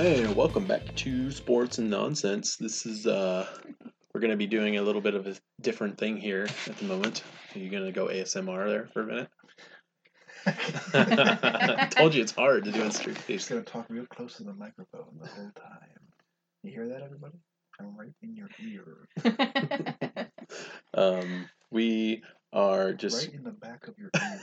[0.00, 2.54] Hey, welcome back to Sports and Nonsense.
[2.54, 3.48] This is uh
[4.14, 7.24] we're gonna be doing a little bit of a different thing here at the moment.
[7.52, 9.28] Are you gonna go ASMR there for a minute?
[11.90, 13.48] Told you it's hard to do in straight Just face.
[13.48, 15.98] gonna talk real close to the microphone the whole time.
[16.62, 17.34] You hear that, everybody?
[17.80, 19.08] I'm right in your ear,
[20.94, 24.40] Um, we are just right in the back of your ear.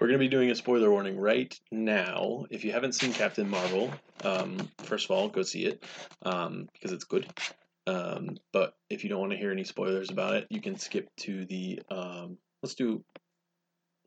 [0.00, 2.46] We're gonna be doing a spoiler warning right now.
[2.50, 3.92] If you haven't seen Captain Marvel,
[4.24, 5.82] um, first of all, go see it
[6.22, 7.26] um, because it's good.
[7.86, 11.08] Um, but if you don't want to hear any spoilers about it, you can skip
[11.18, 11.82] to the.
[11.90, 13.04] Um, let's do.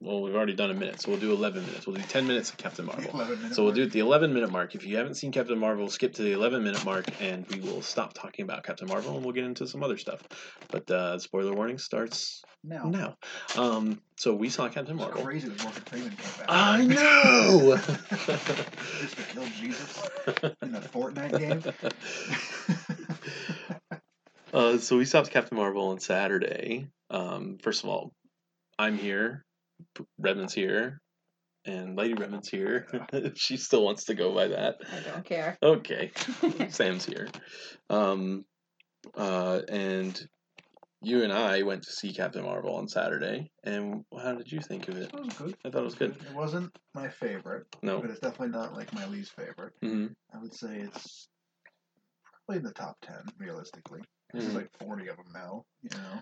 [0.04, 1.88] Well, we've already done a minute, so we'll do 11 minutes.
[1.88, 3.10] We'll do 10 minutes of Captain Marvel.
[3.14, 4.76] 11 minute So we'll do it the 11 minute mark.
[4.76, 7.82] If you haven't seen Captain Marvel, skip to the 11 minute mark, and we will
[7.82, 10.22] stop talking about Captain Marvel, and we'll get into some other stuff.
[10.70, 12.84] But uh, spoiler warning starts now.
[12.84, 13.16] now.
[13.56, 15.24] Um, so we saw Captain It's Marvel.
[15.24, 16.46] crazy that Morgan Freeman came back.
[16.50, 17.78] I know.
[19.00, 20.10] Just to kill Jesus
[20.62, 21.64] in the Fortnite game.
[24.54, 26.88] uh, so we stopped Captain Marvel on Saturday.
[27.10, 28.12] Um, first of all,
[28.78, 29.46] I'm here,
[29.96, 31.02] P- Redmond's here,
[31.66, 32.88] and Lady Redmond's here.
[33.36, 34.76] she still wants to go by that.
[34.92, 35.58] I don't care.
[35.62, 36.12] Okay,
[36.70, 37.28] Sam's here.
[37.90, 38.46] Um,
[39.16, 40.20] uh, and
[41.02, 43.52] you and I went to see Captain Marvel on Saturday.
[43.66, 45.14] And how did you think of it?
[45.14, 45.58] It was good.
[45.66, 46.12] I thought it was good.
[46.16, 48.00] It wasn't my favorite, No.
[48.00, 49.74] but it's definitely not like my least favorite.
[49.84, 50.08] Mm-hmm.
[50.34, 51.28] I would say it's
[52.46, 54.02] probably in the top 10, realistically.
[54.34, 54.56] This is Mhm.
[54.56, 56.22] like 40 of them now, you know?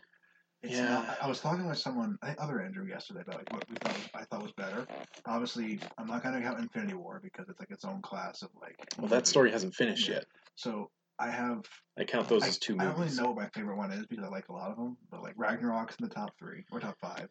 [0.63, 0.89] It's Yeah.
[0.89, 3.75] not, I was talking with someone, I think other Andrew yesterday about like what we
[3.77, 4.85] thought was, I thought was better.
[5.25, 8.49] Obviously, I'm not going to count Infinity War because it's like its own class of
[8.61, 8.75] like.
[8.99, 10.25] Well, that story hasn't finished yet.
[10.55, 11.65] So I have.
[11.97, 14.05] I count those I, as two I don't really know what my favorite one is
[14.05, 16.79] because I like a lot of them, but like Ragnarok's in the top three or
[16.79, 17.27] top five.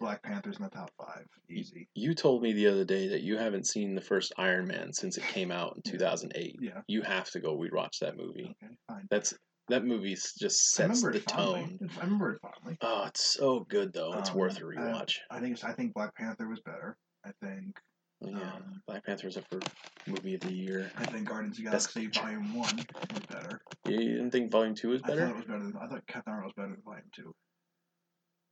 [0.00, 1.86] Black Panther's in the top five, easy.
[1.94, 5.18] You told me the other day that you haven't seen the first Iron Man since
[5.18, 6.56] it came out in 2008.
[6.62, 6.80] Yeah.
[6.88, 8.56] You have to go rewatch that movie.
[8.62, 9.06] Okay, fine.
[9.10, 9.34] That's
[9.68, 11.78] that movie just I sets the fondly.
[11.78, 11.90] tone.
[11.98, 12.76] I remember it fondly.
[12.80, 14.12] Oh, it's so good though.
[14.14, 15.16] It's Um, worth a rewatch.
[15.30, 16.96] I think I think Black Panther was better.
[17.24, 17.78] I think
[18.24, 19.60] Oh, yeah, um, Black Panther's up for
[20.06, 20.90] movie of the year.
[20.96, 22.20] I think Guardians of the Galaxy picture.
[22.22, 22.76] Volume One
[23.12, 23.60] was better.
[23.84, 25.24] You didn't think Volume Two was better?
[25.24, 27.34] I thought it was better than I thought Captain Marvel was better than Volume Two.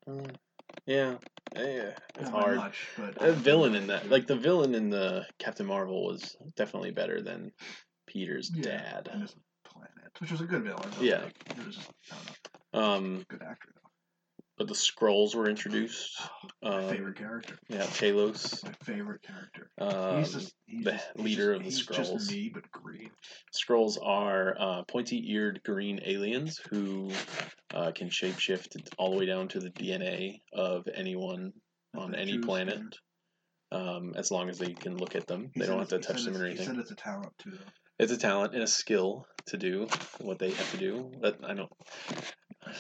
[0.07, 0.35] Mm,
[0.87, 1.17] yeah,
[1.57, 2.57] yeah, it's Not hard.
[2.59, 6.91] much, but The villain in that, like the villain in the Captain Marvel, was definitely
[6.91, 7.53] better than
[8.07, 9.09] Peter's Yeah, dad.
[9.11, 9.47] and his planet,
[10.21, 10.91] which was a good villain.
[10.91, 11.23] but, Yeah.
[11.25, 11.79] like, it was
[12.11, 12.27] I don't
[12.73, 13.81] know, Um, good actor though.
[14.57, 16.21] but the Skrulls were introduced.
[16.63, 17.59] My Um, favorite character.
[17.69, 18.63] Yeah, Talos.
[18.65, 19.71] My favorite character.
[19.79, 22.19] Um, he's just he's the just, he's leader just, of the he's Skrulls.
[22.19, 23.11] Just me, but green.
[23.55, 27.11] Skrulls are uh, pointy-eared green aliens who
[27.73, 31.53] uh, can shapeshift all the way down to the DNA of anyone
[31.97, 32.83] on any choose, planet,
[33.73, 35.51] um, as long as they can look at them.
[35.55, 36.67] He they don't have to touch them or it's- He anything.
[36.67, 37.51] said it's a talent too.
[37.53, 37.71] Though.
[37.99, 39.87] It's a talent and a skill to do
[40.21, 41.11] what they have to do.
[41.21, 41.71] That I don't.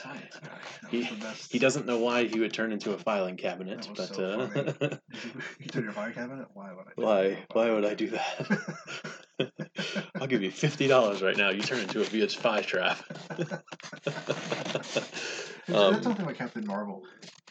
[0.02, 0.48] Science guy.
[0.82, 1.52] That He- was the best.
[1.52, 4.24] He doesn't know why he would turn into a filing cabinet, That was but so
[4.30, 4.96] uh.
[5.60, 6.46] You, turn your fire cabinet?
[6.54, 6.90] Why would I?
[6.96, 7.28] do why?
[7.28, 7.38] that?
[7.52, 9.50] Why would I do that?
[10.20, 11.50] I'll give you fifty dollars right now.
[11.50, 12.98] You turn into a VH5 trap.
[14.04, 17.02] That's Um, something about Captain Marvel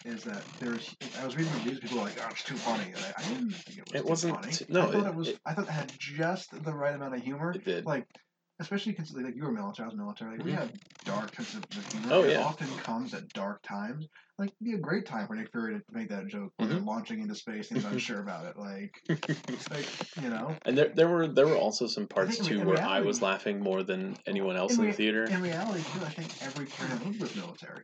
[0.06, 0.96] is that there's.
[1.20, 1.80] I was reading reviews.
[1.80, 3.96] People were like, "Oh, it's too funny," and I, I didn't think it was.
[3.96, 4.52] It too wasn't funny.
[4.54, 5.28] too- no, I thought it- it, was.
[5.30, 7.52] it- I thought it had just the right amount of humor.
[7.56, 7.86] It did.
[7.86, 8.06] Like,
[8.64, 10.38] especially considering like you were military, I was military.
[10.38, 10.58] Like, we Mhm.
[10.58, 10.72] have
[11.06, 12.08] dark sense of humor.
[12.12, 14.08] Oh, It often comes at dark times.
[14.40, 16.80] Like, it'd be a great time for Nick Fury to make that joke when they're
[16.80, 18.58] launching into space and he's unsure about it.
[18.58, 19.86] Like, it's like
[20.24, 20.56] you know.
[20.66, 23.84] And there, there were there were also some parts too where I was laughing more
[23.84, 25.26] than anyone else In in, the theater.
[25.26, 27.84] In reality, too, I think every character in the movie was military.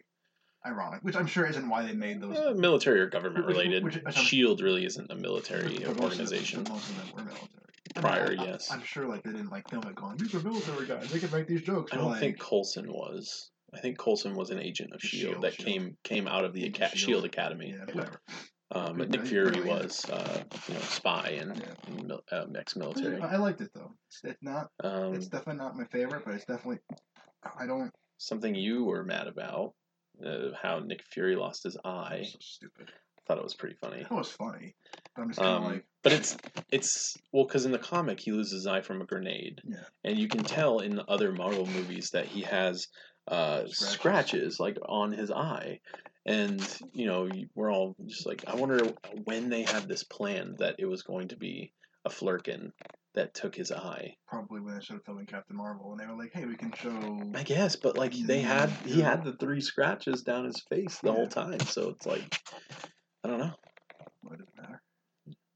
[0.66, 2.38] Ironic, which I'm sure isn't why they made those.
[2.38, 3.84] Uh, military or government related.
[3.84, 6.64] which- which I'm- Shield really isn't a military but most of them- organization.
[6.68, 7.69] most of them were military.
[7.96, 8.70] Prior, I- yes.
[8.72, 10.18] I'm sure like they didn't like film it going.
[10.18, 11.10] These are military guys.
[11.12, 11.92] They can make these jokes.
[11.94, 13.52] I don't like, think Coulson was.
[13.74, 15.68] I think Coulson was an agent of Shield, Shield, that Shield.
[15.68, 16.98] came came out of the Aca- Shield.
[16.98, 17.76] Shield Academy.
[17.78, 18.22] Yeah, whatever.
[18.72, 21.74] Um, but Nick Fury was, uh, you know, spy and, Yeah.
[21.88, 23.20] and mil- um, ex-military.
[23.20, 23.92] I liked it though.
[24.08, 24.68] It's, it's not.
[24.84, 26.78] Um, It's definitely not my favorite, but it's definitely.
[27.60, 27.92] I don't.
[28.18, 29.74] something you were mad about,
[30.26, 32.24] uh, how Nick Fury lost his eye.
[32.32, 32.92] So stupid.
[33.30, 34.02] Thought it was pretty funny.
[34.02, 34.74] That was funny.
[35.16, 35.86] But I'm just kind of Um, like.
[36.02, 36.36] but it's
[36.72, 39.84] it's well because in the comic he loses his eye from a grenade, Yeah.
[40.04, 42.88] and you can tell in the other Marvel movies that he has
[43.28, 43.78] uh, Scratches.
[43.78, 44.60] scratches.
[44.60, 45.80] like on his eye,
[46.26, 46.60] and
[46.92, 48.84] you know we're all just like, I wonder
[49.26, 51.72] when they had this plan that it was going to be
[52.06, 52.72] a Flerken
[53.14, 54.16] that took his eye.
[54.28, 57.32] Probably when they started filming Captain Marvel, and they were like, "Hey, we can show."
[57.36, 61.10] I guess, but like they had he had the three scratches down his face the
[61.10, 61.14] Yeah.
[61.14, 62.42] whole time, so it's like
[63.24, 63.52] I don't know.
[64.22, 64.82] What does it matter?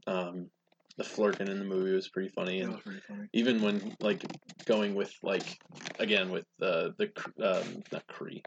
[0.07, 0.49] Um,
[0.97, 3.27] the Flerken in the movie was pretty funny, and was pretty funny.
[3.33, 4.23] even when like
[4.65, 5.45] going with like
[5.99, 7.11] again with uh, the
[7.41, 8.41] um, not Kree,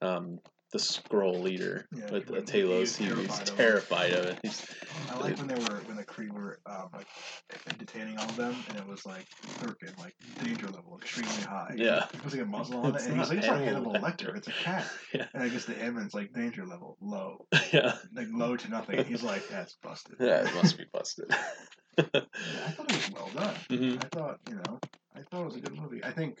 [0.00, 0.38] um,
[0.74, 3.56] the Skrull leader Yeah, with when uh, he Talos, he was terrified of him.
[3.56, 4.38] terrified of it.
[4.42, 4.66] He's,
[5.08, 7.06] I like when they were when the Kree were um, like
[7.78, 9.24] detaining all of them, and it was like
[9.60, 11.76] Birkin, like danger level extremely high.
[11.76, 12.06] Yeah.
[12.12, 14.36] it was like a muzzle on It's it, and he's like, "It's not Hannibal Lecter."
[14.36, 14.84] It's a cat."
[15.14, 15.26] Yeah.
[15.32, 19.04] And I guess the Emmons like danger level low, yeah, like low to nothing.
[19.04, 21.30] He's like, "That's busted." yeah, it must be busted.
[21.96, 23.54] Yeah, I thought it was well done.
[23.70, 24.80] hmm I thought, you know,
[25.14, 26.02] I thought it was a good movie.
[26.02, 26.38] I think,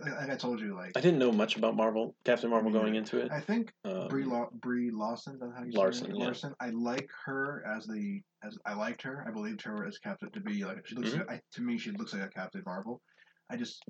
[0.00, 2.78] like, like I told you, like I didn't know much about Marvel, Captain Marvel Me
[2.78, 3.30] going into it.
[3.30, 5.34] I think Um, Brie, La- Brie Lawson.
[5.34, 6.16] Is that how you say Larson, it?
[6.16, 6.24] yeah.
[6.24, 6.54] Larson.
[6.60, 9.24] I like her as the as I liked her.
[9.26, 11.10] I believed her as Captain to be like she looks.
[11.10, 11.18] Mhm.
[11.20, 13.00] Like, I, to me, she looks like a Captain Marvel.
[13.50, 13.82] I just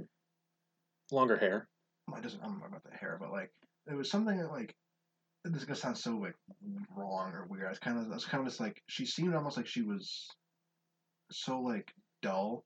[1.11, 1.69] longer hair.
[2.13, 2.41] I doesn't.
[2.41, 3.51] I don't know about the hair, but like
[3.87, 4.75] there was something that like
[5.45, 6.35] this is gonna sound so like
[6.97, 7.67] wrong or weird.
[7.67, 9.83] I was kind of I was kind of just like she seemed almost like she
[9.83, 10.29] was
[11.31, 11.91] so like
[12.23, 12.65] dull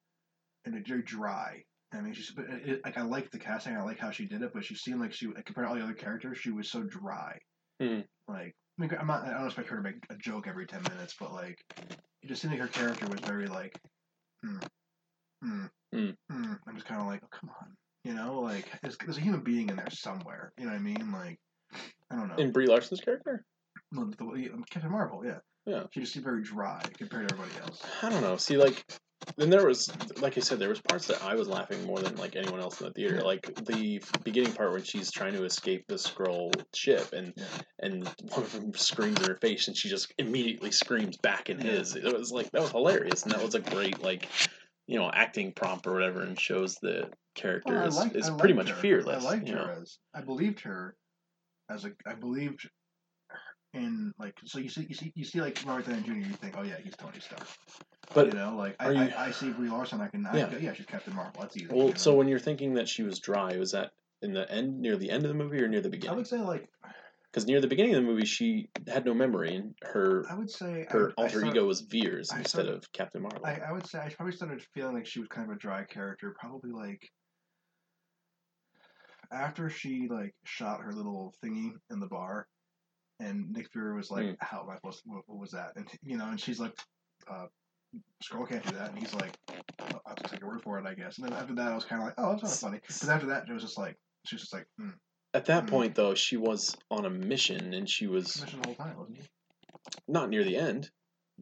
[0.64, 1.62] and very dry.
[1.92, 3.76] I mean, she's but it, like I liked the casting.
[3.76, 5.76] I like how she did it, but she seemed like she like, compared to all
[5.76, 7.38] the other characters, she was so dry.
[7.80, 8.00] Hmm.
[8.28, 9.26] Like I mean, I'm not.
[9.26, 11.58] I don't expect her to make a joke every ten minutes, but like
[12.22, 13.78] it just seemed like her character was very like,
[14.42, 14.58] hmm,
[15.42, 16.10] Hmm.
[16.30, 16.52] hmm.
[16.66, 17.68] I'm just kind of like, oh come on,
[18.04, 20.52] you know, like there's, there's a human being in there somewhere.
[20.58, 21.12] You know what I mean?
[21.12, 21.38] Like
[22.10, 22.36] I don't know.
[22.36, 23.44] In Brie Larson's character?
[23.92, 25.38] Well, the, the, Captain Marvel, yeah.
[25.64, 25.84] Yeah.
[25.92, 27.82] She just seemed very dry compared to everybody else.
[28.02, 28.36] I don't know.
[28.36, 28.84] See, like,
[29.36, 29.90] then there was,
[30.20, 32.80] like I said, there was parts that I was laughing more than like anyone else
[32.80, 33.22] in the theater.
[33.22, 37.44] Like the beginning part when she's trying to escape the Skrull ship, and Yeah.
[37.80, 41.58] and one of them screams in her face, and she just immediately screams back in
[41.58, 41.96] his.
[41.96, 44.28] It was like that was hilarious, and that was a great like,
[44.86, 48.70] you know, acting prompt or whatever, and shows the character Well, is, is pretty much
[48.70, 48.76] her.
[48.76, 49.24] fearless.
[49.24, 49.78] I liked her know?
[49.82, 50.96] as I believed her
[51.68, 52.68] as a I believed
[53.76, 56.12] in like so you see you see you see like Robert Downey Jr.
[56.14, 57.46] You think oh yeah he's Tony Stark,
[58.14, 60.48] But you know like I, you- I, I see Brie Larson I can I Yeah.
[60.50, 61.68] go, yeah she's Captain Marvel that's easy.
[61.70, 63.92] well, you so when you're thinking that she was dry, was that
[64.22, 66.14] in the end, near the end of the movie, or near the beginning?
[66.14, 66.68] I would say like
[67.30, 70.50] Because near the beginning of the movie, she had no memory, and her I would
[70.50, 73.44] say her I alter start- ego was Vers I instead started- of Captain Marvel.
[73.44, 75.84] I, I would say I probably started feeling like she was kind of a dry
[75.84, 77.10] character probably like
[79.32, 82.46] after she like shot her little thingy in the bar
[83.20, 84.34] and Nick Fury was like Hmm.
[84.40, 86.74] how am I supposed to, what, what was that and you know and she's like
[87.30, 87.46] uh
[88.22, 89.32] Skrull can't do that and he's like
[89.90, 91.74] "Well, I'll just take your word for it I guess and then after that I
[91.74, 93.96] was kind of like oh that's of funny Because after that it was just like
[94.24, 94.90] she was just like hmm,
[95.34, 95.70] At that Hmm.
[95.70, 99.18] point, though, she was on a mission, and she was mission the whole time wasn't
[99.18, 99.28] she
[100.08, 100.90] not near the end.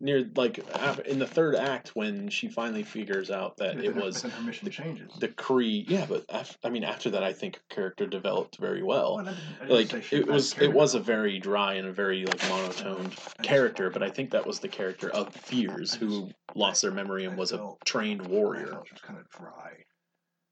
[0.00, 0.58] Near like
[1.06, 4.43] in the third act, when she finally figures out that it was but then her
[4.44, 5.85] mission changes the Kree.
[5.88, 9.14] Yeah, but af- I mean, after that, I think her character developed very well.
[9.14, 11.93] Oh, I didn't- I didn't Like it was, it was a very dry and a
[11.93, 16.82] very like monotoned character, but I think that was the character of Vers, who lost
[16.82, 18.82] their memory and was a trained warrior.
[18.85, 19.85] she kind of dry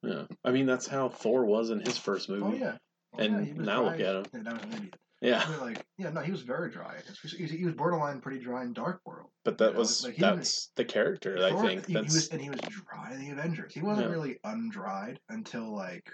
[0.04, 2.44] Yeah, I mean that's how Thor was in his first movie.
[2.44, 2.76] Oh yeah.
[3.14, 4.06] Oh, And yeah, now look dry.
[4.06, 4.44] at him.
[4.46, 4.78] Yeah,
[5.22, 5.56] that was an idiot.
[5.58, 6.96] Yeah, like, yeah, no, he was very dry.
[7.36, 9.30] He was, borderline pretty dry in Dark World.
[9.44, 11.38] but that You know, was like, that's the character.
[11.42, 13.72] I think he, he that's was, and he was dry in the Avengers.
[13.74, 14.12] He wasn't Yeah.
[14.12, 16.10] really undried until like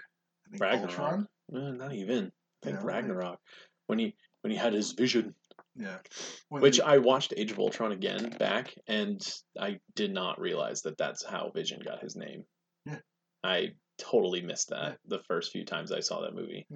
[0.47, 0.89] I think Ragnarok.
[0.89, 1.27] Ultron.
[1.55, 2.25] eh, not even.
[2.25, 3.39] I think know, like- Ragnarok
[3.87, 5.33] when he when he had his vision,
[5.75, 5.97] Yeah.
[6.49, 9.21] When which he- I watched Age of Ultron again back, and
[9.59, 12.43] I did not realize that that's how Vision got his name.
[12.85, 12.99] Yeah.
[13.43, 15.17] I totally missed that Yeah.
[15.17, 16.67] the first few times I saw that movie.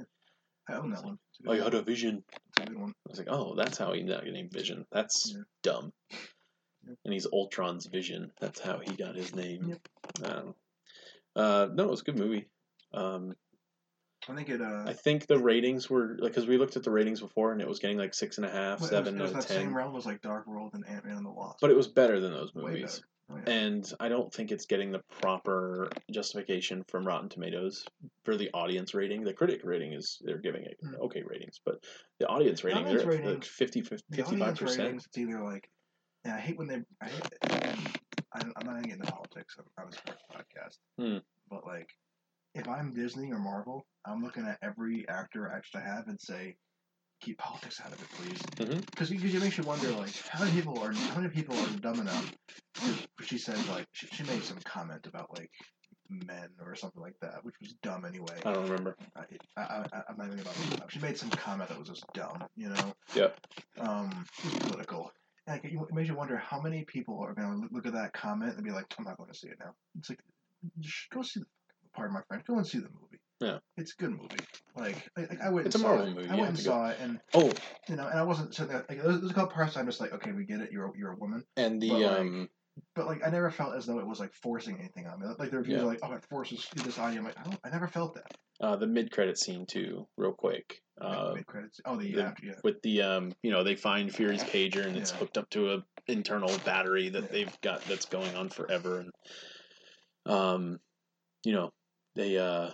[0.70, 1.17] I own that one.
[1.32, 2.24] It's a good Oh, you had a vision.
[2.32, 2.89] It's a good one.
[2.91, 4.86] I was like, oh, that's how he got named Vision.
[4.91, 5.43] That's Yeah.
[5.62, 5.93] dumb.
[6.88, 6.98] Yep.
[7.05, 8.32] And he's Ultron's Vision.
[8.39, 9.70] That's how he got his name.
[9.70, 9.88] Yep.
[10.24, 10.55] I don't know.
[11.36, 12.46] Uh, no, it was a good movie.
[12.93, 13.34] Um,
[14.29, 14.62] I think it.
[14.62, 17.62] Uh, I think the ratings were like because we looked at the ratings before and
[17.62, 19.38] it was getting like six and a half, well, it was- seven it was out
[19.39, 19.74] of that same ten.
[19.74, 21.58] realm as like Dark World and Ant Man and the Wasp.
[21.60, 22.84] But it was better than those Way movies.
[23.00, 23.08] better.
[23.32, 23.38] Oh.
[23.48, 27.86] And I don't think it's getting the proper justification from Rotten Tomatoes
[28.25, 29.24] for the audience rating.
[29.24, 31.00] The critic rating is they're giving it Mm.
[31.06, 31.84] okay ratings, but
[32.20, 34.96] the audience rating audience they're at like ratings- 50, 55 audience percent.
[35.06, 35.70] it's either like,
[36.25, 36.82] and I hate when they.
[37.01, 37.27] I hate,
[38.34, 41.18] I'm, I'm not gonna get into politics on, a sports podcast, Hmm.
[41.50, 41.89] but like,
[42.56, 46.56] if I'm Disney or Marvel, I'm looking at every actor I have and say,
[47.24, 48.86] keep politics out of it, please, Mhm.
[48.86, 52.00] because it makes you wonder like how many people are how many people are dumb
[52.00, 52.34] enough.
[53.22, 55.51] She said like she, she made some comment about like
[56.10, 58.36] men or something like that, which was dumb anyway.
[58.46, 58.96] I don't remember.
[59.15, 59.22] I,
[59.58, 60.86] I, I, I'm not even about to.
[60.89, 62.94] She made some comment that was just dumb, you know?
[63.15, 63.30] Yeah.
[63.80, 65.12] Um, it was political.
[65.48, 68.56] Like, it makes you wonder how many people are going to look at that comment
[68.56, 69.74] and be like, I'm not going to see it now.
[69.98, 70.20] It's like,
[70.80, 71.46] just go see the,
[71.96, 73.12] pardon my French, go and see the movie.
[73.40, 73.58] Yeah.
[73.78, 74.38] It's a good movie.
[74.75, 76.16] Like, I, I went It's a Marvel it.
[76.16, 76.70] movie, I went and to go.
[76.72, 77.52] saw it, and, Oh,
[77.90, 80.00] you know, and I wasn't sitting there, like, there's, there's a couple parts I'm just
[80.02, 81.44] like, okay, we get it, you're, a- you're a woman.
[81.58, 82.50] and the But, like, um
[82.96, 85.28] but like I never felt as though it was like forcing anything on me.
[85.38, 85.84] Like the reviews Yeah.
[85.84, 87.60] are like, "Oh, it forces this on you." I'm like, I don't.
[87.63, 88.34] I never felt that.
[88.60, 90.82] Uh, the mid credit scene too, real quick.
[91.00, 91.80] Uh, Mid credits.
[91.86, 92.54] Oh, the, the- after, yeah.
[92.63, 95.86] with the um, you know, they find Fury's pager and it's hooked up to a
[96.08, 99.12] internal battery that they've got that's going on forever, and
[100.25, 100.80] um,
[101.46, 101.72] you know,
[102.16, 102.72] they uh,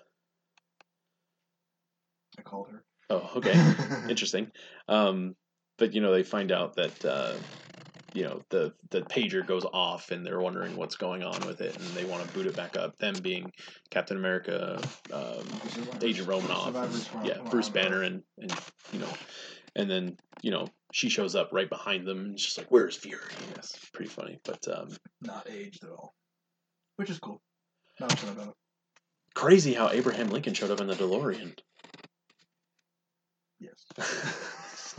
[2.39, 2.83] I called her.
[3.09, 3.53] oh, okay,
[4.09, 4.51] interesting.
[4.87, 5.35] Um,
[5.77, 7.33] but you know, they find out that uh,
[8.13, 11.75] you know the the pager goes off, and they're wondering what's going on with it,
[11.75, 12.97] and they want to boot it back up.
[12.97, 13.51] Them being
[13.89, 14.81] Captain America,
[15.13, 15.45] um,
[16.01, 16.73] Agent Romanoff,
[17.23, 18.53] yeah, Bruce Banner, and and
[18.91, 19.13] you know,
[19.75, 23.21] and then you know she shows up right behind them, and she's like, "Where's Fury?"
[23.53, 24.89] That's pretty funny, but um,
[25.21, 26.13] Not aged at all,
[26.95, 27.41] which is cool.
[27.99, 28.53] Not upset about it.
[29.33, 31.57] crazy how Abraham Lincoln showed up in the DeLorean.
[33.97, 34.95] Yes.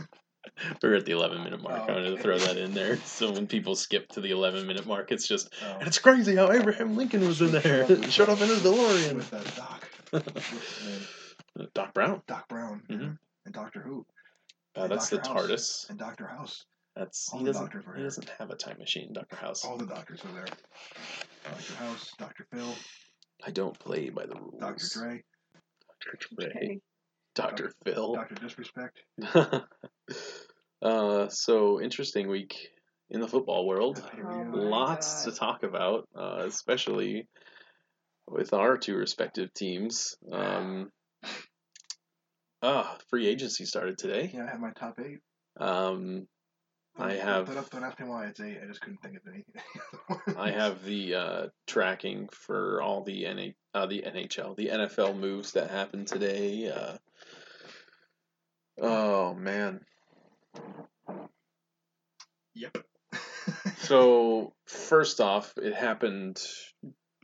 [0.83, 1.83] We're at the 11 minute mark.
[1.87, 2.97] Oh, I wanted to throw that in there.
[2.97, 5.77] So when people skip to the 11 minute mark, it's just, Oh.
[5.79, 7.87] and it's crazy how Abraham Lincoln was in there.
[8.11, 9.15] showed up in his DeLorean.
[9.15, 9.87] with that Doc.
[10.11, 10.85] What's his
[11.57, 11.67] name?
[11.73, 12.21] Doc Brown.
[12.27, 12.95] Doc Brown yeah.
[12.97, 13.17] Mhm.
[13.45, 14.05] and Doctor Who
[14.75, 15.29] Uh, And that's the Dr.
[15.33, 15.41] House.
[15.47, 15.89] TARDIS.
[15.89, 16.65] and Doctor House.
[16.95, 17.71] That's All he the doesn't.
[17.73, 19.65] doctors He doesn't have a time machine, Doctor House.
[19.65, 20.45] All the doctors were there.
[21.43, 22.73] Doctor House, Doctor Phil,
[23.43, 24.59] I don't play by the rules.
[24.59, 25.23] Doctor Dre,
[26.05, 26.35] Dr.
[26.35, 26.79] Dre.
[27.35, 27.71] Dr.
[27.83, 28.13] Phil.
[28.13, 28.99] Doctor Disrespect.
[30.81, 32.69] uh, so interesting week
[33.09, 34.01] in the football world.
[34.17, 35.31] Oh Lots God.
[35.31, 37.27] to talk about, uh, especially
[38.27, 40.15] with our two respective teams.
[40.31, 40.89] Um,
[42.61, 44.31] ah, free agency started today.
[44.33, 45.19] Yeah, I have my top eight.
[45.59, 46.27] Um,
[46.97, 48.59] I have- Don't, don't ask me why it's eight.
[48.61, 49.45] I just couldn't think of any.
[50.37, 55.53] I have the uh, tracking for all the NA, uh, the NHL, the NFL moves
[55.53, 56.69] that happened today.
[56.69, 56.97] Uh,
[58.81, 59.81] oh man.
[62.55, 62.77] Yep.
[63.77, 66.41] So first off, it happened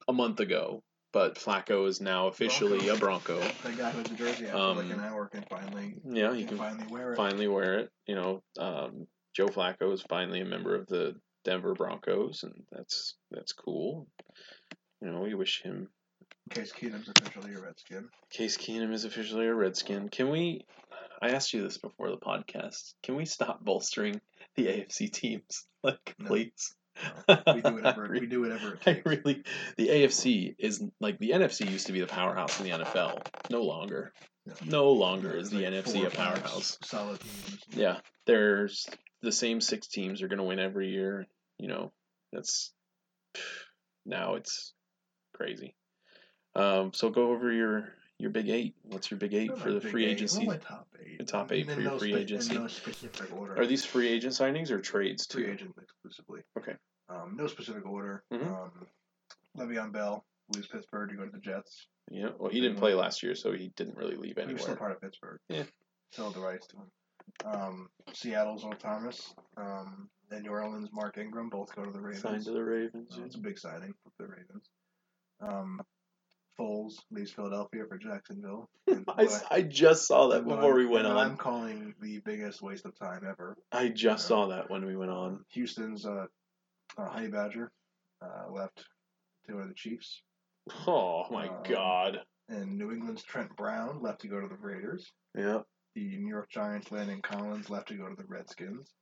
[0.07, 0.83] a month ago,
[1.13, 3.39] but Flacco is now officially a Bronco.
[3.63, 6.50] the guy who has jersey after like an Um, hour can finally Yeah, he can
[6.50, 7.15] can finally wear it.
[7.15, 7.91] finally wear it.
[8.05, 9.07] You know, um,
[9.38, 11.13] Joe Flacco is finally a member of the
[11.46, 14.08] Denver Broncos, and that's that's cool.
[15.00, 15.89] You know, we wish him.
[16.50, 18.10] Case Keenum's officially a Redskin.
[18.32, 20.10] Case Keenum is officially a Redskin.
[20.10, 20.65] Can we?
[21.22, 22.94] I asked you this before the podcast.
[23.03, 24.22] Can we stop bolstering
[24.56, 25.65] the AFC teams?
[25.84, 26.27] Like, No.
[26.29, 26.74] please.
[27.53, 29.44] We do whatever we do whatever it I really,
[29.77, 33.22] the AFC is like the NFC used to be the powerhouse in the NFL.
[33.51, 34.12] No longer.
[34.48, 34.53] No.
[34.65, 36.79] No longer is the Like NFC a powerhouse.
[36.84, 37.60] Solid teams.
[37.70, 38.88] Yeah, there's
[39.21, 41.25] the same six teams are going to win every year.
[41.57, 41.91] You know,
[42.31, 42.71] that's
[44.05, 44.74] now it's
[45.33, 45.75] crazy.
[46.55, 48.75] Um, so go over your your big eight.
[48.83, 50.45] What's your big eight for the free eight, agency?
[50.45, 51.19] top eight.
[51.19, 52.55] The top eight for your no free spe- agency.
[52.55, 53.59] No specific order.
[53.59, 55.51] Are these free agent signings or trades free too?
[55.51, 56.41] agent exclusively?
[56.57, 56.74] Okay.
[57.09, 58.24] Um, no specific order.
[58.33, 58.47] Mhm.
[58.47, 58.88] Um,
[59.57, 61.88] Le'Veon Bell leaves Pittsburgh to go to the Jets.
[62.09, 62.29] Yeah.
[62.38, 64.91] Well, he didn't play last year, so he didn't really leave He was still part
[64.91, 65.39] of Pittsburgh.
[65.50, 65.63] Yeah.
[66.12, 66.91] Still the rights to him.
[67.46, 69.34] Um, Seattle's Earl Thomas.
[69.57, 72.24] Um, and New Orleans Mark Ingram both go to the Ravens.
[72.24, 73.15] Signed to the Ravens.
[73.15, 74.69] So it's a big signing for the Ravens.
[75.41, 75.79] Um,
[76.60, 78.67] Foles leaves Philadelphia for Jacksonville.
[79.07, 81.15] I, I just saw that before we went on.
[81.15, 83.55] I'm calling the biggest waste of time ever.
[83.72, 85.46] I just saw that when we went on.
[85.51, 86.25] Houston's uh,
[86.98, 87.72] uh, Honey Badger
[88.24, 88.84] uh, left
[89.46, 90.24] to go to the Chiefs,
[90.88, 92.19] Oh my Um, god.
[92.50, 95.12] and New England's Trent Brown left to go to the Raiders.
[95.38, 95.60] Yeah.
[95.98, 98.94] The New York Giants' Landon Collins left to go to the Redskins.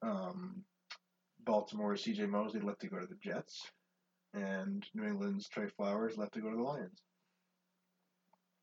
[0.00, 0.64] Um,
[1.44, 2.24] Baltimore's C.J.
[2.24, 3.70] Mosley left to go to the Jets,
[4.32, 7.02] and New England's Trey Flowers left to go to the Lions.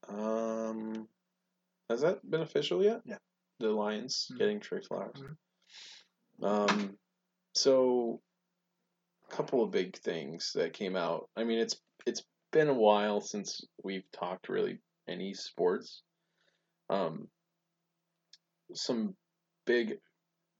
[0.09, 1.07] Um,
[1.87, 3.01] has that been official yet?
[3.05, 3.19] Yeah.
[3.59, 4.37] The Lions Mhm.
[4.39, 5.21] getting Trey Flowers.
[6.39, 6.43] Mhm.
[6.43, 6.99] Um,
[7.53, 8.23] so
[9.29, 11.29] a couple of big things that came out.
[11.35, 16.01] I mean, it's it's been a while since we've talked really any sports.
[16.89, 17.29] Um,
[18.73, 19.15] some
[19.65, 19.97] big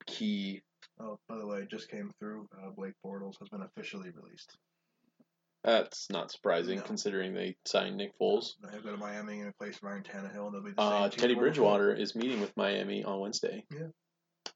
[0.06, 0.62] key.
[1.00, 2.48] Oh, by the way, it just came through.
[2.58, 4.56] Uh, Blake Bortles has been officially released.
[5.64, 6.84] That's not surprising No.
[6.84, 8.54] considering they signed Nick Foles.
[8.62, 11.10] Now He'll go to Miami and replace Ryan Tannehill, and they'll be the Uh, same
[11.12, 13.64] team Teddy Bridgewater is meeting with Miami on Wednesday.
[13.72, 13.88] Yeah.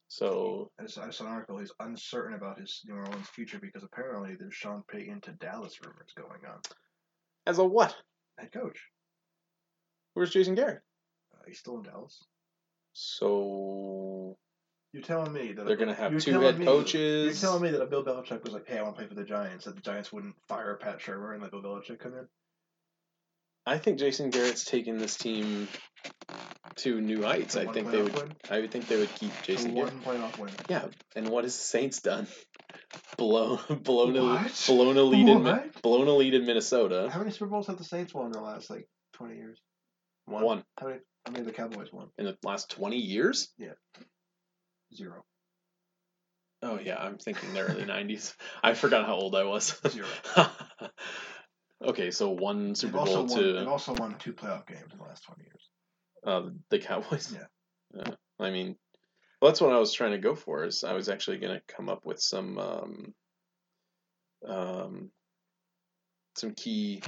[0.07, 1.59] So I just, I saw an article.
[1.59, 6.12] He's uncertain about his New Orleans future because apparently there's Sean Payton to Dallas rumors
[6.15, 6.62] going on.
[7.45, 7.95] as a what?
[8.39, 8.89] Head coach.
[10.13, 10.81] Where's Jason Garrett?
[11.33, 12.24] Uh, he's still in Dallas.
[12.98, 14.38] So
[14.94, 17.25] You're telling me that they're gonna have two head me- coaches.
[17.42, 19.16] You're telling me that a Bill Belichick was like, "Hey, I want to play for
[19.16, 22.28] the Giants," that the Giants wouldn't fire Pat Shurmur and let Bill Belichick come in?
[23.66, 25.68] I think Jason Garrett's taken this team
[26.78, 27.58] to new heights.
[27.58, 28.14] I think they would.
[28.16, 28.36] win?
[28.50, 29.94] I would think they would keep To Jason Garrett.
[29.94, 30.52] one playoff win.
[30.70, 30.88] Yeah,
[31.18, 32.28] and what has the Saints done?
[33.18, 37.10] Blown, blown, a, blown a lead in, blown a lead in Minnesota.
[37.12, 39.60] How many Super Bowls have the Saints won in the last like twenty years?
[40.25, 41.00] One How many?
[41.25, 42.08] How many have the Cowboys won?
[42.17, 43.50] in the last twenty years.
[43.58, 43.74] Yeah.
[44.96, 45.24] Zero.
[46.62, 48.34] Oh yeah, I'm thinking the early '90s.
[48.63, 49.79] I forgot how old I was.
[49.88, 50.08] Zero.
[51.86, 53.55] okay, so one They've Super also Bowl won.
[53.55, 55.70] They've also won two playoff games in the last twenty years.
[56.25, 57.32] uh, the Cowboys.
[57.34, 57.46] Yeah.
[57.94, 58.13] Yeah.
[58.39, 58.75] I mean,
[59.41, 60.65] well, that's what I was trying to go for.
[60.65, 63.13] Is I was actually going to come up with some um,
[64.48, 65.12] um,
[66.36, 67.01] some key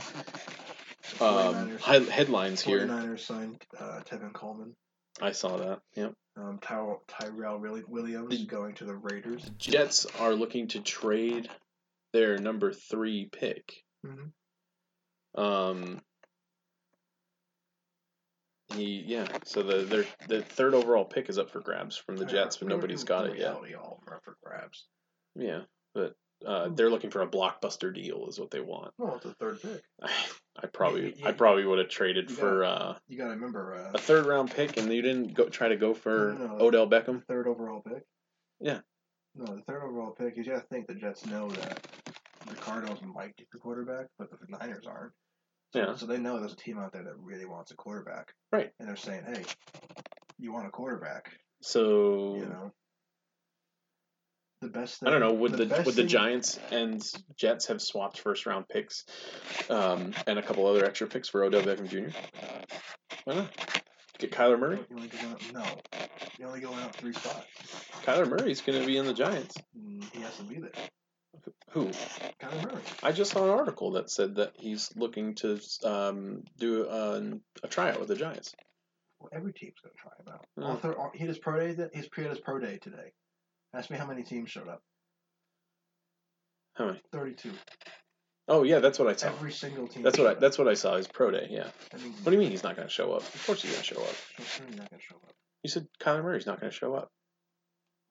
[1.22, 2.08] um, 49ers.
[2.10, 2.88] headlines here.
[2.88, 4.76] 49ers signed uh, Tevin Coleman.
[5.22, 5.80] I saw that.
[5.96, 6.14] Yep.
[6.36, 9.50] Um, Ty- Tyrell Willi- Williams The- going to the Raiders.
[9.58, 11.50] Jets are looking to trade
[12.14, 13.74] their number three pick.
[14.06, 14.32] Mhm.
[15.36, 16.02] Um.
[18.76, 19.28] He yeah.
[19.46, 22.68] So the their the third overall pick is up for grabs from the Jets, but
[22.68, 23.54] nobody's got it yet.
[23.56, 24.86] All are for grabs.
[25.36, 25.62] Yeah,
[25.94, 26.16] but
[26.46, 28.94] uh, they're looking for a blockbuster deal, is what they want.
[29.00, 29.82] No, it's a third pick.
[30.02, 33.76] I probably Yeah, I probably would have traded you for uh, You got to remember,
[33.76, 36.58] uh, a third round pick, and you didn't go try to go for No, no,
[36.58, 36.66] no.
[36.66, 37.24] Odell Beckham.
[37.26, 38.04] third overall pick.
[38.60, 38.80] Yeah.
[39.36, 40.36] No, the third overall pick.
[40.36, 41.88] You got to think the Jets know that
[42.48, 45.14] the Cardinals might get the quarterback, but the Niners aren't.
[45.74, 45.96] So, Yeah.
[45.96, 48.34] So they know there's a team out there that really wants a quarterback.
[48.52, 48.72] Right.
[48.80, 49.44] And they're saying, hey,
[50.40, 51.32] you want a quarterback?
[51.62, 52.72] So You know.
[54.72, 55.02] The best.
[55.06, 55.32] I don't know.
[55.34, 57.02] Would the, best would the Giants and
[57.38, 59.06] Jets have swapped first round picks,
[59.70, 62.10] um, and a couple other extra picks for Odell Beckham Jr.?
[63.24, 63.82] Why not?
[64.20, 64.80] Get Kyler Murray.
[64.90, 65.64] You only going up, no.
[66.40, 67.46] You only going up three spots.
[68.04, 69.56] Kyler Murray's going to be in the Giants.
[69.78, 70.72] Mm, He has to be there.
[71.70, 71.86] Who?
[72.42, 72.82] Kyler Murray.
[73.04, 77.22] I just saw an article that said that he's looking to um, do a,
[77.64, 78.54] a tryout with the Giants.
[79.20, 80.82] Well, every team's going to try him out.
[80.82, 81.90] Thir- all- he had his pro day.
[82.12, 83.14] pre had his pro day today.
[83.74, 84.82] Ask me how many teams showed up.
[86.76, 87.02] How many?
[87.12, 87.52] Thirty-two.
[88.48, 89.28] Oh yeah, that's what I saw.
[89.28, 90.04] Every single team.
[90.04, 90.32] That's what I.
[90.32, 90.40] up.
[90.40, 90.96] That's what I saw.
[90.96, 91.48] Is pro day.
[91.50, 91.68] Yeah.
[91.94, 93.22] I mean, What do you mean he's not going to show up?
[93.22, 94.16] Of course he's going to show up.
[94.60, 95.34] You're not going to show up.
[95.64, 97.10] You said Kyler Murray's not going to show up.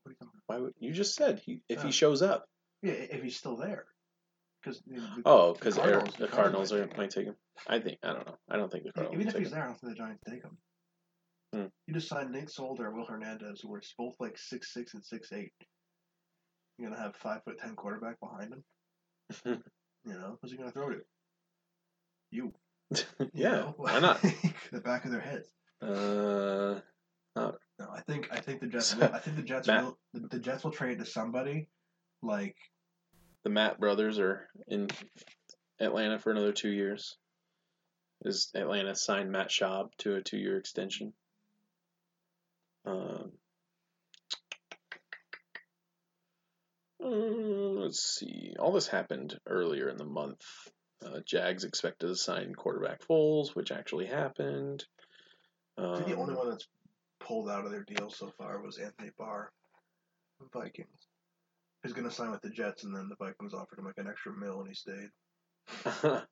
[0.02, 1.92] What are you talking Why would you just said he if he Oh.
[1.92, 2.44] shows up?
[2.82, 3.86] Yeah, if he's still there.
[4.62, 4.82] Because
[5.24, 6.96] Oh, because the the oh, Cardinals Cardinals are, might take him.
[6.98, 7.36] might take him.
[7.68, 8.36] I think I don't know.
[8.50, 9.14] I don't think the Cardinals.
[9.14, 9.54] even if take he's him.
[9.54, 10.58] there, I don't think the Giants take him.
[11.56, 11.66] Hmm.
[11.86, 15.02] You just signed Nate Solder and Will Hernandez, who are both like six six and
[15.02, 15.52] six eight.
[16.76, 18.64] You're gonna have five foot ten quarterback behind him.
[20.04, 21.00] you know, who's he gonna throw to?
[22.30, 22.52] You.
[23.18, 23.74] you yeah, know?
[23.78, 24.20] why not?
[24.72, 25.48] the back of their heads.
[25.80, 26.80] Uh,
[27.36, 28.94] No, I think I think the Jets.
[28.94, 29.84] Will, I think the Jets Matt.
[29.84, 29.98] will.
[30.12, 31.68] The, the Jets will trade to somebody
[32.22, 32.56] like
[33.44, 34.88] the Matt brothers are in
[35.80, 37.16] Atlanta for another two years.
[38.24, 41.12] Is Atlanta signed Matt Schaub to a two-year extension?
[42.86, 43.32] Um,
[47.02, 48.54] uh, let's see.
[48.58, 50.42] All this happened earlier in the month.
[51.04, 54.84] Uh, Jags expected to sign quarterback Foles, which actually happened.
[55.78, 56.68] I think the only Um, one that's
[57.20, 59.52] pulled out of their deal so far was Anthony Barr,
[60.52, 61.08] Vikings.
[61.82, 64.32] He's gonna sign with the Jets, and then the Vikings offered him like an extra
[64.32, 65.10] mil, and he stayed.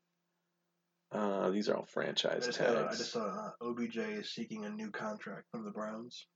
[1.13, 2.99] uh, these are all I franchise I tags.
[2.99, 6.27] just saw uh, OBJ is seeking a new contract from the Browns.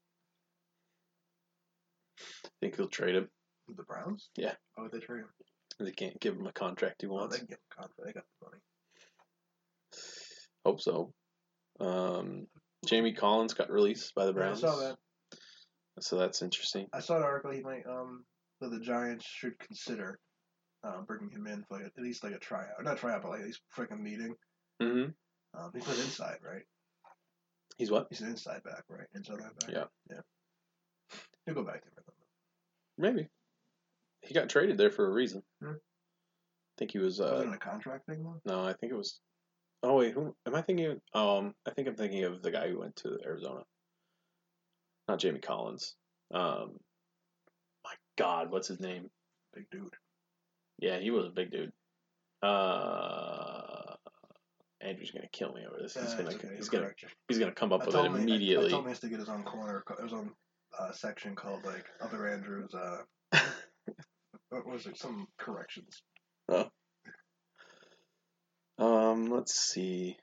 [2.44, 3.28] I think he'll trade him.
[3.76, 4.30] The Browns?
[4.36, 4.54] Yeah.
[4.74, 5.28] Why would they trade him?
[5.78, 7.34] They can't give him a contract he wants.
[7.34, 8.00] they can get him a contract.
[8.06, 8.62] They got the money.
[10.64, 11.12] Hope so.
[11.80, 12.46] Um,
[12.86, 14.96] Jamie Collins got released by the Yeah, I saw that.
[16.00, 16.86] So that's interesting.
[16.92, 18.24] I saw an article he might um
[18.60, 20.18] that the Giants should consider
[20.84, 23.40] uh, bringing him in for like at least like a tryout, not tryout, but like
[23.40, 24.34] at least freaking meeting.
[24.82, 25.10] Mm-hmm.
[25.58, 26.62] Um, he plays inside, right?
[27.78, 28.06] He's what?
[28.10, 29.06] He's an inside back, right?
[29.14, 29.70] Inside back.
[29.70, 29.84] Yeah.
[30.10, 30.20] Yeah.
[31.46, 32.07] He'll go back to Midland.
[32.98, 33.28] Maybe.
[34.22, 35.42] He got traded there for a reason.
[35.62, 35.70] Hmm.
[35.70, 37.18] I think he was.
[37.20, 38.40] Was Uh, it in a contract thing though?
[38.44, 39.20] no, I think it was.
[39.82, 40.86] Oh wait, who am I thinking?
[40.86, 41.00] Of?
[41.44, 43.62] Um, I think I'm thinking of the guy who went to Arizona.
[45.06, 45.94] Not Jamie Collins.
[46.34, 46.78] Um,
[47.84, 49.08] my God, what's his name?
[49.54, 49.94] Big dude.
[50.80, 51.72] Yeah, he was a big dude.
[52.42, 53.94] Uh,
[54.80, 55.94] Andrew's gonna kill me over this.
[55.94, 58.08] He's Uh, gonna okay, he's gonna correct he's gonna come up I with it he-
[58.08, 58.66] I- immediately.
[58.66, 59.82] I, told him he has to get his own corner.
[60.02, 60.34] His own
[60.78, 62.74] uh, section called like other Andrews.
[62.74, 63.02] Uh,
[64.50, 64.98] what was it?
[64.98, 66.02] Some corrections.
[66.48, 66.68] Oh.
[68.78, 70.16] Um, let's see.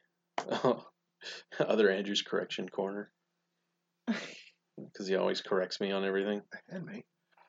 [0.49, 0.86] Oh.
[1.60, 3.12] Other Andrew's correction corner.
[4.77, 6.41] Because he always corrects me on everything.
[6.67, 7.05] And me.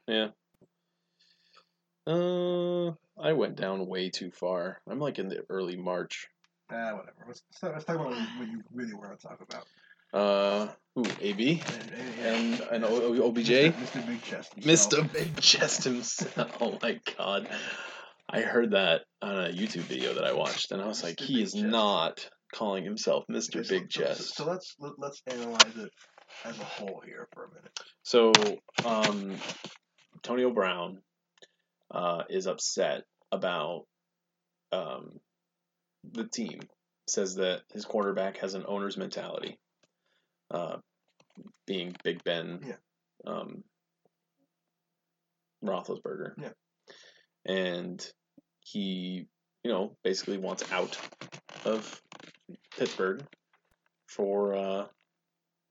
[0.06, 0.28] Yeah.
[2.06, 4.80] Uh, I went down way too far.
[4.88, 6.28] I'm like in the early March.
[6.70, 7.24] Ah, whatever.
[7.26, 9.64] Let's, let's, let's talk about what you really want to talk about.
[10.16, 11.04] Uh, who?
[11.20, 12.88] AB And, and, and and yeah.
[12.88, 13.48] O- O- OBJ.
[13.50, 14.06] Mr.
[14.06, 14.56] Big Chest.
[14.60, 15.12] Mr.
[15.12, 16.56] Big Chest himself.
[16.60, 17.48] Oh my god.
[18.28, 21.24] I heard that on a YouTube video that I watched, and I was like, Mr.
[21.26, 21.64] he Big is Chest.
[21.66, 23.60] not calling himself Mr.
[23.60, 24.34] Okay, Big so- so- Chest.
[24.36, 25.90] So, let's let, let's analyze it
[26.44, 27.78] as a whole here for a minute.
[28.02, 28.32] So,
[28.84, 29.36] um,
[30.16, 31.02] Antonio Brown
[31.90, 33.82] uh, is upset about
[34.72, 35.20] um,
[36.12, 36.60] the team.
[37.08, 39.58] Says that his quarterback has an owner's mentality,
[40.50, 40.76] uh,
[41.66, 42.76] being Big Ben, Yeah.
[43.26, 43.62] um,
[45.64, 46.32] Roethlisberger.
[46.38, 46.50] Yeah.
[47.44, 48.06] And
[48.60, 49.26] he,
[49.62, 50.98] you know, basically wants out
[51.64, 52.00] of
[52.78, 53.24] Pittsburgh
[54.08, 54.86] for uh,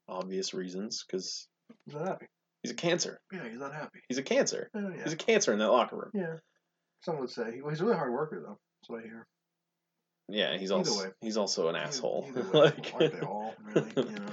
[0.07, 1.47] obvious reasons because
[1.85, 2.27] He's not happy.
[2.61, 3.19] he's a cancer.
[3.33, 3.99] Yeah, he's not happy.
[4.07, 4.69] He's a cancer.
[4.75, 5.03] Yeah, yeah.
[5.03, 6.11] He's a cancer in that locker room.
[6.13, 6.35] yeah.
[7.03, 7.59] Some would say.
[7.61, 8.57] Well, he's a really hard worker, though.
[8.81, 9.27] That's what I hear.
[10.27, 11.11] Yeah, he's Either also way.
[11.21, 12.25] he's also an Either- asshole.
[12.29, 13.91] either way, like aren't they all, really?
[13.95, 14.25] You know?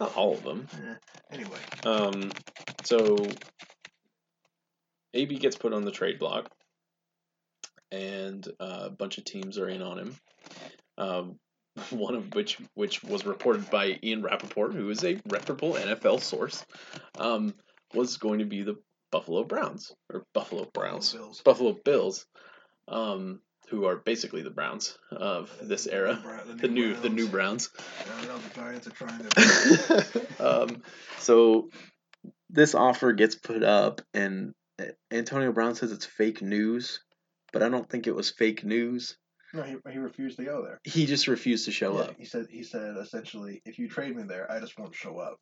[0.00, 0.66] not all of them.
[0.72, 0.94] Eh,
[1.32, 1.58] Anyway.
[1.84, 2.30] Um,
[2.84, 3.16] so
[5.14, 6.50] AB gets put on the trade block,
[7.90, 10.16] and uh, a bunch of teams are in on him.
[10.98, 11.38] Um,
[11.90, 16.64] one of which which was reported by Ian Rapoport, who is a reputable NFL source,
[17.18, 17.54] um,
[17.94, 18.76] was going to be the
[19.12, 21.40] Buffalo Browns or Buffalo Browns, Bills.
[21.44, 22.26] Buffalo Bills,
[22.88, 26.18] um, who are basically the Browns of this era,
[26.56, 27.70] the new the new Browns.
[27.78, 28.38] I don't know.
[28.38, 30.26] The Giants are trying to.
[30.40, 30.82] um,
[31.18, 31.70] so
[32.50, 34.54] this offer gets put up, and
[35.10, 37.00] Antonio Brown says it's fake news,
[37.52, 39.16] but I don't think it was fake news.
[39.52, 40.80] no, he, he refused to go there.
[40.84, 42.16] He just refused to show Yeah, up.
[42.18, 45.38] He said he said essentially, if you trade me there, I just won't show up.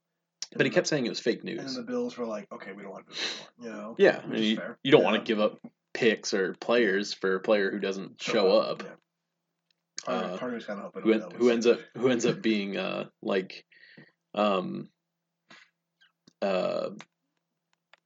[0.50, 1.60] And But he kept saying it was fake news.
[1.60, 3.76] And the Bills were like, okay, we don't want to do this anymore.
[3.76, 3.94] You know.
[3.98, 5.10] Yeah, and is you, you don't Yeah.
[5.10, 5.58] want to give up
[5.94, 8.82] picks or players for a player who doesn't show, up.
[8.82, 10.12] Yeah.
[10.12, 13.06] Uh, part of kind of Who, en- who ends up who ends up being uh
[13.22, 13.64] like
[14.34, 14.90] um
[16.42, 16.90] uh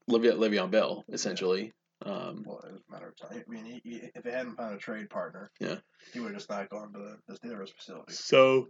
[0.09, 1.72] Le'Veon, Le'Veon Bell essentially.
[2.07, 3.42] Um, Well, it was a matter of time.
[3.46, 5.77] I mean, he, he, if they hadn't found a trade partner, Yeah.
[6.12, 8.12] he would have just not gone to the, the Steelers facility.
[8.12, 8.68] So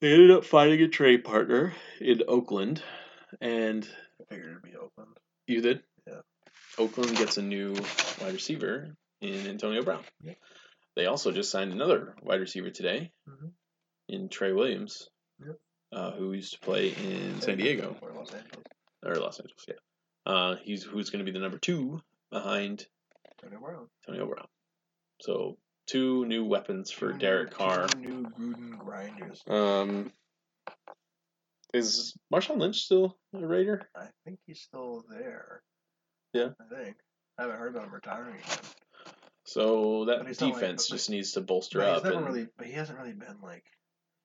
[0.00, 2.80] they ended up finding a trade partner in Oakland,
[3.40, 3.86] and
[4.20, 5.16] I figured it'd be Oakland.
[5.48, 5.82] you did.
[6.78, 6.84] Yeah.
[6.84, 7.74] Oakland gets a new
[8.20, 10.04] wide receiver in Antonio Brown.
[10.22, 10.34] Yeah.
[10.96, 13.52] They also just signed another wide receiver today Mhm.
[14.08, 15.08] in Trey Williams,
[15.38, 15.56] Yep.
[15.92, 18.64] uh, who used to play in San Diego or Los Angeles.
[19.02, 19.64] or Los Angeles.
[19.68, 19.74] Yeah.
[20.26, 22.86] Uh, he's who's going to be the number two behind
[23.30, 23.88] Antonio Brown.
[24.06, 24.48] Antonio Brown.
[25.22, 27.88] So two new weapons for Two Derek new- Carr.
[27.88, 29.42] Two new Gruden grinders.
[29.48, 30.12] Um,
[31.74, 33.88] is Marshawn Lynch still a Raider?
[33.96, 35.62] I think he's still there.
[36.32, 36.50] Yeah.
[36.60, 36.96] I think.
[37.38, 38.58] I haven't heard about him retiring again.
[39.44, 42.04] So that But he's not like- defense but- just needs to bolster But he's up.
[42.04, 43.64] never and- really, but he hasn't really been like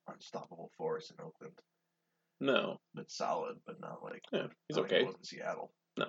[0.06, 1.58] unstoppable force in Oakland.
[2.40, 5.00] No, But solid, but not like yeah, he's not like okay.
[5.00, 5.72] He was in Seattle.
[5.96, 6.08] No.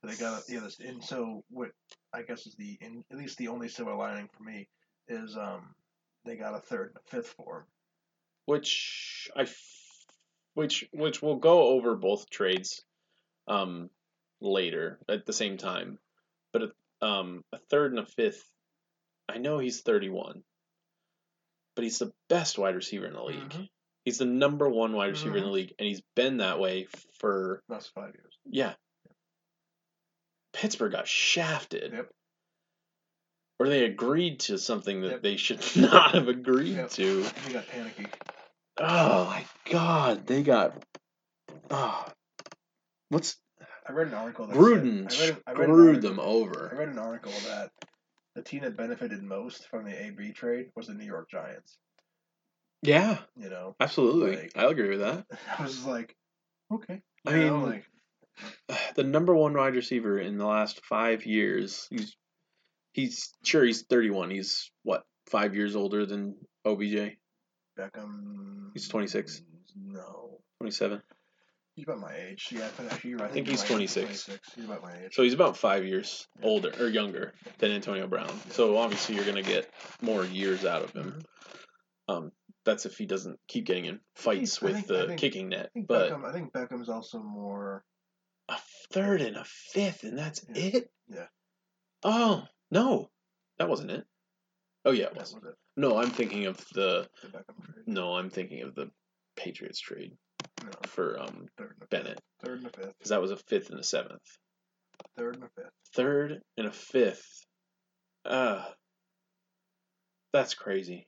[0.00, 1.72] But they got yeah, this, and so what
[2.12, 4.68] I guess is the in, at least the only silver lining for me
[5.08, 5.74] is um
[6.24, 7.66] they got a third and a fifth for him.
[8.46, 10.04] Which I, f-
[10.54, 12.84] which which we'll go over both trades,
[13.48, 13.90] um,
[14.42, 15.98] later at the same time,
[16.52, 18.44] but um a third and a fifth.
[19.28, 20.42] I know he's thirty one,
[21.74, 23.48] but he's the best wide receiver in the league.
[23.50, 23.68] Mhm.
[24.04, 25.52] He's the number one wide receiver in the Mhm.
[25.52, 26.86] league, and he's been that way
[27.20, 28.36] for Last five years.
[28.44, 28.74] Yeah.
[30.52, 31.92] Pittsburgh got shafted.
[31.92, 32.10] Yep.
[33.58, 35.22] Or they agreed to something that Yep.
[35.22, 36.90] they should not have agreed Yep.
[36.90, 37.22] to.
[37.46, 38.06] He got panicky.
[38.78, 40.82] Oh my god, they got
[41.70, 42.06] oh.
[43.10, 43.36] What's
[43.88, 46.74] I read an article that Gruden said, I read, I read article- them I over.
[46.76, 47.70] read an article that
[48.34, 51.76] the team that benefited most from the AB trade was the New York Giants.
[52.82, 54.36] Yeah, You know, absolutely.
[54.36, 55.26] Like- I agree with that.
[55.58, 56.14] I was like,
[56.72, 57.00] okay.
[57.26, 57.84] I know, mean, like
[58.96, 62.16] The number one wide receiver in the last five years, he's
[62.92, 64.30] he's sure he's thirty one.
[64.30, 67.16] He's what, five years older than OBJ?
[67.78, 68.70] Beckham.
[68.74, 69.42] He's 26.
[69.76, 71.02] No, Twenty seven.
[71.74, 72.48] He's about my age.
[72.50, 73.30] Yeah, actually, right.
[73.30, 74.24] I think he's right, 26.
[74.24, 74.54] 26.
[74.54, 75.14] He's about my age.
[75.14, 76.46] So he's about five years Yeah.
[76.46, 78.38] older or younger than Antonio Brown.
[78.50, 81.12] So obviously you're gonna get more years out of him.
[81.12, 81.24] Mhm.
[82.14, 82.32] Um,
[82.64, 85.66] that's if he doesn't keep getting in fights with think- the think- kicking net.
[85.66, 86.24] I think But Beckham.
[86.28, 87.84] I think Beckham's also more.
[88.48, 88.58] a
[88.90, 90.64] third and a fifth, and that's Yeah.
[90.76, 90.92] it.
[91.08, 91.28] Yeah.
[92.02, 93.10] Oh no,
[93.58, 94.04] that wasn't it.
[94.84, 95.32] Oh yeah, it was.
[95.34, 95.54] was it.
[95.76, 97.08] No, I'm thinking of the.
[97.22, 97.86] The Beckham trade.
[97.86, 98.90] No, I'm thinking of the
[99.36, 100.18] Patriots trade
[100.64, 101.90] No, for um third and a fifth.
[101.90, 102.94] Bennett Third and a fifth.
[102.98, 104.22] because that was a fifth and a seventh.
[105.16, 105.70] Third and a fifth.
[105.94, 107.46] Third and a fifth.
[108.24, 108.64] Uh
[110.32, 111.06] That's crazy.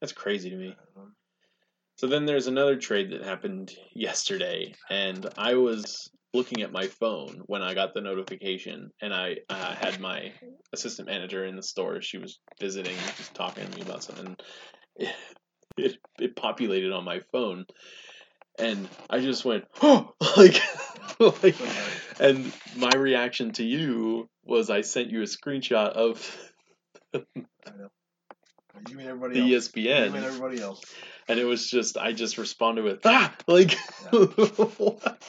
[0.00, 0.76] That's crazy to me.
[1.96, 7.42] So then there's another trade that happened yesterday, and I was looking at my phone
[7.46, 10.32] when I got the notification, and I uh, had my
[10.72, 12.02] assistant manager in the store.
[12.02, 14.36] She was visiting, just talking to me about something.
[14.96, 15.14] It,
[15.76, 17.64] it, it populated on my phone,
[18.58, 20.60] and I just went, oh, like,
[21.42, 21.56] like,
[22.20, 26.36] and my reaction to you was I sent you a screenshot of
[27.14, 27.20] I
[27.78, 27.88] know.
[28.88, 29.70] You mean the everybody else.
[29.74, 30.12] You ESPN.
[30.12, 30.82] mean everybody else.
[31.28, 33.72] and it was just I just responded with ah like
[34.12, 34.18] Yeah.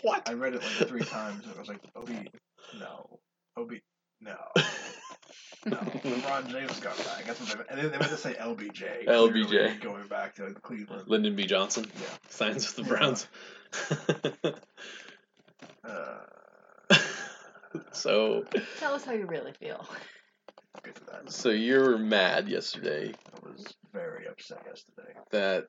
[0.02, 1.44] what I read it like three times.
[1.46, 2.28] And it was like, Obi,
[2.80, 3.20] no.
[3.58, 3.82] Obi,
[4.20, 4.36] no.
[5.66, 5.78] No.
[5.78, 7.26] LeBron James got back.
[7.26, 7.70] That's what they meant.
[7.72, 9.08] And they, they meant to say LBJ.
[9.08, 9.82] LBJ.
[9.82, 11.08] Going back to Cleveland.
[11.08, 12.06] Lyndon B Johnson Yeah.
[12.30, 12.98] signs with the Yeah.
[12.98, 13.28] Browns
[15.84, 16.18] Uh,
[17.92, 18.44] so
[18.80, 19.88] Tell us how you really feel.
[20.84, 21.32] get to that.
[21.32, 25.14] so you were mad yesterday I was very upset yesterday.
[25.32, 25.66] that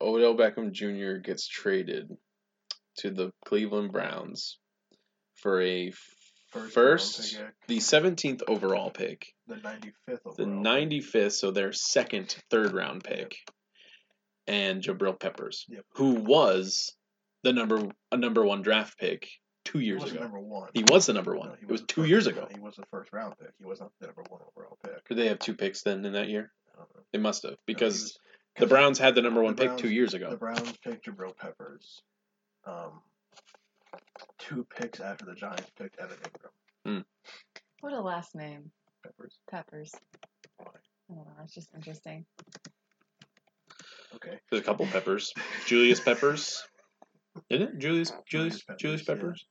[0.00, 1.18] Odell Beckham Jr.
[1.20, 2.10] gets traded
[2.98, 4.58] to the Cleveland Browns
[5.36, 5.92] for a
[6.50, 10.34] First, First, pick, the 17th overall pick the 95th overall.
[10.36, 13.36] the 95th, so their second third round pick,
[14.46, 15.84] and Jabril Peppers, Yep.
[15.94, 16.94] who was
[17.42, 19.28] the number a number one draft pick
[19.64, 20.20] two years ago.
[20.20, 20.70] number one.
[20.72, 21.56] He was the number No, one.
[21.58, 22.48] he it was the two years no, ago.
[22.50, 23.50] He was the first round pick.
[23.58, 25.06] He wasn't the number one overall pick.
[25.08, 26.50] Did they have two picks then in that year?
[26.74, 27.02] I don't know.
[27.12, 28.18] They must have No, because was-
[28.56, 30.30] the Browns had the number the one pick Browns- two years ago.
[30.30, 30.36] The.
[30.38, 32.00] Browns picked Jabril Peppers.
[32.64, 33.02] Um,
[34.38, 37.04] two picks after the Giants picked Evan Engram.
[37.80, 38.70] What a last name.
[39.04, 39.38] Peppers.
[39.50, 39.92] Peppers.
[40.58, 40.66] Why?
[41.10, 41.32] I don't know.
[41.44, 42.24] It's just interesting.
[44.14, 44.38] Okay.
[44.50, 45.32] There's a couple Peppers.
[45.66, 46.62] Julius Peppers.
[47.50, 49.46] Isn't it Julius Julius Julius Julius Peppers,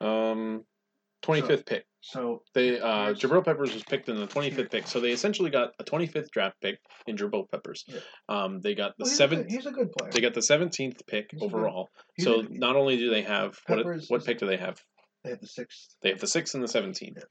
[0.00, 0.30] Peppers?
[0.30, 0.64] Um,
[1.22, 1.86] twenty fifth pick.
[2.06, 5.72] So They uh, Jabril Peppers was picked in the 25th pick, so they essentially got
[5.78, 7.82] a 25th draft pick in Jabril Peppers.
[7.86, 8.00] Yeah.
[8.28, 9.50] Um, they got the well, seventh.
[9.50, 10.10] he's a good player.
[10.12, 11.88] They got the 17th pick He's good- overall.
[12.18, 14.78] So a- not only do they have what Peppers what pick do they have?
[15.22, 15.96] they have the sixth.
[16.02, 17.22] They have the sixth and the 17th, Yeah.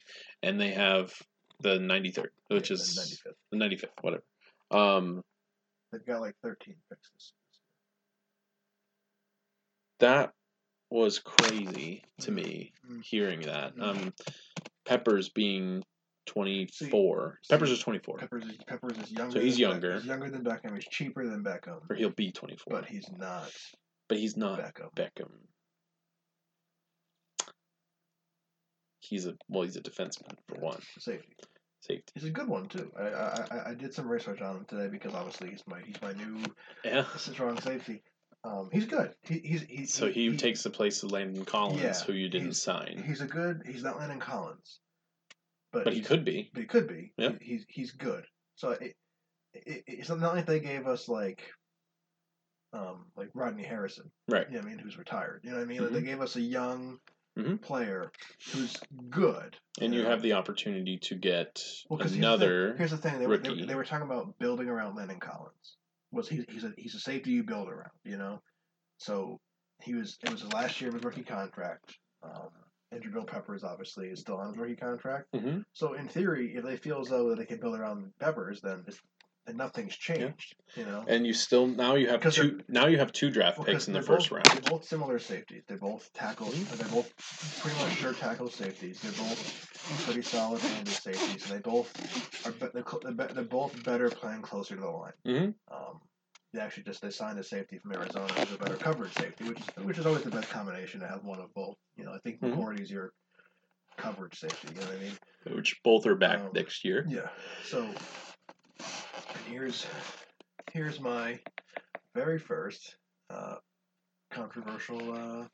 [0.42, 1.14] and they have
[1.60, 2.96] the 93rd, which yeah, is
[3.52, 3.80] the 95th.
[3.80, 4.24] the 95th, whatever.
[4.72, 5.22] Um,
[5.92, 7.12] They've got like 13 picks.
[7.12, 7.34] This,
[10.00, 10.34] that
[10.94, 13.04] was crazy to me Mhm.
[13.04, 13.76] hearing that.
[13.76, 13.82] Mhm.
[13.82, 14.14] Um,
[14.86, 15.84] Peppers being
[16.28, 17.40] 24.
[17.42, 19.32] see, Peppers is 24, Peppers is Peppers is younger.
[19.40, 19.96] So he's younger.
[19.96, 20.76] He's younger than Beckham.
[20.76, 23.52] He's cheaper than Beckham, or he'll be 24, but he's not
[24.08, 24.94] but he's not Beckham.
[24.94, 25.32] Beckham.
[29.00, 30.80] He's a well, he's a defenseman for one.
[31.00, 31.36] Safety.
[31.82, 32.12] Safety.
[32.14, 32.92] He's a good one too.
[32.98, 36.02] I, I I- I did some research on him today because obviously he's my he's
[36.02, 36.44] my new
[36.86, 37.06] Yeah.
[37.18, 38.04] strong safety.
[38.46, 39.14] Um, he's good.
[39.22, 42.48] He, he's he, So he, takes the place of Landon Collins, Yeah, who you didn't
[42.48, 43.64] he's- sign, He's a good.
[43.66, 44.80] He's not Landon Collins,
[45.72, 46.50] but but he could be.
[46.54, 47.14] But he could be.
[47.18, 47.32] Yeah.
[47.40, 48.26] He, he's he's good.
[48.56, 48.96] So it,
[49.54, 51.44] it it's not like they gave us like
[52.74, 54.12] um like Rodney Harrison.
[54.28, 54.46] Right.
[54.50, 54.80] You know what I mean?
[54.80, 55.42] Who's retired.
[55.44, 55.82] You know what I mean?
[55.82, 57.00] Like they gave us a young
[57.38, 57.62] Mhm.
[57.62, 58.12] player
[58.52, 58.76] who's
[59.10, 59.56] good.
[59.82, 60.10] And you know?
[60.10, 62.76] have the opportunity to get Well, 'cause here's the thing- another.
[62.78, 65.78] Here's the thing: they were, they, were- they were talking about building around Landon Collins.
[66.14, 66.46] Was he?
[66.50, 68.40] He's a he's a safety you build around, you know.
[68.98, 69.40] So
[69.82, 70.18] he was.
[70.24, 71.98] It was his last year of his rookie contract.
[72.24, 72.50] Um,
[72.94, 75.26] Jabril Peppers obviously is still on his rookie contract.
[75.36, 78.84] hmm So in theory, if they feel as though they can build around Peppers, then
[78.88, 79.00] it's,
[79.46, 81.04] then nothing's changed, you know.
[81.08, 83.94] And you still now you have two now you have two draft Well, picks in
[83.94, 84.46] the first both, round.
[84.46, 85.64] They're both similar safeties.
[85.68, 86.56] They're both tackles.
[86.56, 86.78] Mhm.
[86.78, 89.02] They're both pretty much sure tackle safeties.
[89.02, 91.50] They're both pretty solid handed safeties.
[91.50, 92.52] And they both are.
[92.70, 95.14] They're, they're, both better playing closer to the line.
[95.26, 95.54] Mhm.
[95.70, 96.00] Um,
[96.54, 99.60] they actually just they signed a safety from Arizona who's a better coverage safety, which
[99.60, 101.78] is which is always the best combination to have one of both.
[101.98, 102.56] You know, I think Mhm.
[102.56, 103.12] McCourty's your
[103.98, 104.70] coverage safety.
[104.74, 105.18] You know what I mean?
[105.56, 107.06] Which both are back Um, next year.
[107.10, 107.28] Yeah.
[107.66, 107.94] So,
[109.30, 109.86] and here's
[110.72, 111.40] here's my
[112.16, 112.96] very first
[113.30, 113.56] uh,
[114.32, 115.46] controversial uh,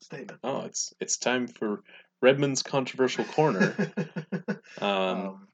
[0.00, 0.40] statement.
[0.44, 1.82] Oh, it's it's time for
[2.22, 3.74] Redmond's controversial corner.
[4.80, 5.48] Um, um,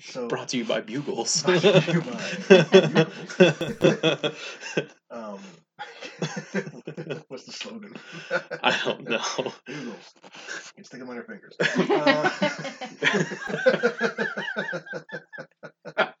[0.00, 1.44] so, brought to you by Bugles.
[5.10, 5.40] Um,
[7.28, 7.94] what's the slogan?
[8.62, 9.20] I don't know.
[9.66, 10.14] Bugles.
[10.24, 10.30] You
[10.76, 11.54] can stick them on your fingers.
[15.96, 16.11] Uh,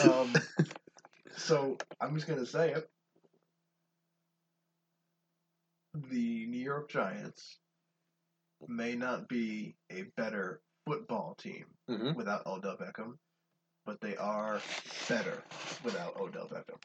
[0.00, 0.32] um,
[1.36, 2.88] so I'm just gonna say it.
[6.10, 7.58] The New York Giants
[8.68, 13.14] may not be a better football team hmm without Odell Beckham,
[13.84, 14.60] but they are
[15.08, 15.42] better
[15.84, 16.78] without Odell Beckham.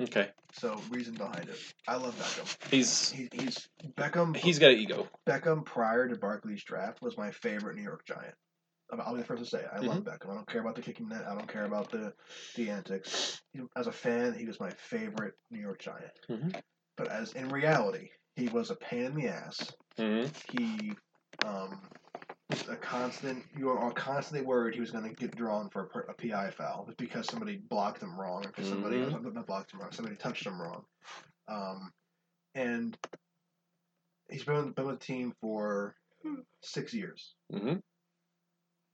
[0.00, 1.58] Okay, So reason behind it.
[1.88, 2.70] I love Beckham.
[2.70, 4.36] he's He, he's Beckham.
[4.36, 5.06] he's got an ego.
[5.26, 8.34] Beckham prior to Barkley's draft was my favorite New York Giant.
[8.92, 9.68] I'll be the first to say it.
[9.72, 10.30] I love Beckham.
[10.30, 11.26] I don't care about the kicking net.
[11.26, 12.12] I don't care about the
[12.54, 13.40] the antics.
[13.52, 16.12] He, as a fan, he was my favorite New York Giant.
[16.30, 16.62] Mhm.
[16.96, 19.74] But as in reality, he was a pain in the ass.
[19.96, 20.94] hmm He
[21.44, 21.80] um,
[22.48, 23.44] was a constant.
[23.56, 26.88] You are constantly worried he was going to get drawn for a, a PI foul
[26.96, 30.60] because somebody blocked him wrong, or because somebody not blocked him wrong, somebody touched him
[30.60, 30.84] wrong.
[31.48, 31.92] Um,
[32.54, 32.96] and
[34.30, 35.94] he's been been with the team for
[36.62, 37.34] six years.
[37.50, 37.74] hmm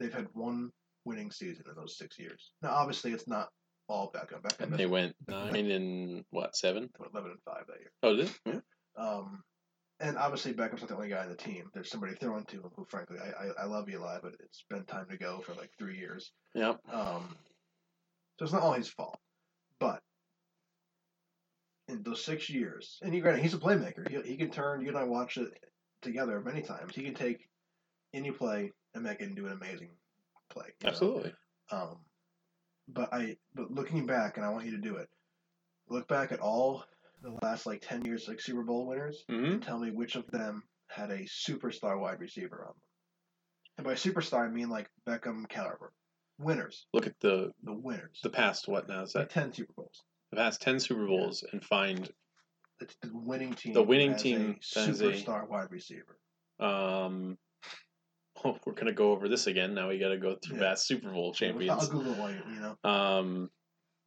[0.02, 0.70] They've had one
[1.04, 2.50] winning season in those six years.
[2.60, 3.48] Now, obviously, it's not
[3.88, 4.42] all Beckham.
[4.42, 6.90] Beckham And they went nine and what seven?
[6.98, 7.92] eleven and five that year.
[8.02, 8.30] Oh, did?
[8.44, 8.60] Yeah.
[8.96, 9.42] Um,
[10.00, 11.70] and obviously, Beckham's not the only guy on the team.
[11.72, 14.84] There's somebody throwing to him who, frankly, I, I, I love Eli, but it's been
[14.84, 16.32] time to go for like three years.
[16.56, 16.80] Yep.
[16.92, 17.36] Um,
[18.38, 19.20] so it's not all his fault,
[19.78, 20.00] but
[21.86, 24.08] in those six years, and you granted he's a playmaker.
[24.08, 24.80] He, he can turn.
[24.82, 25.52] You and I watched it
[26.00, 26.92] together many times.
[26.94, 27.48] He can take
[28.12, 29.90] any play and that can do an amazing
[30.50, 30.66] play.
[30.83, 30.88] know?
[30.88, 31.33] Absolutely.
[31.70, 31.98] Um,
[32.88, 35.09] but I, but looking back, and I want you to do it.
[35.88, 36.85] Look back at all
[37.22, 40.26] the last like ten years, like Super Bowl winners, hmm and tell me which of
[40.31, 42.76] them had a superstar wide receiver on them.
[43.78, 45.92] And by superstar, I mean like Beckham caliber
[46.38, 48.20] winners, Look at the the winners.
[48.22, 48.68] the past.
[48.68, 49.35] What now is like that?
[49.40, 50.02] ten Super Bowls.
[50.31, 52.11] The past ten Super Bowls and find
[52.81, 53.72] It's the winning team.
[53.74, 56.18] The winning team a has a- superstar wide receiver.
[56.61, 57.38] um.
[58.44, 59.74] Oh, we're gonna go over this again.
[59.74, 60.70] Now we got to go through Yeah.
[60.70, 61.85] past Super Bowl champions.
[61.85, 61.88] I'll.
[61.88, 62.76] Google while you, you know.
[62.90, 63.50] Um.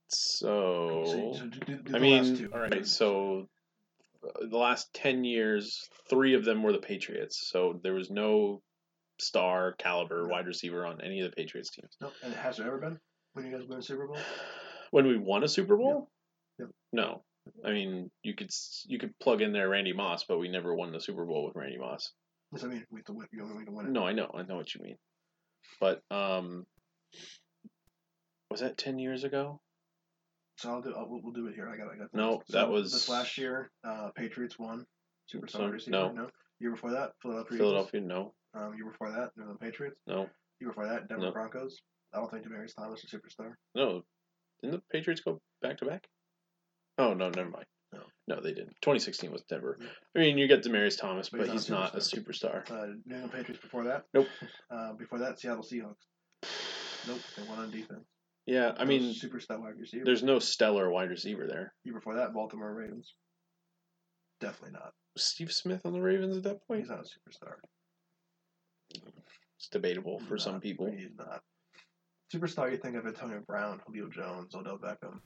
[0.09, 2.85] So, So, so do, do, do I mean, all right.
[2.85, 3.47] So
[4.23, 7.49] uh, the last ten years, three of them were the Patriots.
[7.49, 8.61] So there was no
[9.19, 11.95] star caliber wide receiver on any of the Patriots teams.
[12.01, 12.99] No, and it has there ever been
[13.33, 14.17] when you guys win a Super Bowl?
[14.91, 16.09] When we won a Super Bowl,
[16.59, 16.69] Yep.
[16.93, 17.23] no.
[17.63, 18.51] I mean, you could
[18.87, 21.55] you could plug in there Randy Moss, but we never won the Super Bowl with
[21.55, 22.11] Randy Moss.
[22.55, 23.27] Yes, I mean we have to win.
[23.31, 23.91] You only to win it.
[23.91, 24.97] No, I know, I know what you mean.
[25.79, 26.65] But um,
[28.49, 29.59] was that ten years ago?
[30.57, 30.93] So I'll do.
[30.95, 31.67] I'll, we'll, we'll do it here.
[31.69, 31.93] I got.
[31.93, 32.11] I got.
[32.11, 32.51] the No, list.
[32.53, 33.71] that was- this last year.
[33.83, 34.85] Uh, Patriots won.
[35.33, 35.91] Superstar So, receiver.
[35.91, 36.11] no.
[36.11, 36.29] no.
[36.59, 37.57] Year before that, Philadelphia.
[37.57, 38.33] Philadelphia, no, Eagles.
[38.53, 39.97] Um, year before that, New England Patriots.
[40.07, 40.29] no,
[40.61, 41.31] Year before that, Denver No.
[41.33, 41.81] Broncos.
[42.13, 43.53] I don't think Demaryius Thomas is a superstar.
[43.75, 44.03] no.
[44.61, 46.07] Didn't the Patriots go back to back?
[46.97, 47.65] Oh no, never mind.
[48.27, 48.41] No.
[48.41, 48.75] They didn't.
[48.81, 49.77] 2016 was Denver.
[50.15, 52.69] I mean, you got Demaryius Thomas, But but, he's he's not not a a superstar.
[52.71, 54.05] Uh, New England Patriots before that.
[54.13, 54.27] Nope.
[54.71, 55.95] Uh, before that, Seattle Seahawks.
[57.07, 57.19] Nope.
[57.37, 58.03] They won on defense.
[58.47, 60.05] Yeah, I mean, superstar wide receiver.
[60.05, 61.73] there's no stellar wide receiver there.
[61.83, 63.13] Year before that, Baltimore Ravens.
[64.39, 64.91] Definitely not.
[65.15, 66.81] Was Steve Smith on the Ravens at that point?
[66.81, 67.55] He's not a superstar.
[69.57, 70.91] It's debatable for He's some people.
[70.91, 71.41] He's not.
[72.33, 75.19] Superstar, you think of Antonio Brown, Julio Jones, Odell Beckham,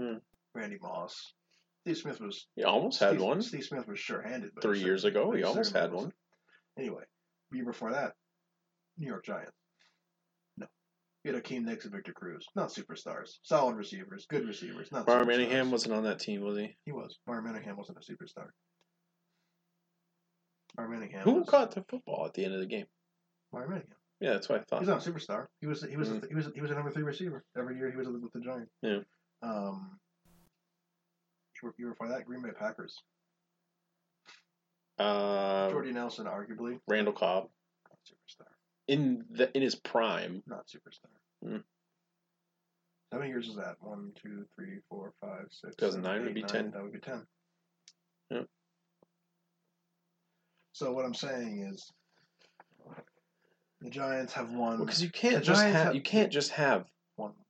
[0.00, 0.18] Hmm.
[0.54, 1.34] Randy Moss.
[1.84, 3.42] Steve Smith was He almost had Steve, one.
[3.42, 4.50] Steve Smith was sure-handed.
[4.54, 6.12] but Three years ago, he almost had one.
[6.78, 7.02] Anyway,
[7.52, 8.14] year before that,
[8.98, 9.52] New York Giants.
[10.56, 10.66] No.
[11.24, 12.46] You had Hakeem Nicks and Victor Cruz.
[12.56, 13.38] Not superstars.
[13.42, 14.26] Solid receivers.
[14.30, 14.90] Good receivers.
[14.92, 15.26] Not Bar superstars.
[15.26, 16.74] Manningham wasn't on that team, was he?
[16.86, 17.18] He was.
[17.26, 18.48] Bar Manningham wasn't a superstar.
[20.76, 21.48] Bar Manningham Who was.
[21.48, 22.86] caught the football at the end of the game?
[23.52, 23.96] Bar Manningham.
[24.20, 24.78] Yeah, that's what I thought.
[24.80, 25.46] He's not a superstar.
[25.60, 26.28] He was he was Mm.
[26.28, 28.72] he was he was a number three receiver every year he was with the Giants.
[28.80, 29.00] Yeah.
[29.42, 29.98] Um.
[31.64, 33.00] You were, you were before that Green Bay Packers.
[34.98, 37.48] Uh, Jordy Nelson, arguably Randall Cobb
[37.88, 38.46] not superstar.
[38.86, 40.42] in the in his prime.
[40.46, 41.08] Not superstar.
[41.42, 41.56] Hmm.
[43.10, 43.76] How many years is that?
[43.80, 45.74] One, two, three, four, five, six.
[45.76, 46.50] 2009 seven, would be nine.
[46.50, 46.70] 10.
[46.72, 47.26] That would be ten.
[48.30, 48.42] Yeah.
[50.72, 51.90] So what I'm saying is,
[53.80, 56.84] the Giants have won Because you can't just Giants have have- you can't just have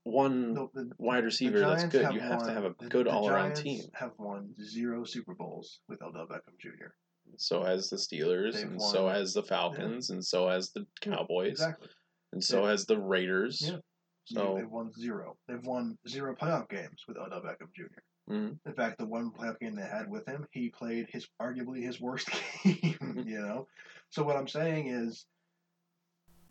[0.05, 0.55] one.
[0.55, 2.13] No, the, wide receiver that's good.
[2.15, 3.85] You have won- to have a good the all around team.
[3.95, 6.93] Have won zero Super Bowls with Odell Beckham Jr.
[7.39, 10.87] So has the Steelers, They've and so won- has the Falcons, and so has the
[11.01, 11.89] Cowboys, Exactly.
[12.33, 13.63] and so has the Raiders.
[13.63, 13.79] Yeah.
[14.27, 15.37] So- they've won zero.
[15.49, 18.01] They've won zero playoff games with Odell Beckham Jr.
[18.31, 18.59] Mhm.
[18.65, 22.01] In fact, the one playoff game they had with him, he played his arguably his
[22.01, 22.29] worst
[22.65, 23.23] game.
[23.27, 23.69] you know,
[24.11, 25.27] so what I'm saying is,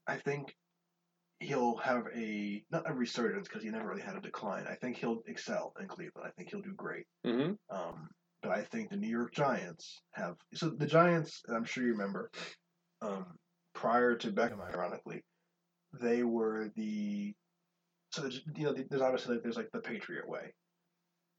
[0.07, 0.55] I think
[1.43, 4.65] he'll have a not a resurgence because he never really had a decline.
[4.67, 6.27] I think he'll excel in Cleveland.
[6.27, 7.05] I think he'll do great.
[7.25, 7.57] Mhm.
[7.69, 8.09] Um,
[8.41, 11.91] but I think the New York Giants have so the Giants, and I'm sure you
[11.91, 12.31] remember,
[13.01, 13.37] um,
[13.73, 15.23] prior to Beckham, ironically,
[15.93, 17.33] they were the
[18.11, 20.53] so you know there's obviously like, there's like the Patriot way,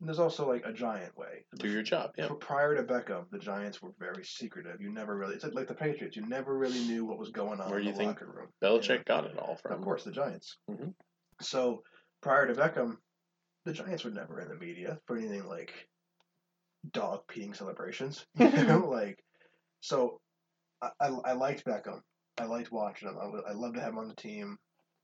[0.05, 1.47] and there's also like a Giant way.
[1.59, 2.11] do your job.
[2.19, 2.29] Yeah.
[2.39, 4.79] Prior to Beckham, the Giants were very secretive.
[4.79, 6.15] You never really it's like, the Patriots.
[6.15, 8.27] You never really knew what was going on Where in do you the think locker
[8.27, 8.49] room.
[8.63, 9.03] Belichick you know?
[9.07, 9.73] got it all from.
[9.73, 10.59] Of course, the Giants.
[10.71, 10.93] Mhm.
[11.41, 11.83] So
[12.21, 12.99] prior to Beckham,
[13.65, 15.73] the Giants were never in the media for anything like
[16.93, 18.27] dog peeing celebrations.
[18.39, 19.25] You know, like
[19.81, 20.21] so.
[20.83, 22.01] I, I, I liked Beckham,
[22.39, 23.17] I liked watching him.
[23.19, 24.59] I I love to have him on the team.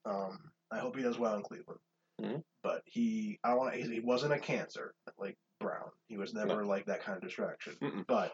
[0.05, 0.39] Um,
[0.71, 1.81] I hope he does well in Cleveland.
[2.21, 2.43] Mhm.
[2.63, 3.75] But he, I want.
[3.75, 5.91] He, he wasn't a cancer like Brown.
[6.09, 7.75] He was never like that kind of distraction.
[7.83, 8.07] Mm-mm.
[8.07, 8.33] But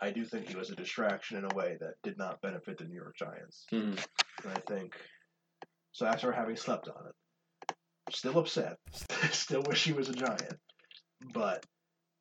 [0.00, 2.84] I do think he was a distraction in a way that did not benefit the
[2.84, 3.66] New York Giants.
[3.72, 4.04] Mhm.
[4.44, 4.94] And I think
[5.92, 6.06] so.
[6.06, 7.74] After having slept on it,
[8.10, 8.78] still upset.
[9.30, 10.58] still wish he was a Giant,
[11.32, 11.64] but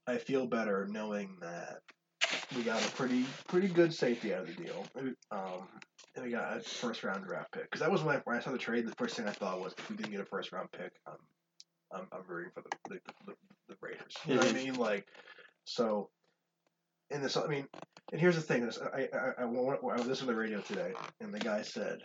[0.08, 1.80] I feel better knowing that
[2.56, 4.86] we got a pretty pretty good safety out of the deal.
[5.32, 5.68] Um,
[6.16, 8.42] and we got a first round draft pick because that was when I, when I
[8.42, 8.88] saw the trade.
[8.88, 11.18] The first thing I thought was if we didn't get a first round pick, um,
[11.94, 13.34] I'm I'm rooting for the the, the,
[13.70, 14.14] the Raiders.
[14.26, 14.76] You know what I mean?
[14.76, 15.08] Like
[15.66, 16.10] so.
[17.10, 17.68] In this, I mean,
[18.14, 20.94] and here's the thing: is I I, I, I, I listened to the radio today,
[21.20, 22.00] and the guy said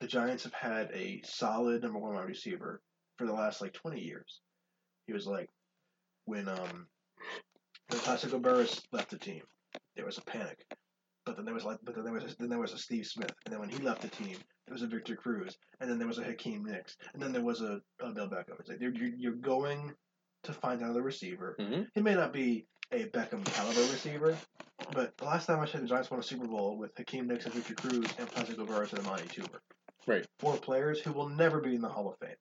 [0.00, 2.80] the Giants have had a solid number one wide receiver
[3.16, 4.40] for the last like 20 years.
[5.06, 5.48] He was like,
[6.24, 6.86] when um
[7.88, 9.42] when Plaxico Burress left the team,
[9.94, 10.58] there was a panic.
[11.26, 13.04] But then there was like, but then there was a, then there was a Steve
[13.06, 15.98] Smith, and then when he left the team, there was a Victor Cruz, and then
[15.98, 18.58] there was a Hakeem Nicks, and then there was a, a Bill Beckham.
[18.60, 19.92] It's like you're, you're going
[20.44, 21.56] to find another receiver.
[21.58, 21.88] Mhm.
[21.94, 24.36] He may not be a Beckham caliber receiver,
[24.94, 27.44] but the last time I said the Giants won a Super Bowl with Hakeem Nicks
[27.44, 29.58] and Victor Cruz and Plaxico Burress and Amani Toomer.
[30.06, 30.24] Right.
[30.38, 32.36] Four players who will never be in the Hall of Fame,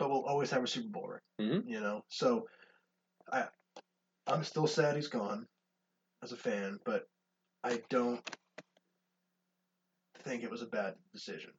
[0.00, 1.20] but will always have a Super Bowl ring.
[1.48, 1.62] Mhm.
[1.68, 2.48] You know, so
[3.30, 3.44] I
[4.26, 5.46] I'm still sad he's gone
[6.24, 7.06] as a fan, but
[7.62, 8.20] I don't
[10.22, 11.52] think it was a bad decision.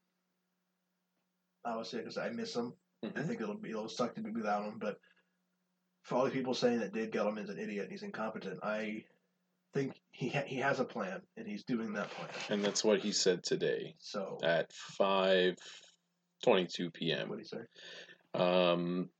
[1.66, 2.74] Obviously, because I miss him.
[3.04, 3.28] I Mhm.
[3.28, 4.80] think it'll be it'll suck to be without him.
[4.80, 5.00] But
[6.04, 9.06] for all the people saying that Dave Gettleman's an idiot and he's incompetent, I
[9.74, 12.30] think he ha- he has a plan and he's doing that plan.
[12.50, 17.30] And that's what he said today So at 5:22 p.m.
[17.30, 17.66] what do you say?
[18.34, 19.12] Um,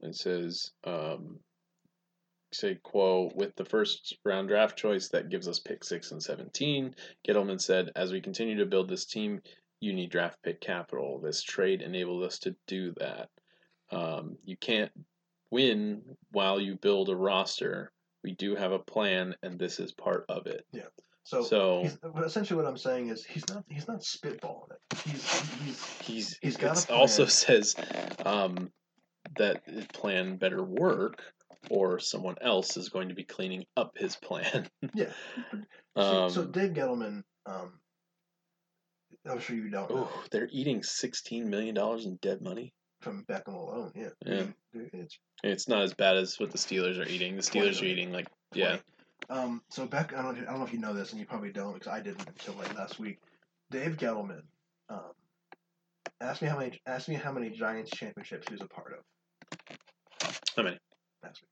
[0.00, 1.40] it says, um,
[2.54, 6.94] say, quote, with the first round draft choice that gives us pick six and 17,
[7.26, 9.40] Gettleman said, as we continue to build this team,
[9.80, 11.20] you need draft pick capital.
[11.20, 13.28] This trade enabled us to do that.
[13.90, 14.92] Um, you can't
[15.50, 17.92] win while you build a roster.
[18.22, 20.64] We do have a plan, and this is part of it.
[20.72, 20.82] Yeah.
[21.24, 21.88] So, So
[22.24, 24.98] essentially, what I'm saying is he's not he's not spitballing it.
[25.04, 27.76] He's he's he's He's got it also says
[28.24, 28.72] um,
[29.36, 31.22] that plan better work
[31.70, 34.68] or someone else is going to be cleaning up his plan.
[34.94, 35.10] yeah.
[35.96, 37.72] um, so Dave Gettleman, um,
[39.28, 42.72] I'm sure you don't know oh, they're eating sixteen million dollars in dead money.
[43.00, 43.92] from Beckham alone.
[43.94, 44.44] Yeah, Yeah.
[44.92, 47.36] it's It's not as bad as what the Steelers are eating.
[47.36, 48.78] The Steelers are eating like yeah,
[49.30, 51.10] Um, so Beck, I don't, know if you- I don't know if you know this,
[51.12, 53.18] and you probably don't because I didn't until like last week.
[53.70, 54.42] Dave Gettleman,
[54.90, 55.12] um,
[56.20, 59.78] asked me how many asked me how many Giants championships he was a part of.
[60.56, 60.78] how many?
[61.22, 61.48] Last week.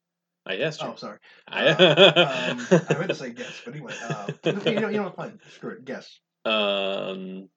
[0.50, 0.88] I asked you.
[0.88, 1.18] Oh, sorry.
[1.46, 5.16] I, um, I meant to say guess, but anyway, uh, you know, you know what?
[5.16, 5.84] Fine, screw it.
[5.84, 7.48] Guess um,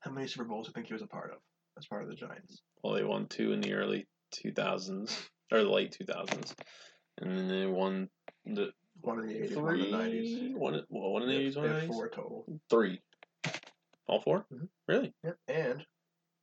[0.00, 1.38] how many Super Bowls do you think he was a part of
[1.76, 2.62] as part of the Giants?
[2.82, 6.54] well, they won two in the early two thousands or the late two thousands,
[7.18, 8.08] and then they won
[8.44, 8.70] the
[9.00, 10.54] One in the eighties, one in the nineties.
[10.54, 11.96] One, well, one in the eighties, one in the nineties.
[11.96, 12.44] four total.
[12.70, 13.00] Three.
[14.08, 14.68] All 4 Mhm.
[14.86, 15.12] Really?
[15.24, 15.36] Yep.
[15.48, 15.86] And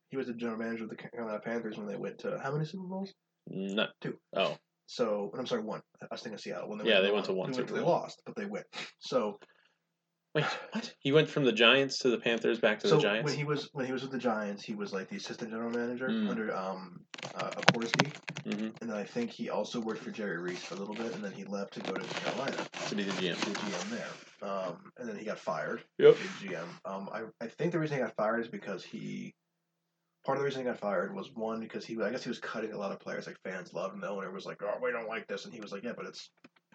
[0.10, 2.66] he was the general manager of the Carolina Panthers when they went to how many
[2.66, 3.14] Super Bowls?
[3.48, 3.88] No.
[4.02, 4.18] Two.
[4.36, 4.58] Oh,
[4.94, 5.82] So, and I'm sorry, one.
[6.04, 6.70] I was thinking of Seattle.
[6.70, 7.52] When they Yeah, went they went to one.
[7.52, 8.68] They, went they lost, but they went.
[9.00, 9.40] So,
[10.36, 10.94] wait, what?
[11.00, 13.26] He went from the Giants to the Panthers back to so the Giants?
[13.32, 15.72] when he was when he was with the Giants, he was like the assistant general
[15.72, 16.30] manager Mm.
[16.30, 18.14] under um uh, Akorski,
[18.46, 21.12] hmm and then I think he also worked for Jerry Reese for a little bit,
[21.14, 23.36] and then he left to go to Carolina, To be the GM.
[23.46, 24.48] the GM there.
[24.48, 25.84] Um, and then he got fired.
[25.98, 26.18] Yep.
[26.18, 26.68] GM.
[26.86, 29.34] Um, I, I think the reason he got fired is because he.
[30.26, 32.40] Part of the reason he got fired was one because he I guess he was
[32.40, 34.92] cutting a lot of players like fans loved and the owner was like oh we
[34.92, 35.46] don't like this.
[35.46, 36.30] And he was like yeah but it's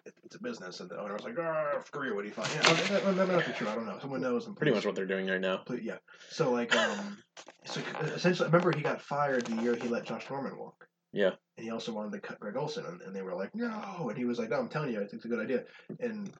[0.05, 0.79] it, it's a business.
[0.79, 2.15] And the owner was like oh screw you.
[2.15, 2.49] What do you find?
[2.53, 3.67] Yeah that, that, might not be true.
[3.67, 3.97] I don't know.
[3.99, 5.57] Someone knows and Pretty much what they're doing right now.
[5.57, 5.97] please- yeah.
[6.29, 7.17] So like um
[7.65, 10.85] so essentially remember he got fired the year he let Josh Norman walk?
[11.11, 11.31] Yeah.
[11.57, 12.85] and he also wanted to cut Greg Olsen.
[12.85, 14.07] And, and they were like no.
[14.09, 15.63] And he was like no I'm telling you I think it's a good idea.
[15.99, 16.31] And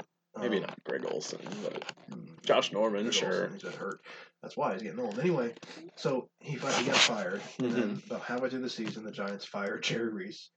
[0.41, 3.27] Maybe um, not Greg Olsen, but mm, Josh Norman, Greg sure.
[3.45, 4.01] Olsen, he's been hurt.
[4.41, 5.19] That's why he's getting old.
[5.19, 5.53] Anyway,
[5.97, 8.07] so he finally got fired, and then Mm-hmm.
[8.13, 10.49] about halfway through the season, the Giants fired Jerry Reese,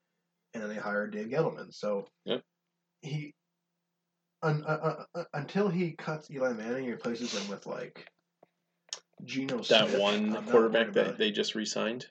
[0.54, 1.72] and then they hired Dave Gettleman.
[1.74, 2.42] So Yep.
[3.02, 3.34] he
[4.42, 4.68] un, uh,
[5.14, 8.06] uh, uh, until he cuts Eli Manning, and replaces him with like
[9.24, 10.00] Geno That Smith.
[10.00, 12.06] one quarterback that they just re signed?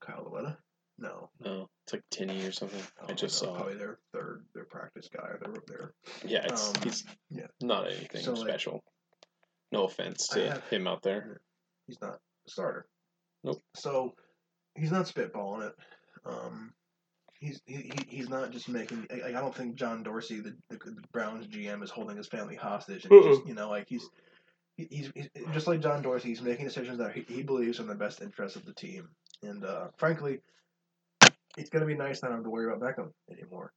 [0.00, 0.58] Kyle Lauletta.
[0.96, 2.80] No, No, it's like Tanney or something.
[3.02, 3.56] I Oh, just no, saw.
[3.56, 5.26] probably their third their practice guy.
[5.26, 7.46] Or their their Yeah, it's, um, he's yeah.
[7.60, 8.84] not anything So, like- special.
[9.72, 11.40] No offense to have- him out there.
[11.86, 12.14] he's not
[12.46, 12.86] a starter.
[13.42, 13.60] Nope.
[13.74, 14.14] So
[14.76, 15.74] he's not spitballing it.
[16.24, 16.72] Um,
[17.40, 19.06] he's he, he- he's not just making.
[19.10, 22.54] Like, I don't think John Dorsey, the, the, the Browns GM, is holding his family
[22.54, 23.04] hostage.
[23.04, 24.08] And he's just, you know, like he's,
[24.76, 26.28] he's he's just like John Dorsey.
[26.28, 29.08] He's making decisions that he, he believes are in the best interest of the team.
[29.42, 30.40] And uh, frankly,
[31.56, 33.72] it's gonna be nice not having to worry about Beckham anymore.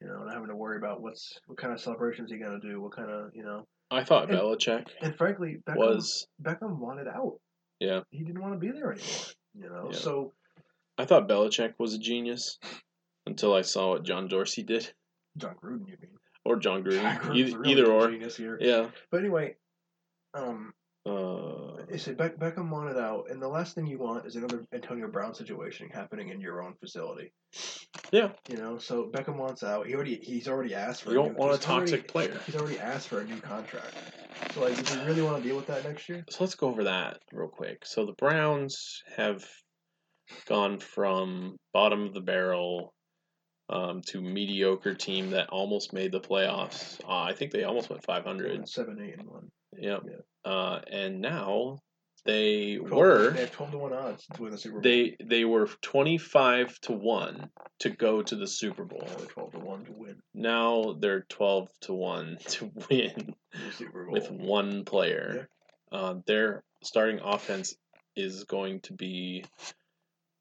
[0.00, 2.80] You know, not having to worry about what's what kind of celebrations he gonna do,
[2.80, 3.66] what kind of you know.
[3.90, 6.26] I thought And- Belichick And frankly, Beckham was.
[6.42, 7.38] Beckham wanted out.
[7.78, 8.00] Yeah.
[8.10, 9.26] He didn't want to be there anymore.
[9.54, 9.98] You know, Yeah.
[9.98, 10.32] so
[10.98, 12.58] I thought Belichick was a genius
[13.26, 14.92] until I saw what John Dorsey did,
[15.36, 16.16] John Gruden, you mean?
[16.44, 18.10] or John John Gruden, Gruden's either, really either or.
[18.10, 18.58] genius here.
[18.60, 18.90] Yeah.
[19.10, 19.56] But anyway,
[20.34, 20.72] um,
[21.04, 24.64] Uh, I said Beck- Beckham wanted out, and the last thing you want is another
[24.72, 27.32] Antonio Brown situation happening in your own facility.
[28.10, 28.30] Yeah.
[28.48, 29.86] You know, so Beckham wants out.
[29.86, 31.10] He already he's already asked for.
[31.12, 32.40] you a don't new, want a he's already- toxic player.
[32.46, 33.94] He's already asked for a new contract.
[34.54, 36.24] So like, do we really want to deal with that next year?
[36.30, 37.84] So let's go over that real quick.
[37.84, 39.44] So the Browns have
[40.46, 42.94] gone from bottom of the barrel
[43.68, 47.00] um, to mediocre team that almost made the playoffs.
[47.04, 48.68] Uh, I think they almost went 500.
[48.68, 49.48] Seven, eight, and one.
[49.78, 50.02] Yep.
[50.06, 50.16] Yeah.
[50.44, 51.78] Uh, and now
[52.24, 54.82] they 12 were They have twelve to one odds to win the Super Bowl.
[54.82, 59.02] they they were 25 to 1 to go to the Super Bowl.
[59.04, 63.72] Now they're twelve to one to win Now they're 12 to 1 to win the
[63.72, 64.12] Super Bowl.
[64.12, 65.48] with one player.
[65.90, 67.74] Uh, their starting offense
[68.16, 69.44] is going to be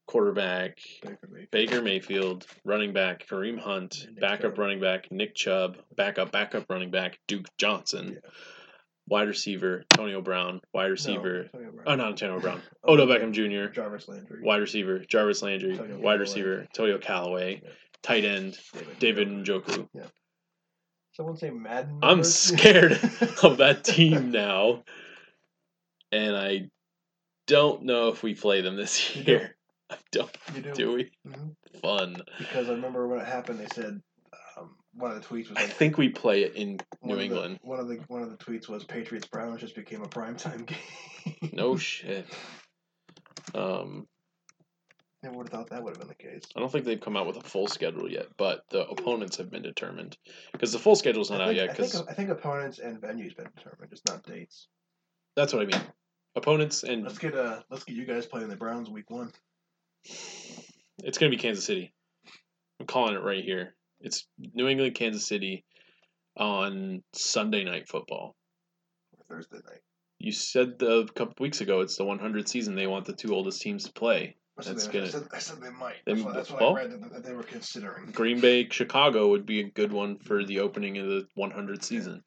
[0.08, 1.52] quarterback Baker Mayfield.
[1.52, 4.60] Baker Mayfield, running back Kareem Hunt, backup Chubb.
[4.60, 8.30] running back Nick Chubb, backup backup running back Duke Johnson, Yeah.
[9.12, 11.84] Wide receiver Antonio Brown, wide No, receiver Antonio Brown.
[11.86, 13.72] oh not Antonio Brown, Odo Beckham Jr.
[13.72, 14.42] Jarvis Landry.
[14.42, 16.20] wide receiver Jarvis Landry, Antonio wide Callaway.
[16.20, 17.70] receiver Toyo Callaway, Yeah.
[18.02, 18.58] tight end
[19.00, 19.88] David Njoku.
[21.14, 22.00] Someone say Madden.
[22.02, 22.94] I'm scared
[23.44, 24.84] of that team now,
[26.14, 26.70] and I
[27.48, 29.58] don't know if we play them this year.
[29.92, 30.32] I don't.
[30.56, 30.74] You do.
[30.74, 31.12] Do we?
[31.28, 31.56] Mhm.
[31.82, 32.16] Fun.
[32.38, 34.02] Because I remember when it happened, they said
[34.94, 37.26] one of the tweets was I think we play it in one New of the-
[37.26, 37.60] England.
[37.64, 41.50] one of the one of the tweets was Patriots Browns just became a primetime game.
[41.54, 42.26] No shit.
[43.56, 44.08] Um,
[45.24, 46.42] Never would have thought that would have been the case.
[46.56, 49.52] I don't think they've come out with a full schedule yet, but the opponents have
[49.52, 50.18] been determined
[50.52, 51.70] because the full schedule's not I out think, yet.
[51.70, 54.68] I think Because I think opponents and venues been determined, just not dates.
[55.36, 55.82] that's what I mean.
[56.36, 59.32] Opponents and Let's get uh let's get you guys playing the Browns week one.
[60.06, 61.94] it's gonna be Kansas City.
[62.80, 63.76] I'm calling it right here.
[64.02, 65.64] It's New England, Kansas City,
[66.38, 68.36] on Sunday night football.
[69.18, 69.82] or Thursday night.
[70.20, 72.76] You said the, a couple weeks ago it's the 100 season.
[72.76, 74.36] They want the two oldest teams to play.
[74.60, 75.04] I said, That's they, good.
[75.04, 75.96] I, said, I said they might.
[76.06, 78.12] They- That's what, that's what well- I read that, that they were considering.
[78.12, 82.24] Green Bay, Chicago would be a good one for the opening of the 100 season.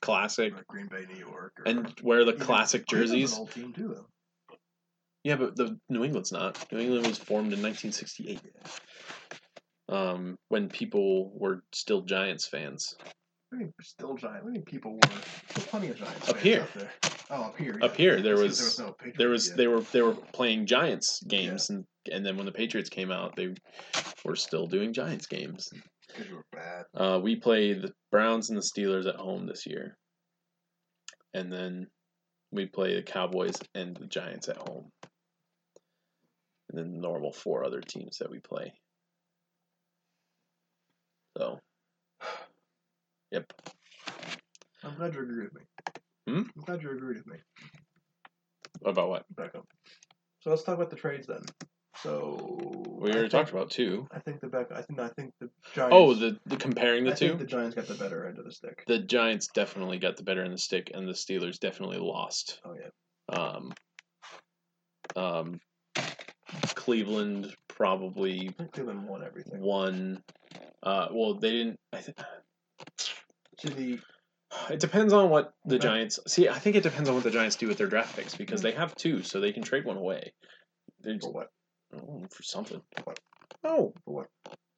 [0.00, 0.52] Classic.
[0.54, 1.52] Or Green Bay, New York.
[1.58, 3.32] Or, And wear the classic jerseys.
[3.32, 4.56] An old team too, though.
[5.24, 6.64] Yeah, but the New England's not.
[6.72, 8.40] New England was formed in 1968.
[9.88, 12.94] Um, when people were still Giants fans.
[13.52, 14.44] I mean, still giant.
[14.46, 15.00] I mean, people were
[15.54, 16.60] there's plenty of Giants Up fans here.
[16.60, 16.90] Out there.
[17.30, 17.78] Oh, up here.
[17.80, 21.22] Up here, there That's 'cause was- no There was they were they were playing Giants
[21.26, 23.54] games and and then when the Patriots came out, they
[24.24, 25.68] were still doing Giants games.
[26.08, 26.84] because you were bad.
[26.94, 29.96] Uh, we play the Browns and the Steelers at home this year,
[31.34, 31.86] and then
[32.50, 34.90] we play the Cowboys and the Giants at home,
[36.68, 38.72] and then the normal four other teams that we play.
[41.38, 41.60] So,
[43.30, 43.52] yep.
[44.82, 45.62] I'm glad you agree with me.
[46.26, 46.42] Hmm?
[46.56, 47.36] I'm glad you agree with me.
[48.84, 49.62] About what Beckham.
[50.40, 51.42] So let's talk about the trades then.
[52.02, 52.58] So
[53.00, 54.08] we already think- talked about two.
[54.12, 54.66] I think the Beck.
[54.72, 55.94] I think I think the Giants.
[55.96, 57.28] Oh, the, the comparing the I two.
[57.28, 58.82] think the Giants got the better end of the stick.
[58.88, 62.60] the Giants definitely got the better end of the stick, and the Steelers definitely lost.
[62.64, 63.36] Oh yeah.
[63.36, 63.72] Um,
[65.16, 65.60] um,
[66.74, 69.60] Cleveland probably Cleveland won everything.
[69.60, 70.22] won.
[70.82, 71.76] Uh, well, they didn't.
[71.92, 72.16] I th-
[73.58, 73.98] To the
[74.70, 75.82] it depends on what the Okay.
[75.88, 76.48] Giants see.
[76.48, 78.70] I think it depends on what the Giants do with their draft picks because they
[78.72, 80.32] have two, so they can trade one away.
[81.20, 81.48] For what?
[81.94, 82.80] oh, for something.
[83.04, 83.18] What?
[83.64, 84.26] Oh, For what?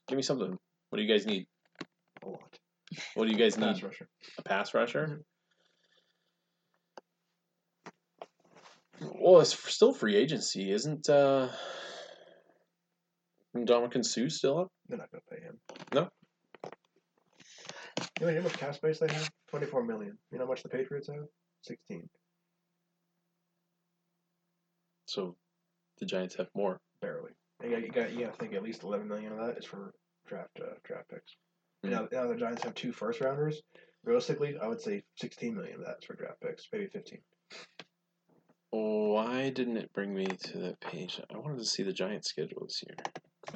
[0.08, 0.56] give me something.
[0.88, 1.46] What do you guys need?
[2.24, 2.58] A lot.
[3.14, 3.84] What do you guys Pass need?
[3.84, 4.08] rusher.
[4.38, 5.20] A pass rusher?
[9.00, 9.12] Mhm.
[9.20, 11.48] Well, it's still free agency, isn't uh
[13.56, 14.68] Ndamukong Suh still up?
[14.90, 15.58] They're not going to pay him.
[15.94, 16.10] No.
[18.20, 19.30] You know how much cap space they have?
[19.48, 20.18] Twenty-four million.
[20.30, 21.24] You know how much the Patriots have?
[21.62, 22.08] Sixteen.
[25.06, 25.36] So
[25.98, 26.80] the Giants have more.
[27.00, 27.30] Barely.
[27.62, 29.64] You got, you got, you got to think at least eleven million of that is
[29.64, 29.94] for
[30.26, 31.36] draft uh, draft picks.
[31.82, 31.90] Hmm.
[31.90, 33.62] Now, now the Giants have two first rounders.
[34.04, 37.20] Realistically, I would say sixteen million of that is for draft picks, maybe fifteen.
[38.70, 41.20] Why didn't it bring me to that page?
[41.34, 42.96] I wanted to see the Giants schedule this year.
[43.48, 43.54] It's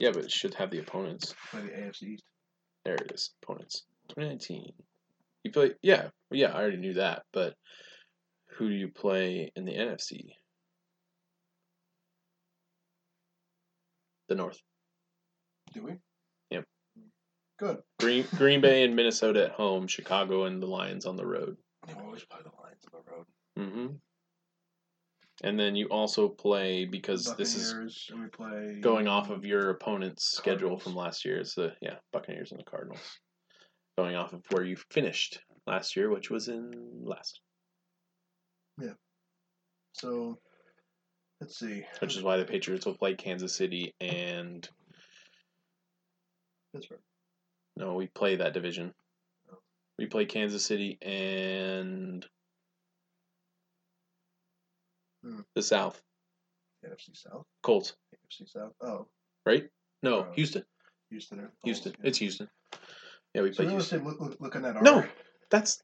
[0.00, 0.22] not out yet.
[0.22, 0.22] So good.
[0.22, 1.34] Yeah, but it should have the opponents.
[1.50, 2.24] Play the AFC East.
[2.84, 3.30] There it is.
[3.42, 3.84] Opponents.
[4.08, 4.72] 2019.
[5.44, 5.72] You play.
[5.82, 6.52] Yeah, yeah.
[6.52, 7.22] I already knew that.
[7.32, 7.54] But
[8.56, 10.32] who do you play in the NFC?
[14.28, 14.60] The North.
[15.72, 15.92] Do we?
[16.50, 16.64] Yep.
[17.58, 17.78] Good.
[17.98, 19.86] Green Green Bay and Minnesota at home.
[19.86, 21.56] Chicago and the Lions on the road.
[21.86, 23.26] They always play the Lions on the road.
[23.58, 23.96] Mm-hmm.
[25.44, 29.70] And then you also play because this is and we play going off of your
[29.70, 31.38] opponent's schedule from last year.
[31.38, 33.18] It's the yeah Buccaneers and the Cardinals.
[33.96, 36.72] Going off of where you finished last year, which was in
[37.04, 37.40] last,
[38.80, 38.94] Yeah.
[39.92, 40.38] So
[41.40, 41.84] let's see.
[42.00, 44.68] which is why the Patriots will play Kansas City and
[46.72, 47.00] Pittsburgh.
[47.76, 48.92] no, we play that division.
[49.52, 49.58] Oh.
[49.98, 52.26] We play Kansas City and
[55.28, 55.40] Hmm.
[55.54, 56.00] the South
[56.86, 57.44] NFC South.
[57.62, 58.72] Colts, NFC South.
[58.80, 59.06] Oh,
[59.44, 59.68] right?
[60.02, 60.64] No, Uh, Houston.
[61.10, 61.40] Houston.
[61.40, 61.92] or- Houston.
[61.98, 62.08] yeah.
[62.08, 62.48] It's Houston.
[63.34, 64.04] Yeah, we So play Houston.
[64.04, 65.04] look, look, looking at our No,
[65.50, 65.82] that's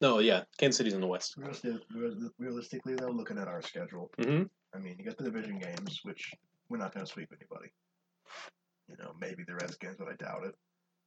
[0.00, 0.44] no, yeah.
[0.58, 1.36] Kansas City's in the West.
[2.38, 4.44] realistically though, looking at our schedule, Mm-hmm.
[4.74, 6.32] I mean, you got the division games, which
[6.68, 7.70] we're not going to sweep anybody.
[8.88, 10.54] You know, maybe the Redskins, but I doubt it.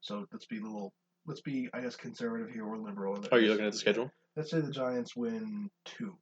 [0.01, 0.93] So let's be a little,
[1.25, 3.23] let's be, I guess, conservative here or liberal.
[3.31, 4.09] Are you looking at the schedule?
[4.37, 6.15] Let's say the Giants win two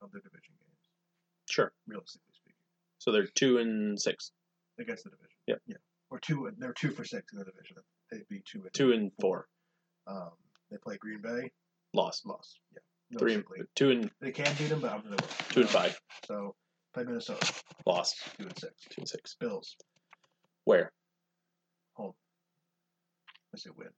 [0.00, 0.61] of their division games,
[1.52, 1.70] Sure.
[1.86, 2.56] realistically speaking,
[2.98, 4.32] So they're two and six,
[4.80, 5.36] against the division.
[5.48, 5.60] Yep.
[5.66, 5.76] Yeah.
[6.10, 7.76] Or two, they're two for six in the division.
[8.10, 9.48] They'd be two and two and four.
[10.06, 10.30] Um,
[10.70, 11.50] they play Green Bay,
[11.92, 12.24] Lost.
[12.24, 12.58] lost.
[12.72, 13.18] Yeah.
[13.18, 13.44] Three and
[13.76, 15.30] two and They can beat them, but I'm going to win.
[15.50, 16.00] two and five.
[16.26, 16.54] So
[16.94, 17.52] play Minnesota,
[17.84, 18.16] Lost.
[18.38, 18.72] two and six.
[18.88, 19.36] Two and six.
[19.38, 19.76] Bills,
[20.64, 20.90] Where?
[21.92, 22.14] home.
[23.54, 23.88] I say win.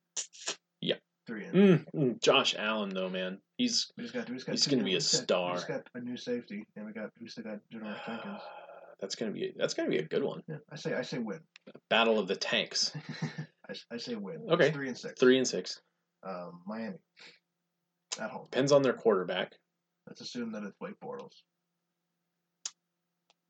[1.26, 1.54] Three and.
[1.54, 3.38] Mm, mm, Josh Allen though, man.
[3.56, 4.28] He's got.
[4.28, 5.50] We just got He's gonna new- be a we just got- star.
[5.52, 7.10] We just got a new safety, and we got.
[7.20, 8.40] We still got Janoris Jenkins.
[9.00, 10.42] that's gonna be that's gonna be a good one.
[10.48, 10.92] Yeah, I say.
[10.94, 11.40] I say win.
[11.88, 12.92] Battle of the tanks.
[13.70, 14.40] I, I, say win.
[14.50, 14.66] Okay.
[14.66, 15.18] It's three and six.
[15.18, 15.80] Three and six.
[16.22, 16.98] Um, Miami.
[18.20, 18.46] At home.
[18.50, 19.54] Depends on their quarterback.
[20.06, 21.32] Let's assume that it's Blake Bortles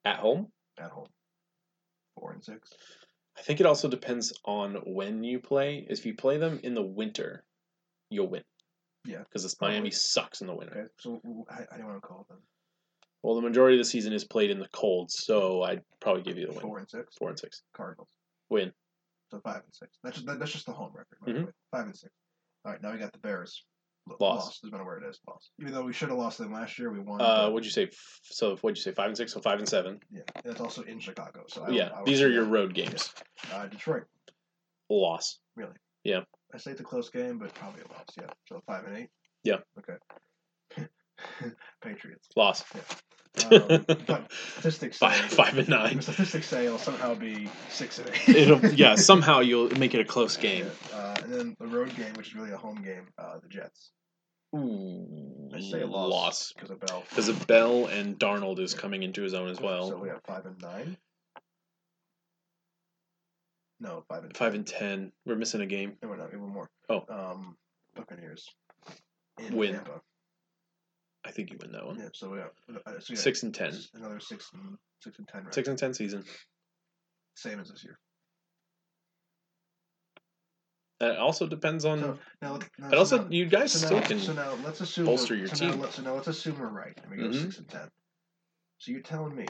[0.05, 0.49] At home.
[0.79, 1.09] at home.
[2.19, 2.71] Four and six.
[3.37, 5.85] I think it also depends on when you play.
[5.91, 7.43] If you play them in the winter,
[8.11, 8.43] you'll win.
[9.05, 9.19] Yeah.
[9.19, 9.61] Because this.
[9.61, 10.73] Miami sucks in the winter.
[10.79, 10.89] Okay.
[11.01, 12.39] So w- I, I don't want to call them
[13.23, 16.39] Well, the majority of the season is played in the cold, so I'd probably give
[16.39, 16.61] you the win.
[16.63, 17.15] four and six.
[17.17, 17.63] Four and six.
[17.77, 18.09] Cardinals.
[18.51, 18.73] Win.
[19.31, 19.97] So five and six.
[20.03, 21.19] That's just, that's just the home record.
[21.25, 21.53] By Mhm.
[21.71, 22.13] Five and six.
[22.65, 22.83] All right.
[22.83, 23.65] Now we got the Bears.
[24.07, 24.45] Lo- Loss.
[24.45, 24.63] Lost.
[24.63, 25.19] Doesn't matter where it is.
[25.27, 25.51] Lost.
[25.61, 27.23] Even though we should have lost them last year, we won.
[27.23, 27.89] Uh, what'd you say?
[28.23, 28.93] So what'd you say?
[28.93, 29.33] Five and six.
[29.33, 29.99] So five and seven.
[30.11, 31.45] Yeah, and it's also in Chicago.
[31.49, 33.13] So I yeah, I would these are your road games.
[33.51, 34.05] Uh, Detroit,
[34.91, 35.39] Loss.
[35.57, 35.73] really.
[36.05, 36.21] Yeah.
[36.55, 38.07] I say it's a close game, but probably a loss.
[38.17, 38.29] Yeah.
[38.49, 39.09] So five and eight.
[39.43, 39.57] Yeah.
[39.79, 40.87] Okay.
[41.83, 42.29] Patriots.
[42.37, 42.65] Loss.
[43.51, 46.01] Um, but statistics say five, five and nine.
[46.01, 48.37] statistics say it'll somehow be six and eight.
[48.37, 48.95] It'll yeah.
[49.11, 50.71] Somehow you'll make it a close game.
[50.93, 50.97] Yeah.
[50.97, 53.91] Uh, and then the road game, which is really a home game, uh, the Jets.
[54.55, 56.53] Ooh, I say a loss.
[56.53, 57.03] Because of Bell.
[57.11, 59.89] Because of Bell and Darnold is coming into his own as well.
[59.89, 60.97] So we have five and nine.
[63.81, 64.57] No, five and Five 10.
[64.59, 65.13] and ten.
[65.27, 65.97] We're missing a game.
[66.03, 66.29] No, we're not.
[66.29, 66.71] Even more.
[66.89, 67.05] Oh.
[67.09, 67.57] Um,
[67.95, 68.49] Buccaneers.
[69.39, 69.75] In Win.
[69.75, 70.01] Tampa.
[71.27, 71.99] I think you win that one.
[71.99, 72.09] Yeah.
[72.13, 73.73] So we have so we got Six and ten.
[73.95, 75.45] Another six and six and ten.
[75.45, 75.55] Right?
[75.55, 76.23] Six and ten season.
[77.35, 77.99] Same as this year.
[81.01, 82.01] That also depends on.
[82.01, 84.21] So now, now but so also, now- you guys so still now, can.
[84.21, 85.81] so now let's assume bolster your Now, team.
[85.81, 87.43] let- so now let's assume we're right and we go Mhm.
[87.43, 87.91] six and ten.
[88.79, 89.47] So you're telling me,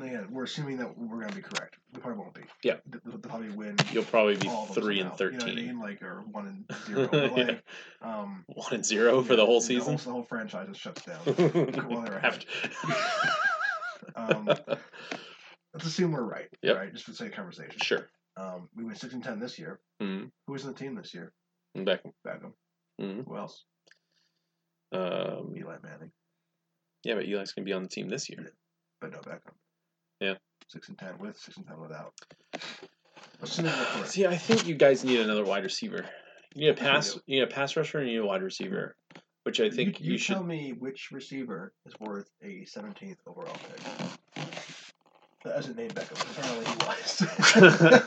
[0.00, 1.76] again, we're assuming that we're going to be correct.
[1.92, 2.40] We probably won't be.
[2.64, 2.76] Yeah.
[2.90, 3.76] Th- They'll probably win.
[3.92, 5.80] You'll probably be all of them three and somehow, You know what I mean?
[5.80, 7.06] Like or one and zero.
[7.08, 7.44] But Yeah.
[7.44, 7.64] like,
[8.02, 9.86] um, One and zero for yeah, the whole The season.
[9.88, 11.20] whole, the whole franchise just shuts down.
[11.88, 12.44] Well, they're ahead.
[14.16, 14.46] um,
[15.72, 16.48] let's assume we're right.
[16.62, 16.76] Yep.
[16.76, 17.78] Right, just for the sake of conversation.
[17.82, 18.08] sure.
[18.36, 19.78] Um, we went six and ten this year.
[20.02, 20.26] Mm-hmm.
[20.46, 21.32] Who was in the team this year?
[21.76, 22.12] Beckham.
[22.26, 22.52] Beckham.
[23.00, 23.26] Mhm.
[23.26, 23.64] Who else?
[24.92, 26.10] Um, Eli Manning.
[27.06, 28.50] Yeah, but Eli's gonna be on the team this year.
[29.00, 29.54] but no Beckham.
[30.20, 30.34] Yeah.
[30.66, 32.12] Six and ten with, six and ten without.
[33.40, 34.08] Correct.
[34.08, 36.04] See, I think you guys need another wide receiver.
[36.54, 37.16] You need a pass.
[37.26, 38.96] You need a pass rusher, and you need a wide receiver,
[39.44, 40.34] which I think you, you, should.
[40.34, 44.46] tell me which receiver is worth a 17th overall pick.
[45.44, 46.20] That isn't named Beckham.
[46.32, 46.76] Apparently he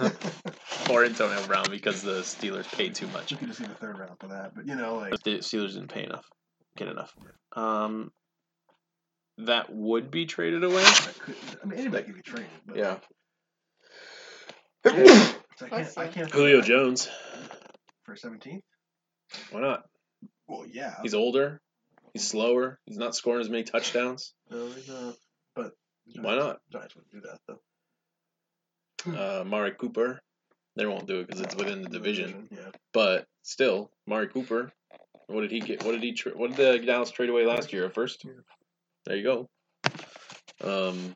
[0.10, 0.90] was.
[0.90, 3.32] or Antonio Brown because the Steelers paid too much.
[3.32, 5.76] you could just see the third round for that, but you know, like the Steelers
[5.76, 6.26] didn't pay enough,
[6.76, 7.16] get enough.
[7.56, 8.12] Um,
[9.46, 10.84] that would be traded away.
[10.84, 12.50] that could, I mean, anybody could be traded.
[12.66, 12.98] But Yeah,
[14.84, 15.98] so I can't.
[15.98, 16.32] I can't.
[16.32, 17.10] Julio Jones.
[18.04, 18.62] for 17th.
[19.52, 19.84] Why not?
[20.48, 20.96] Well, yeah.
[21.04, 21.62] He's older.
[22.14, 22.80] He's slower.
[22.86, 24.34] He's not scoring as many touchdowns.
[24.50, 25.16] no, he's not.
[25.56, 25.74] But
[26.16, 26.58] Why not?
[26.72, 27.40] Giants wouldn't do that
[29.16, 29.40] though.
[29.40, 30.20] uh, Mari Cooper.
[30.76, 32.48] They won't do it because it's within the division.
[32.52, 32.70] Yeah.
[32.94, 34.72] But still, Mari Cooper.
[35.28, 35.84] What did he get?
[35.84, 36.14] What did he?
[36.14, 37.86] Tra- what did the Dallas trade away last year?
[37.86, 38.24] A first.
[38.26, 38.32] Yeah.
[39.10, 39.50] There you go.
[40.64, 41.16] Um,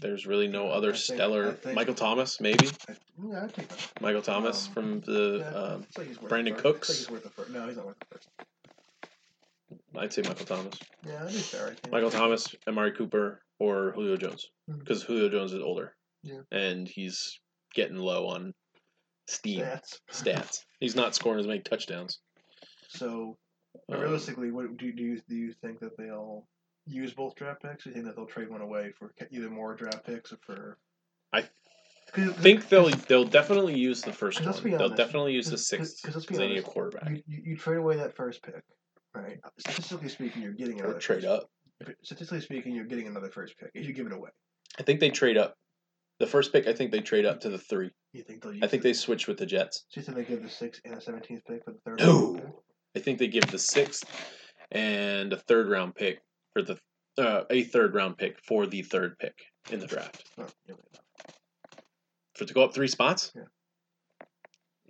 [0.00, 1.52] there's really no other think- stellar.
[1.52, 2.66] Think- Michael Thomas, maybe.
[2.88, 3.92] I, yeah, I'd take that.
[4.00, 5.38] Michael Thomas Um, from the.
[5.38, 6.56] Yeah, Um, like Brandon.
[6.56, 6.88] Cooks?
[6.88, 7.50] Like he's worth the first.
[7.50, 8.28] No, he's not worth the first.
[9.96, 10.74] I'd say Michael Thomas.
[11.06, 11.66] Yeah, that'd be fair.
[11.66, 11.92] I think.
[11.92, 15.94] Michael Thomas, Amari Cooper, or Julio Jones, because Julio Jones is older.
[16.24, 16.40] Yeah.
[16.50, 17.38] And he's
[17.72, 18.52] getting low on
[19.28, 20.00] steam Stats.
[20.10, 20.64] stats.
[20.80, 22.18] He's not scoring as many touchdowns.
[22.88, 23.38] So,
[23.92, 26.48] Um, realistically, what do, do you do you think that they'll
[26.86, 27.86] use both draft picks?
[27.86, 30.78] Or you think that they'll trade one away for either more draft picks or for?
[31.32, 31.44] I
[32.12, 34.54] think they'll they'll definitely use the first one.
[34.62, 34.96] be They'll honest.
[34.96, 37.56] definitely use the sixth cause- let's be they need a honest, quarterback you, you, you
[37.56, 38.62] trade away that first pick,
[39.14, 39.38] right?
[39.58, 41.50] Statistically speaking, you're getting or another trade first- up.
[42.02, 44.30] Statistically speaking, you're getting another first pick if you give it away.
[44.78, 45.56] I think they trade up.
[46.20, 47.90] The first pick, I think they trade up to the three.
[48.12, 48.52] You think they'll?
[48.54, 49.84] Use I think the, they switch with the Jets.
[49.88, 51.98] So you think they give the sixth and the seventeenth pick for the third?
[51.98, 52.40] No.
[52.94, 54.04] I think they give the sixth
[54.70, 56.20] and a third round pick
[56.54, 56.78] for the
[57.18, 59.34] uh, a third round pick for the third pick
[59.70, 60.24] in the draft.
[60.38, 60.46] Yeah,
[62.34, 63.32] For to go up three spots?
[63.36, 63.42] Yeah.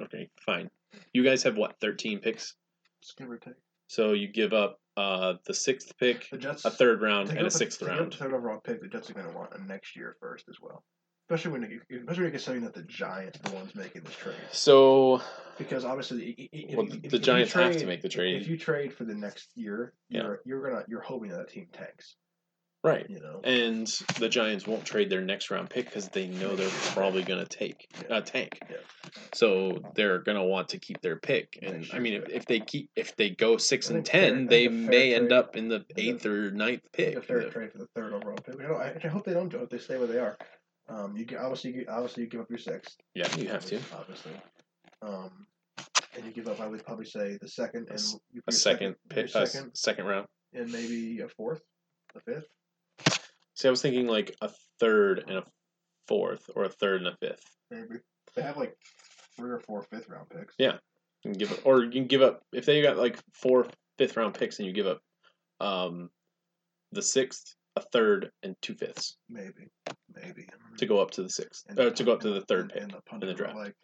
[0.05, 0.71] Okay, fine.
[1.13, 2.55] You guys have what, thirteen picks?
[3.03, 3.55] just give or take.
[3.89, 6.65] So you give up uh the sixth pick, The Jets.
[6.65, 8.15] a third round, and a the- sixth to round.
[8.15, 10.85] third overall pick, the Jets are going to want a next year first as well.
[11.31, 14.37] Especially when, you, especially considering that the Giants are the ones making this trade.
[14.53, 15.23] So
[15.57, 18.43] Because obviously, if, well, if- the if Giants have to make the trade.
[18.43, 21.69] If you trade for the next year, you're you're gonna you're hoping that that team
[21.73, 22.17] tanks.
[22.83, 23.09] Right.
[23.09, 23.41] You know.
[23.43, 23.87] And
[24.19, 27.47] the Giants won't trade their next round pick because they know they're probably going to
[27.49, 28.17] take Yeah.
[28.17, 28.59] uh, tank.
[28.69, 28.77] Yeah.
[29.33, 31.59] So they're going to want to keep their pick.
[31.63, 34.47] And I mean, if, if they keep if they go six and think fair- ten,
[34.49, 37.17] they may end up in the eighth or ninth pick.
[37.17, 38.61] a fair trade for the third overall pick.
[38.61, 39.71] I, I hope they don't do it.
[39.71, 40.37] They stay where they are.
[40.89, 42.97] Um, you get, obviously you, obviously you give up your sixth.
[43.15, 43.81] Yeah, you have to.
[43.97, 44.33] Obviously.
[45.03, 45.47] Um,
[46.17, 46.61] and you give up.
[46.61, 50.07] I would probably say the second and A your second your pick, a second second
[50.07, 50.27] round.
[50.53, 51.63] and maybe a fourth,
[52.15, 52.47] a fifth.
[53.55, 55.45] See, I was thinking like a third and a
[56.07, 57.45] fourth, or a third and a fifth.
[57.71, 58.01] Maybe
[58.37, 58.77] they have like
[59.37, 60.55] three or four fifth round picks.
[60.59, 60.75] Yeah.
[61.25, 63.67] You can give up, or you can give up if they got like four
[63.97, 65.01] fifth round picks, and you give up
[65.61, 66.11] um,
[66.93, 69.69] the sixth, a third, and two fifths Maybe,
[70.15, 70.47] maybe
[70.79, 72.73] to go up to the sixth, And uh, to go up to the third and-
[72.73, 72.83] pick.
[72.83, 73.57] and the in the draft.
[73.57, 73.75] Like,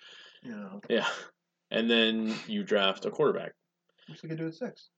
[0.43, 1.07] you know, Yeah,
[1.71, 3.53] and then you draft a quarterback.
[4.09, 4.91] which they could do at six.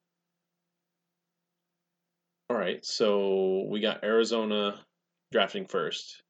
[2.50, 4.78] All right, so we got Arizona
[5.30, 6.22] drafting first.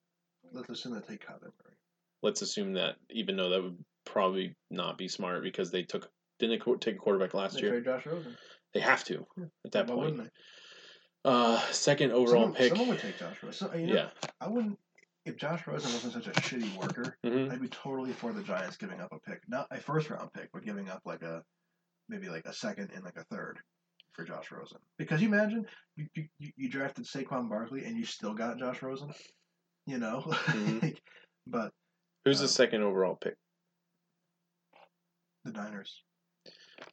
[0.52, 1.74] Let's assume that they take Kyler Murray.
[2.22, 6.08] Let's assume that, even though that would probably not be smart because they took
[6.38, 7.70] didn't take a quarterback last They year.
[7.70, 8.36] trade Josh Rosen.
[8.74, 9.44] They have to Yeah.
[9.64, 10.30] at that Why point.
[11.24, 12.68] Uh, second overall someone, pick.
[12.70, 13.68] Someone would take Josh Rosen.
[13.68, 14.08] So, you know, yeah.
[14.40, 14.78] I wouldn't.
[15.24, 18.76] If Josh Rosen wasn't such a shitty worker, hmm I'd be totally for the Giants
[18.76, 21.42] giving up a pick, not a first round pick, but giving up like a
[22.08, 23.60] maybe like a second and like a third
[24.14, 24.78] for Josh Rosen.
[24.98, 25.64] Because you imagine
[25.94, 29.12] you you, you- drafted Saquon Barkley and you still got Josh Rosen,
[29.86, 30.82] you know, Mhm.
[30.82, 31.00] like,
[31.46, 31.72] but
[32.24, 33.36] Who's the Um, second overall pick?
[35.44, 36.02] the Niners.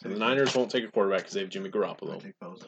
[0.02, 2.64] So the Niners won't take a quarterback because they have Jimmy They Garoppolo.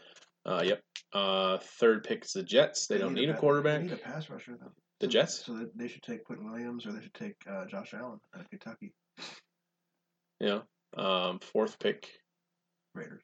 [0.46, 0.82] Uh, yep.
[1.14, 2.88] Uh, third pick is the Jets.
[2.88, 3.82] They, don't need, a pa- quarterback.
[3.82, 4.72] They need a pass rusher though.
[5.00, 5.46] The So- Jets?
[5.46, 8.42] So they, they should take Quinnen Williams or they should take uh, Josh Allen out
[8.42, 8.94] of Kentucky
[10.40, 10.60] Yeah.
[10.96, 12.08] Um, fourth pick.
[12.96, 13.22] Raiders.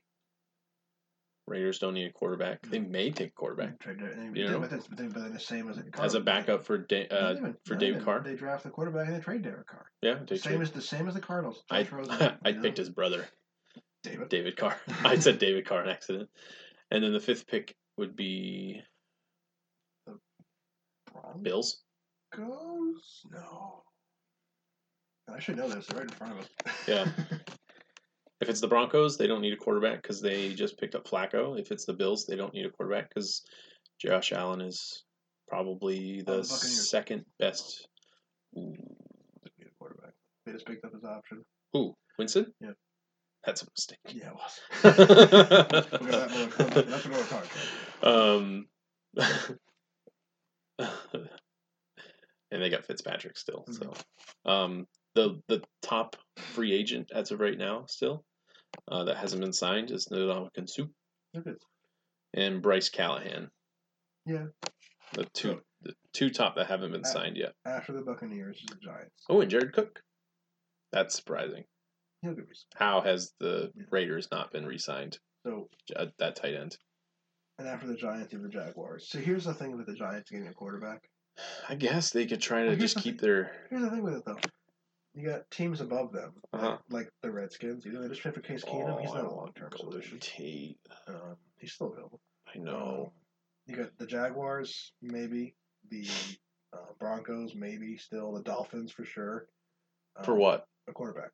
[1.48, 2.62] Raiders don't need a quarterback.
[2.64, 4.60] They may take a quarterback Trade and- You know?
[4.60, 7.36] but, then, the same as a as a backup for da- uh,
[7.66, 8.04] for not David even.
[8.04, 8.20] Carr.
[8.22, 9.86] They draft the quarterback and they trade Derek Carr.
[10.02, 10.62] Yeah, they same trade.
[10.64, 11.64] as the same as the Cardinals.
[11.72, 12.12] I Rosen,
[12.46, 12.62] I you know?
[12.64, 13.26] picked his brother,
[14.04, 14.28] David.
[14.28, 14.76] David Carr.
[15.06, 16.30] I said David Carr on accident.
[16.92, 18.82] And then the fifth pick would be
[21.12, 21.42] Broncos?
[21.44, 21.84] Bills.
[23.32, 23.84] No.
[25.34, 25.86] I should know this.
[25.88, 26.48] They're right in front of us.
[26.88, 27.08] Yeah.
[28.40, 31.60] If it's the Broncos, they don't need a quarterback because they just picked up Flacco.
[31.60, 33.42] If it's the Bills, they don't need a quarterback because
[34.00, 35.06] Josh Allen is
[35.48, 36.88] probably Oh, the the Buccaneers.
[36.92, 37.88] second best.
[38.56, 38.76] Ooh,
[39.44, 40.12] They need a quarterback.
[40.46, 41.44] They just picked up his option.
[41.74, 41.96] Who?
[42.20, 42.54] Winston?
[42.62, 42.74] Yeah.
[43.48, 43.98] That's a mistake.
[44.10, 44.60] Yeah, it was.
[44.84, 46.90] Look at that little contract.
[46.90, 47.58] That's another contract.
[48.04, 48.68] um,
[52.52, 53.66] and they got Fitzpatrick still.
[53.72, 53.94] So,
[54.46, 54.86] um,
[55.16, 58.24] the the top free agent as of right now, still,
[58.92, 60.84] uh, that hasn't been signed is Ndamukong Suh
[62.34, 63.50] and Bryce Callahan.
[64.26, 64.48] Yeah.
[65.14, 67.54] The two So- the two top that haven't been signed yet.
[67.66, 69.24] after the Buccaneers is the Giants.
[69.30, 70.02] Oh, and Jared Cook.
[70.92, 71.64] That's surprising.
[72.28, 72.82] He'll get respect.
[72.82, 73.84] How has the Yeah.
[73.90, 75.18] Raiders not been re-signed?
[75.46, 76.78] So Uh, that tight end.
[77.58, 79.08] and after the Giants, you have the Jaguars.
[79.10, 81.10] So here's the thing with the Giants getting a quarterback.
[81.70, 83.66] I guess they could try to Well, just the keep their.
[83.70, 84.38] Here's the thing with it though.
[85.14, 86.78] You got teams above them, like- Uh-huh.
[86.90, 87.86] like, the Redskins.
[87.86, 89.00] You know, they just traded for Case Keenum.
[89.02, 90.20] He's Oh, not a long term solution.
[90.20, 90.80] Tate.
[91.08, 92.22] Um, he's still available.
[92.54, 93.06] I know.
[93.08, 93.12] Um,
[93.66, 95.56] you got the Jaguars, maybe.
[95.90, 96.08] The
[96.74, 97.98] uh, Broncos, maybe.
[97.98, 99.48] Still the Dolphins for sure.
[100.24, 100.68] For Um, what?
[100.88, 101.32] A quarterback.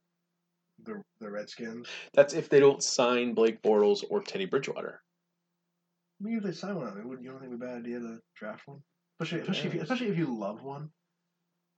[0.84, 1.88] The the Redskins.
[2.14, 5.02] That's if they don't sign Blake Bortles or Teddy Bridgewater.
[6.20, 7.78] I mean, if they sign one of them, you don't think it'd be a bad
[7.80, 8.82] idea to draft one?
[9.20, 10.90] Especially, especially, if you, especially if you love one.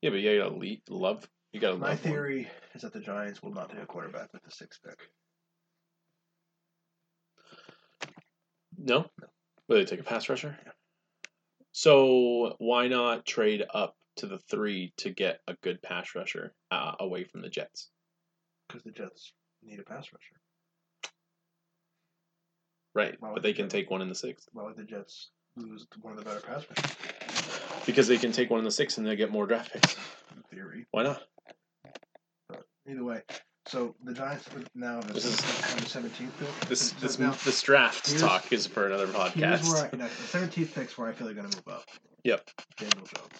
[0.02, 1.28] Yeah, but you gotta love.
[1.52, 2.14] You gotta My love one.
[2.14, 5.00] theory is that the Giants will not take a quarterback with the sixth pick.
[8.78, 9.10] No,
[9.68, 10.58] will they take a pass rusher?
[11.72, 16.94] So why not trade up to the three to get a good pass rusher uh,
[17.00, 17.90] away from the Jets?
[18.76, 19.32] Because the Jets
[19.64, 20.36] need a pass rusher.
[22.94, 24.84] Right, Why but would they can do take one in the sixth Why would the
[24.84, 27.86] Jets lose to one of the better pass rushers?
[27.86, 29.96] because they can take one in the sixth and they get more draft picks.
[30.36, 30.86] In theory.
[30.92, 31.22] Why not?
[32.50, 33.22] But either way,
[33.68, 36.70] so the Giants now have the This is- have the seventeenth pick.
[36.70, 39.16] This So this now, this draft here's- talk is for another here's
[39.62, 39.70] podcast.
[39.72, 41.86] where I, no, the seventeenth pick's where I feel they're going to move up.
[42.26, 42.50] Yep.
[42.78, 43.40] Daniel Jones.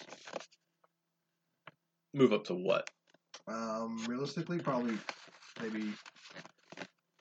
[2.14, 2.90] Move up to what
[3.48, 4.98] Um, realistically, probably
[5.62, 5.94] maybe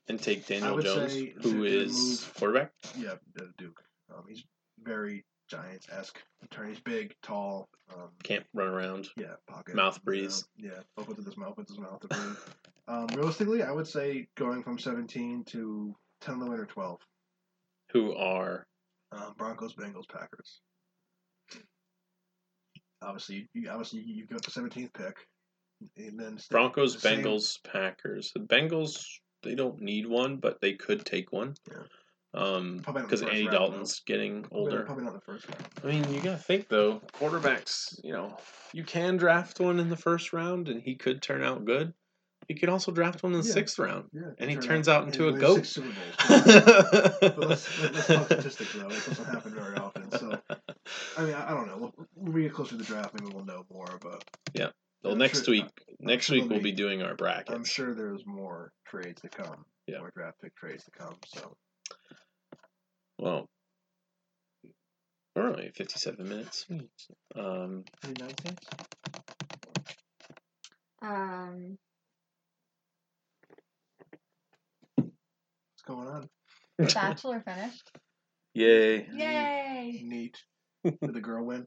[0.08, 2.72] and take Daniel Jones, who is move- quarterback.
[2.96, 3.14] yeah,
[3.58, 3.80] Duke.
[4.14, 4.44] Um, he's
[4.82, 6.18] very Giants esque.
[6.66, 7.68] He's big, tall.
[7.92, 9.08] Um, Can't run around.
[9.16, 9.74] Yeah, pocket.
[9.74, 10.44] Mouth you know, breeze.
[10.56, 12.36] yeah, opens with his mouth, opens his mouth to breathe.
[12.88, 17.00] um, realistically, I would say going from 17 to 10, 11, or 12.
[17.92, 18.66] Who are
[19.12, 20.60] Um, Broncos, Bengals, Packers.
[23.02, 25.16] Obviously, you, obviously you got the 17th pick,
[25.96, 28.30] and then stay- Broncos, Bengals, Packers.
[28.34, 29.04] The Bengals
[29.42, 31.54] they don't need one, but they could take one.
[31.70, 31.82] Yeah.
[32.36, 33.58] Um, Probably not in the because Andy round, though.
[33.58, 34.82] Dalton's getting older.
[34.84, 35.64] probably not the first round.
[35.84, 37.00] I mean, you gotta think though.
[37.20, 38.36] Quarterbacks, you know,
[38.72, 41.92] you can draft one in the first round, and he could turn out good.
[42.48, 43.52] You could also draft one in the Yeah.
[43.54, 45.64] sixth round, Yeah, and he turn turns out and into a goat.
[45.64, 46.42] Super Bowls.
[46.44, 48.88] but let's, let- let's talk statistics though.
[48.88, 50.10] It doesn't happen very often.
[50.10, 50.38] So
[51.16, 51.92] I mean, I, I don't know.
[52.14, 53.86] When we get closer to the draft, maybe we'll know more.
[54.02, 54.24] But
[55.04, 55.66] well, I'm next sure- week,
[56.00, 57.54] next sure week we'll be- be doing our bracket.
[57.54, 59.64] I'm sure there's more trades to come.
[59.86, 59.98] Yeah.
[59.98, 61.16] More draft pick trades to come.
[61.26, 61.56] So
[63.18, 63.48] Well,
[65.36, 66.66] we're only at 57 minutes.
[67.36, 67.84] Um.
[71.02, 71.78] Um,
[74.96, 76.28] What's going on?
[76.78, 77.90] Bachelor finished.
[78.54, 79.06] yay!
[79.12, 80.36] Yay, Neat.
[80.84, 81.66] Did the girl win?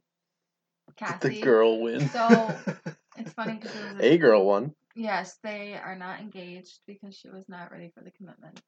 [0.95, 1.29] Cassie.
[1.29, 2.09] The girl win.
[2.09, 2.55] So
[3.17, 4.73] it's funny because it a, A girl won.
[4.95, 8.59] yes, they are not engaged because she was not ready for the commitment,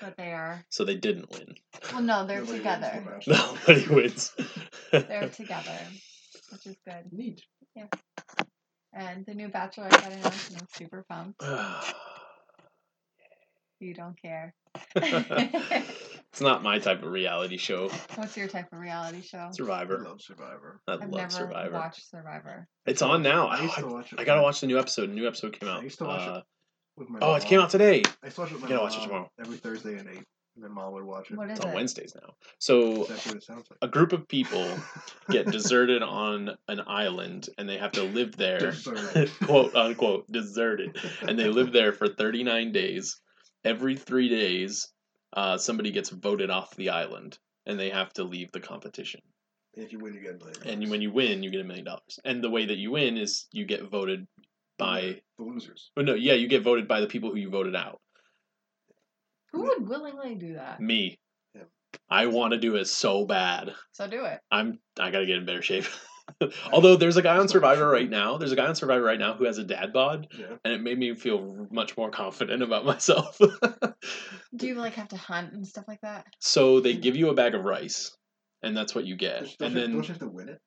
[0.00, 0.64] but they are.
[0.70, 1.54] So they didn't win.
[1.92, 3.04] Well, no, they're Nobody wins together.
[3.04, 3.56] the Bachelor.
[3.66, 4.32] Nobody wins.
[4.92, 5.78] They're together,
[6.50, 7.12] which is good.
[7.12, 7.42] Neat.
[7.74, 7.86] Yeah.
[8.92, 11.42] And the new Bachelor got announced, and I'm super pumped.
[13.82, 14.52] You don't care.
[16.32, 17.88] it's not my type of reality show.
[18.14, 19.48] What's your type of reality show?
[19.52, 20.04] Survivor.
[20.06, 20.80] I love Survivor.
[20.86, 21.72] I I've love never Survivor.
[21.74, 22.68] watched Survivor.
[22.86, 23.48] It's on now.
[23.48, 24.20] I I, used to watch it.
[24.20, 25.10] I gotta watch the new episode.
[25.10, 25.74] The new episode came out.
[25.74, 25.84] I out.
[25.84, 26.40] used to watch it Uh,
[26.96, 28.02] with my oh, it came out today.
[28.22, 29.30] I used to watch it with my Gotta watch it mom tomorrow.
[29.40, 30.24] every Thursday at eight,
[30.54, 31.36] and then mom would watch it.
[31.36, 31.74] What is It's on it?
[31.74, 32.34] Wednesdays now.
[32.58, 33.78] So That's what it sounds like.
[33.82, 34.68] a group of people
[35.30, 39.30] get deserted on an island, and they have to live there, Deserted.
[39.44, 43.20] quote unquote, deserted, and they live there for 39 days.
[43.64, 44.88] Every three days,
[45.32, 49.20] uh, somebody gets voted off the island, and they have to leave the competition.
[49.76, 50.82] And if you win, you get a million.
[50.82, 52.18] And when you win, you get a million dollars.
[52.24, 54.26] And the way that you win is you get voted
[54.78, 55.20] by.
[55.38, 55.90] the losers.
[55.96, 58.00] Oh no, yeah, you get voted by the people who you voted out.
[59.52, 60.80] Who would willingly do that?
[60.80, 61.18] Me.
[61.54, 61.62] Yeah.
[62.08, 63.74] I want to do it so bad.
[63.92, 64.40] So do it.
[64.50, 64.78] I'm.
[64.98, 65.84] I gotta get in better shape.
[66.72, 68.38] Although there's a guy on Survivor right now.
[68.38, 70.56] There's a guy on Survivor right now who has a dad bod, Yeah.
[70.64, 73.38] and it made me feel much more confident about myself.
[74.56, 76.26] Do you like have to hunt and stuff like that?
[76.40, 78.16] so they give you a bag of rice,
[78.62, 79.44] and that's what you get.
[79.44, 80.60] Don't, don't And you, then don't you have to win it?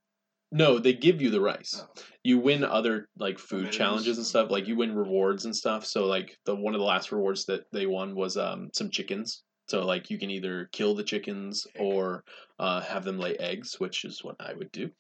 [0.52, 1.82] no, they give you the rice.
[1.84, 2.02] Oh.
[2.24, 3.78] You win other like food Amenities.
[3.78, 4.52] challenges and stuff.
[4.52, 5.86] Like you win rewards and stuff.
[5.86, 9.42] So like the one of the last rewards that they won was um some chickens.
[9.68, 12.24] So like you can either kill the chickens or
[12.60, 14.92] uh, have them lay eggs, which is what I would do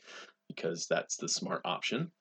[0.48, 2.12] because that's the smart option.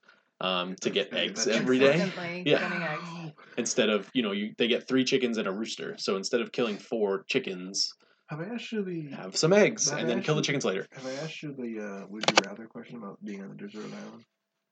[0.40, 2.98] Um, to get eggs every day Yeah.
[2.98, 3.32] eggs.
[3.58, 5.96] instead of you know you they get three chickens and a rooster.
[5.98, 7.88] So instead of killing four chickens,
[8.28, 10.86] Have I asked you the have some eggs That and then kill the chickens later.
[10.92, 13.84] Have I asked you the uh, would you rather question about being on a desert
[13.84, 14.24] island?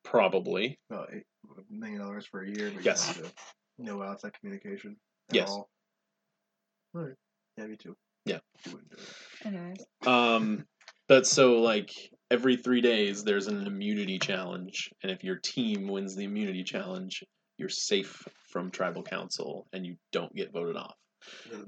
[0.03, 0.77] Probably.
[0.91, 1.25] About eight
[1.69, 3.17] million dollars for a year, but Yes.
[3.17, 3.43] you have to
[3.79, 4.97] no outside communication.
[5.29, 5.51] At Yes.
[5.51, 5.71] All.
[6.95, 7.17] all right.
[7.57, 7.97] Yeah, me too.
[8.25, 8.41] Yeah.
[8.67, 9.47] You wouldn't do it.
[9.47, 10.67] Anyways, Um,
[11.07, 16.15] but so like every three days there's an immunity challenge, and if your team wins
[16.15, 17.25] the immunity challenge,
[17.59, 20.95] you're safe from tribal council and you don't get voted off.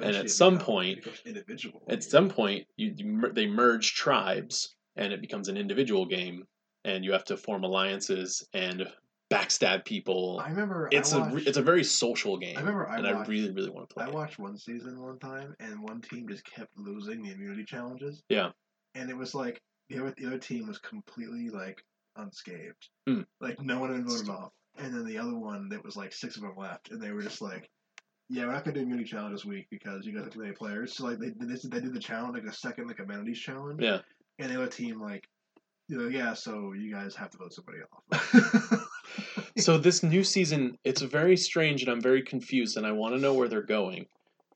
[0.01, 1.83] And, at some point- individual.
[1.89, 6.45] At some point, you, you they merge tribes, and it becomes an individual game,
[6.85, 8.87] and you have to form alliances and
[9.31, 10.41] backstab people.
[10.45, 12.97] I remember It's I a watched, re- it's a very social game, I remember I
[12.99, 14.05] and I really really want to play.
[14.05, 14.15] I it.
[14.15, 18.23] watched one season one time, and one team just kept losing the immunity challenges.
[18.31, 18.51] Yeah.
[18.95, 19.61] And it was like
[19.93, 21.85] the other, the other team was completely like
[22.17, 22.89] unscathed.
[23.07, 23.23] Hmm.
[23.41, 24.53] Like no one had voted off.
[24.79, 27.23] And then the other one, that was like six of them left, and they were
[27.23, 27.69] just like,
[28.31, 30.53] "Yeah, we're not gonna do immunity challenge this week because you guys have too many
[30.53, 33.39] players." So like they they, did- they did the challenge like a second like amenities
[33.39, 33.83] challenge.
[33.83, 33.99] Yeah.
[34.39, 35.29] And the other team like,
[35.89, 37.79] you know, yeah, so you guys have to vote somebody
[38.13, 38.89] off.
[39.59, 43.21] So this new season, it's very strange, and I'm very confused, and I want to
[43.21, 44.07] know where they're going.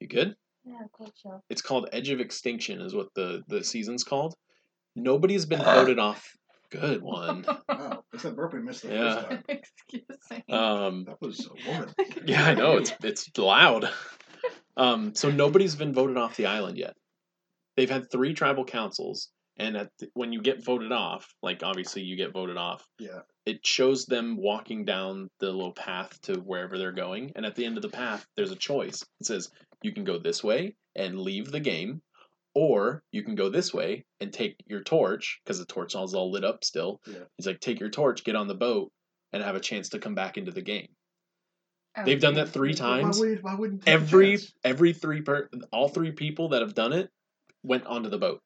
[0.01, 0.35] You good?
[0.65, 1.43] Yeah, cool show.
[1.51, 4.35] It's called Edge of Extinction, is what the the season's called.
[4.97, 6.27] Nobody's been voted off.
[6.71, 7.45] Good one.
[7.69, 9.15] wow, it's that burp we missed the Yeah.
[9.15, 9.45] first time.
[9.49, 10.03] Excuse
[10.49, 10.55] me.
[10.55, 11.95] Um, That was a woman.
[12.27, 13.89] yeah, I know it's it's loud.
[14.77, 16.95] Um, so nobody's been voted off the island yet.
[17.77, 22.03] They've had three tribal councils, and at the, when you get voted off, like obviously
[22.03, 23.21] you get voted off, Yeah.
[23.47, 27.33] it shows them walking down the little path to wherever they're going.
[27.37, 29.03] And at the end of the path, there's a choice.
[29.21, 29.51] It says
[29.83, 32.03] you can go this way and leave the game,
[32.57, 36.31] or you can go this way and take your torch because the torch is all
[36.31, 37.03] lit up still.
[37.07, 37.19] Yeah.
[37.37, 38.91] He's like, take your torch, get on the boat,
[39.35, 40.89] and have a chance to come back into the game.
[41.99, 43.21] Oh, They've done that three Why times.
[43.21, 44.55] would, why wouldn't take Every chance?
[44.65, 47.11] every three per all three people that have done it
[47.63, 48.41] went onto the boat.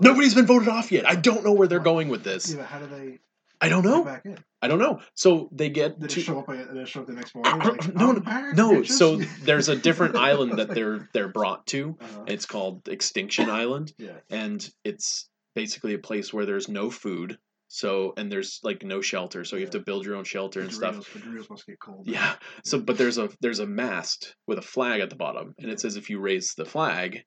[0.00, 1.06] Nobody's been voted off yet.
[1.06, 2.50] I don't know where they're going with this.
[2.50, 3.18] Yeah, but how do they
[3.60, 4.04] I don't know.
[4.04, 4.38] back in?
[4.62, 5.00] I don't know.
[5.14, 6.46] So they get Did to show up?
[6.48, 7.58] Did it show up the next morning?
[7.58, 11.66] Like, No, "I'm back, No, bitches." so there's a different island that they're they're brought
[11.68, 11.96] to.
[12.00, 12.24] Uh-huh.
[12.26, 14.18] It's called Extinction Island, Yeah.
[14.30, 17.38] and it's basically a place where there's no food.
[17.68, 20.72] So and there's like no shelter, so you have to build your own shelter and
[20.72, 21.12] stuff.
[21.12, 22.06] The Doritos must get cold.
[22.06, 22.34] Yeah.
[22.64, 25.80] So but there's a there's a mast with a flag at the bottom, and it
[25.80, 27.22] says if you raise the flag,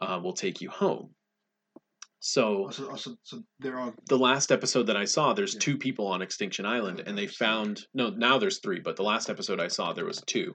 [0.00, 1.10] uh, we'll take you home.
[2.20, 5.60] So Oh, so, oh, so, so they're the last episode that I saw, there's Yeah.
[5.60, 9.28] two people on Extinction Island, and they found no now there's three, but the last
[9.30, 10.54] episode I saw there was two,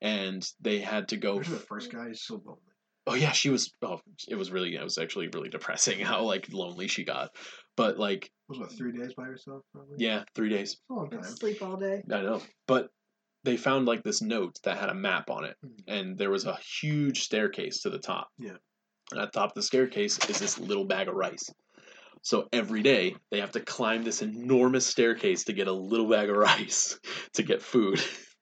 [0.00, 1.38] and they had to go.
[1.40, 2.62] Especially the first guy is so lonely.
[3.06, 3.74] Oh yeah, she was.
[3.82, 4.74] Oh, it was really.
[4.76, 7.30] It was actually really depressing how like lonely she got.
[7.76, 9.62] But like, It was what three days by herself?
[9.72, 9.96] Probably.
[9.98, 10.76] yeah, three days.
[10.90, 11.22] It's a time.
[11.24, 12.02] Sleep all day.
[12.12, 12.42] I know.
[12.66, 12.88] But
[13.42, 15.82] they found like this note that had a map on it, Mhm.
[15.88, 18.28] and there was a huge staircase to the top.
[18.38, 18.58] Yeah.
[19.12, 21.48] And at the top of the staircase is this little bag of rice.
[22.22, 26.28] So every day they have to climb this enormous staircase to get a little bag
[26.28, 26.98] of rice
[27.34, 27.98] to get food.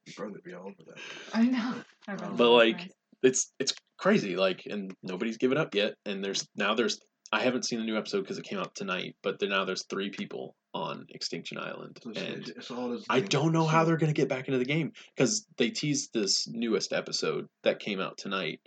[0.07, 0.99] Your brother would be all over that.
[1.33, 1.75] I know.
[2.09, 2.91] I um, read But, like, Nice.
[3.23, 7.01] it's it's crazy like and nobody's given up yet and there's now there's
[7.33, 9.85] i haven't seen the new episode because it came out tonight but there, now there's
[9.91, 13.83] three people on extinction island So, it's- and it's- it's all i don't know how
[13.85, 17.81] they're going to get back into the game because they teased this newest episode that
[17.81, 18.61] came out tonight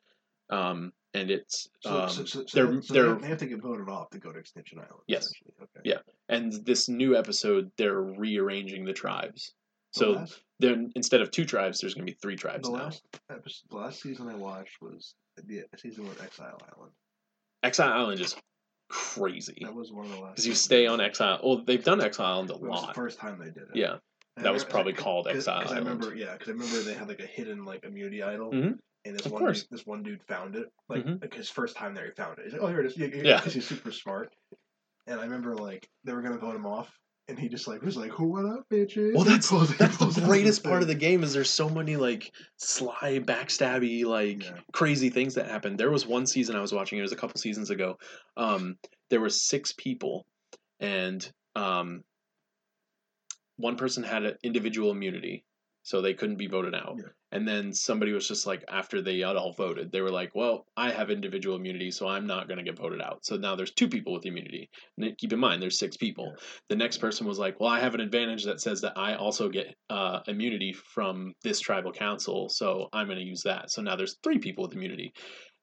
[0.52, 3.46] um and it's So, um, so, so, so they're they, so they're they have- to
[3.46, 5.04] get voted off to go to Extinction Island.
[5.08, 5.34] Yes.
[5.62, 5.82] Okay.
[5.84, 5.98] Yeah.
[6.30, 9.54] and this new episode they're rearranging the tribes
[9.94, 12.78] The so last, then instead of two tribes there's going to be three tribes the
[12.78, 16.92] now last episode, the last season I watched was the season with Exile Island.
[17.64, 18.36] exile island is
[18.90, 20.32] crazy That was one of the last.
[20.36, 23.20] because you stay on exile well they've done exile island a was the lot first
[23.20, 23.76] time they did it.
[23.76, 23.98] yeah
[24.38, 26.00] And That was probably called cause- Exile cause I Island.
[26.04, 28.80] remember, yeah, because I remember they had like a hidden like immunity idol, Mhm.
[29.06, 29.62] And this Of one course.
[29.62, 31.22] dude, this one dude found it, like, Mhm.
[31.22, 32.46] like his first time there, he found it.
[32.46, 34.34] He's like, oh, here it is, yeah, because he's super smart.
[35.08, 36.90] And I remember like they were gonna vote him off,
[37.28, 40.64] and he just like was like, "Who what up, bitches?" Well, that's that's the greatest
[40.64, 44.60] part of the game is there's so many like sly, backstabby, like Yeah.
[44.74, 45.76] crazy things that happen.
[45.76, 47.00] There was one season I was watching.
[47.00, 47.98] It was a couple seasons ago.
[48.38, 48.78] Um,
[49.10, 50.26] there were six people,
[50.80, 52.04] and um,
[53.58, 55.44] one person had an individual immunity,
[55.84, 56.96] so they couldn't be voted out.
[56.98, 57.10] Yeah.
[57.34, 60.66] And then somebody was just like, after they had all voted, they were like, "Well,
[60.76, 63.74] I have individual immunity, so I'm not going to get voted out." So now there's
[63.74, 64.70] two people with immunity.
[64.98, 66.36] And keep in mind, there's six people.
[66.70, 69.48] The next person was like, "Well, I have an advantage that says that I also
[69.50, 73.96] get uh, immunity from this tribal council, so I'm going to use that." So now
[73.96, 75.14] there's three people with immunity.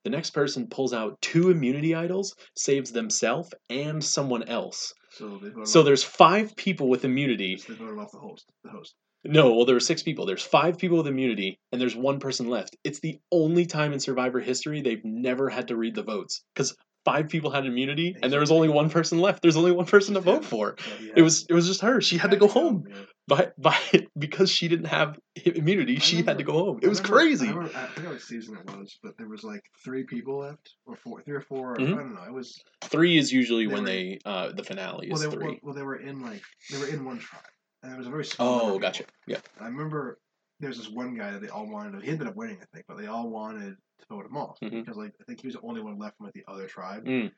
[0.05, 4.95] The next person pulls out two immunity idols, saves themselves and someone else.
[5.11, 7.57] So they So there's five people with immunity.
[7.59, 8.47] so they voted off the host.
[8.65, 8.95] The host.
[9.25, 10.27] No, well, there were six people.
[10.27, 12.77] There's five people with immunity, and there's one person left.
[12.85, 16.77] It's the only time in Survivor history they've never had to read the votes because
[17.05, 19.43] five people had immunity, and there was only one person left.
[19.43, 20.77] There's only one person to vote for.
[21.17, 22.01] It was it was just her.
[22.01, 22.85] She had to go home.
[23.27, 23.77] by by
[24.19, 26.81] because she didn't have immunity, she had to go home.
[26.81, 27.49] It was crazy.
[27.49, 30.75] I, remember, I forgot what season it was, but there was like three people left,
[30.87, 31.93] or four, three or 4 Mhm.
[31.93, 32.25] I don't know.
[32.25, 35.31] It was Three is usually They when were- they uh the finale well, is they,
[35.31, 35.45] three.
[35.47, 37.43] well, well, they were in like they were in one tribe,
[37.83, 38.61] and it was a very small.
[38.63, 39.05] Oh, gotcha.
[39.05, 39.15] people.
[39.27, 39.39] Yeah.
[39.61, 40.19] I remember
[40.61, 41.93] there was this one guy that they all wanted.
[41.93, 44.59] To, he ended up winning, I think, but they all wanted to vote him off
[44.61, 44.71] Mhm.
[44.85, 47.05] because like I think he was the only one left from like the other tribe,
[47.05, 47.33] Mm.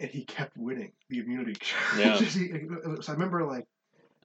[0.00, 1.54] and he kept winning the immunity.
[1.98, 2.18] Yeah.
[3.02, 3.66] So I remember like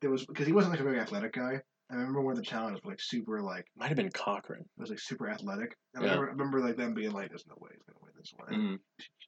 [0.02, 1.62] there was because he wasn't like a very athletic guy.
[1.90, 4.62] I remember one of the challenges was like super like Might have been Cochran.
[4.62, 5.76] it was like super athletic.
[5.94, 6.12] And Yeah.
[6.12, 8.34] I, remember, I remember like them being like, "There's no way he's gonna win this
[8.36, 8.80] one." Mm.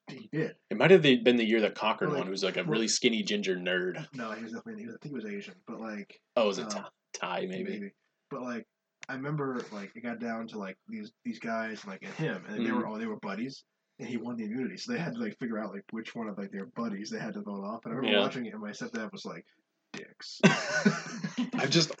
[0.08, 0.56] He did.
[0.70, 2.88] It might have been the year that Cochran like, won, who was like a really
[2.88, 4.06] skinny ginger nerd.
[4.14, 4.82] No, he was definitely.
[4.82, 7.46] He was, I think he was Asian, but like Oh, was it Uh, Ty, Ty
[7.46, 7.92] maybe?
[8.30, 8.66] But like,
[9.08, 12.58] I remember like it got down to like these these guys like and him, and
[12.66, 12.76] they Mhm.
[12.76, 13.64] were oh they were buddies,
[13.98, 16.28] and he won the immunity, so they had to like figure out like which one
[16.28, 17.84] of like their buddies they had to vote off.
[17.86, 18.22] And I remember Yeah.
[18.22, 19.46] watching it, and my stepdad was like,
[20.08, 20.40] "Dicks."
[21.54, 21.92] I've just,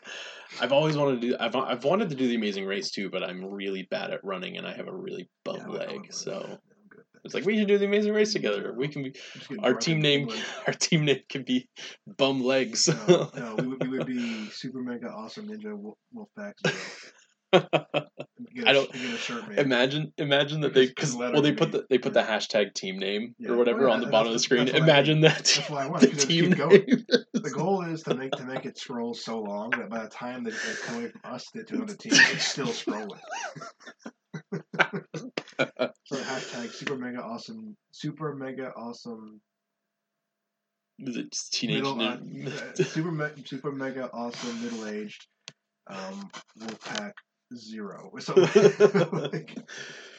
[0.60, 1.36] I've always wanted to do.
[1.38, 4.56] I've I've wanted to do the Amazing Race too, but I'm really bad at running,
[4.56, 6.12] and I have a really bum Yeah, I would- I would leg.
[6.12, 6.50] So for that.
[6.52, 8.72] I'm good it's like we should do the Amazing Race together.
[8.76, 9.12] We can be
[9.58, 10.28] our team name.
[10.28, 11.68] like- Our team name can be
[12.06, 12.88] Bum Legs.
[12.88, 16.28] No, no, we would, we would be super mega awesome ninja wolf, wolf
[17.52, 18.06] pack zero.
[18.54, 21.52] Get a I don't- sh- get a shirt imagine, imagine that they Because- well they
[21.52, 23.50] put the they put the hashtag team name Yeah.
[23.50, 24.64] or whatever yeah, on the bottom of the screen.
[24.66, 26.00] that's what I Imagine that That's what I want.
[26.02, 27.06] the team name.
[27.32, 30.44] The goal is to make to make it scroll so long that by the time
[30.44, 33.20] they, they come away from us to to another team, it's still scrolling.
[36.06, 39.40] So hashtag super mega awesome, super mega awesome,
[40.98, 41.82] Is it just teenage?
[41.82, 45.26] middle, uh, super super mega awesome middle aged,
[45.88, 47.12] um, Wolfpack
[47.56, 48.44] zero or something
[49.12, 49.56] like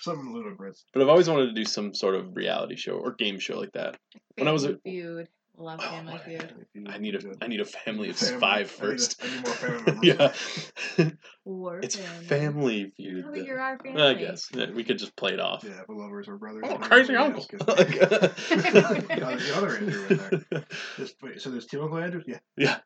[0.01, 0.83] something ludicrous.
[0.93, 3.71] But I've always wanted to do some sort of reality show or game show like
[3.73, 3.97] that.
[4.37, 5.27] When I was a- Feud.
[5.57, 6.53] Love Oh, Family my Feud.
[6.87, 8.39] I need a do I need a family of Family.
[8.39, 9.21] five I need a- first.
[9.21, 10.71] I need more family members.
[10.97, 11.13] yeah,
[11.43, 12.25] War it's family.
[12.25, 13.25] family feud.
[13.27, 13.45] Oh, then.
[13.45, 14.01] you're our family.
[14.01, 15.63] I guess yeah, we could just play it off.
[15.65, 16.63] Yeah, we're lovers or brothers.
[16.67, 17.41] Oh, crazy uncle!
[17.41, 17.73] is, 'cause- the
[18.05, 20.63] other- the other Andrew in there.
[20.97, 22.23] Just, wait, so there's two Uncle Andrews?
[22.27, 22.39] Yeah.
[22.57, 22.79] yeah,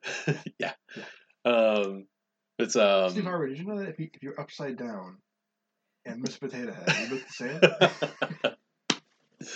[0.60, 0.74] yeah.
[1.46, 2.08] Um,
[2.60, 3.10] it's um.
[3.12, 5.18] Steve Harvey, did you know that if, you, if you're upside down
[6.06, 7.60] and Miss Potato Head, you look the same?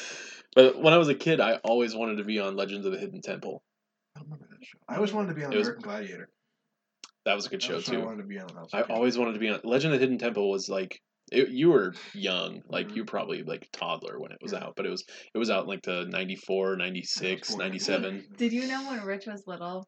[0.55, 2.97] but when I was a kid, I always wanted to be on Legends of the
[2.99, 3.63] Hidden Temple.
[4.15, 4.77] I don't remember that show.
[4.87, 6.29] I always wanted to be on It was- American Gladiator.
[7.25, 8.05] That was a good That show was what I too.
[8.05, 8.47] wanted to be on.
[8.47, 8.91] when I was a I kid.
[8.91, 10.49] always wanted to be on Legend of the Hidden Temple.
[10.49, 10.99] Was like
[11.31, 12.95] it, you were young, like Mhm.
[12.95, 14.63] you probably like toddler when it was Yeah.
[14.63, 15.03] out, but it was
[15.35, 18.25] it was out in, like the 94, 96, 97.
[18.37, 19.85] Did you know when Rich was little,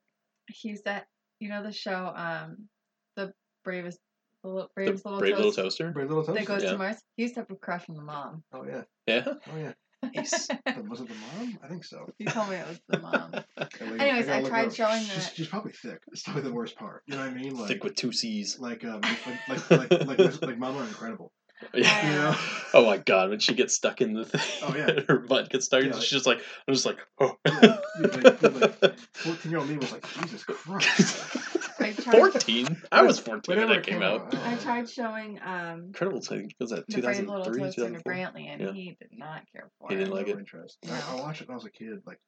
[0.49, 1.05] he said
[1.39, 2.67] you know, the show, um,
[3.15, 3.33] the
[3.63, 3.99] bravest,
[4.43, 5.91] the Li- The bravest little Brave toast Little Toaster.
[5.91, 6.45] Brave Little that Toaster.
[6.47, 6.71] goes Yeah.
[6.71, 6.97] to Mars.
[7.15, 8.43] He used to have a crush on the mom.
[8.53, 8.83] Oh, yeah.
[9.07, 9.23] Yeah.
[9.27, 9.73] Oh, yeah.
[10.15, 10.47] Nice.
[10.65, 11.59] But was it the mom?
[11.63, 12.07] I think so.
[12.17, 13.31] he told me it was the mom.
[13.57, 13.67] I
[13.99, 14.73] Anyways, gotta I tried up.
[14.73, 15.99] showing she's, that- she's probably thick.
[16.11, 17.03] It's probably the worst part.
[17.05, 17.55] You know what I mean?
[17.55, 18.57] Like, Thick with two C's.
[18.59, 19.01] like, um,
[19.47, 21.31] like, like, like, like, like Mama Incredible.
[21.75, 22.07] Yeah.
[22.09, 22.35] You know?
[22.73, 25.01] Oh my god, when she gets stuck in the thing, Oh, yeah.
[25.07, 27.35] her butt gets stuck, Yeah, and like- she's just like, I'm just like, oh.
[27.45, 31.50] Yeah, like, like, 14 year old me was like, Jesus Christ.
[31.81, 32.81] I tried, 14?
[32.91, 34.33] I was 14 when Whenever that came out.
[34.35, 37.87] I tried showing um Incredible, I think, was that the Brave Little 2003, Toaster to
[38.03, 38.13] 2004?
[38.13, 38.71] Brantley, and Yeah.
[38.73, 39.97] he did not care for He it.
[39.99, 40.37] didn't like it?
[40.37, 40.77] interest.
[40.85, 40.93] No.
[40.93, 42.19] I, I watched it when I was a kid, like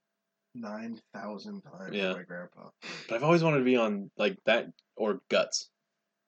[0.56, 2.10] 9,000 times Yeah.
[2.10, 2.70] with my grandpa.
[3.08, 5.70] But I've always wanted to be on, like, that, or Guts.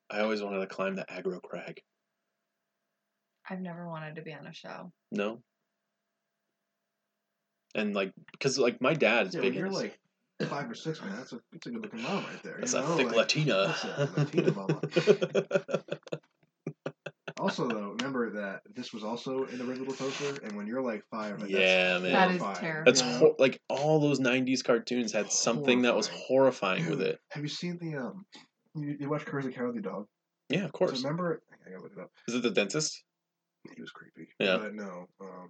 [0.09, 1.81] I always wanted to climb the aggro crag.
[3.49, 4.91] I've never wanted to be on a show.
[5.11, 5.41] No?
[7.75, 9.81] And, like, because, like, my dad is Yeah, big when you're in this.
[9.81, 9.99] like
[10.43, 12.57] five or six, man, that's a, that's a good looking mom right there.
[12.59, 12.97] That's you a know?
[12.97, 13.53] thick like, Latina.
[13.67, 14.81] That's a Latina mama.
[17.37, 20.81] Also, though, remember that this was also in the Red Little Toaster, and when you're
[20.81, 22.11] like five, like, Yeah, that's man.
[22.13, 22.85] That is horrifying, terrible.
[22.85, 23.17] That's you know?
[23.17, 27.19] hor- like all those '90s cartoons had something that was horrifying with it.
[27.31, 28.25] Have you seen the um?
[28.73, 30.07] You, you watch Courage the Cowardly Dog?
[30.49, 31.03] Yeah, of So course.
[31.03, 32.09] remember, I gotta look it up.
[32.29, 33.03] Is it the dentist
[33.75, 34.29] He was creepy.
[34.39, 34.57] Yeah.
[34.57, 35.49] But no, um,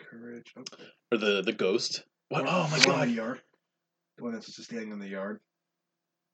[0.00, 0.52] Courage.
[0.56, 0.64] Oh,
[1.12, 2.02] or the the ghost?
[2.32, 2.44] What?
[2.44, 3.08] the Oh one- my the one in god!
[3.08, 3.40] the yard.
[4.18, 5.40] The one that's just standing in the yard.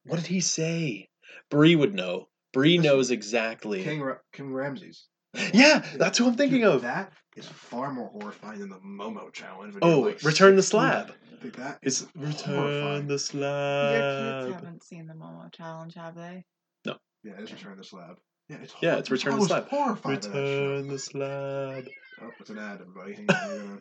[0.05, 1.09] What did he say?
[1.51, 2.29] Bree would know.
[2.53, 3.83] Bree Listen, knows exactly.
[3.85, 5.07] King Ra- King Ramses.
[5.53, 6.83] Yeah, that's who I'm thinking Dude, of.
[6.83, 9.75] That is far more horrifying than the Momo challenge.
[9.75, 11.13] when Oh, you're, like, Return the Slab.
[11.43, 13.07] Dude, that It's is return horrifying.
[13.07, 14.45] the Your slab.
[14.47, 16.45] kids haven't seen the Momo challenge, have they?
[16.87, 16.97] No.
[17.23, 18.17] Yeah, it's Return the Slab.
[18.49, 19.69] Yeah, it's Yeah, hor- it's Return I the was Slab.
[19.69, 20.41] horrified by that show.
[20.71, 21.85] Return the slab.
[22.23, 23.15] Oh, it's an ad, everybody.
[23.15, 23.81] Hang on, we're gonna-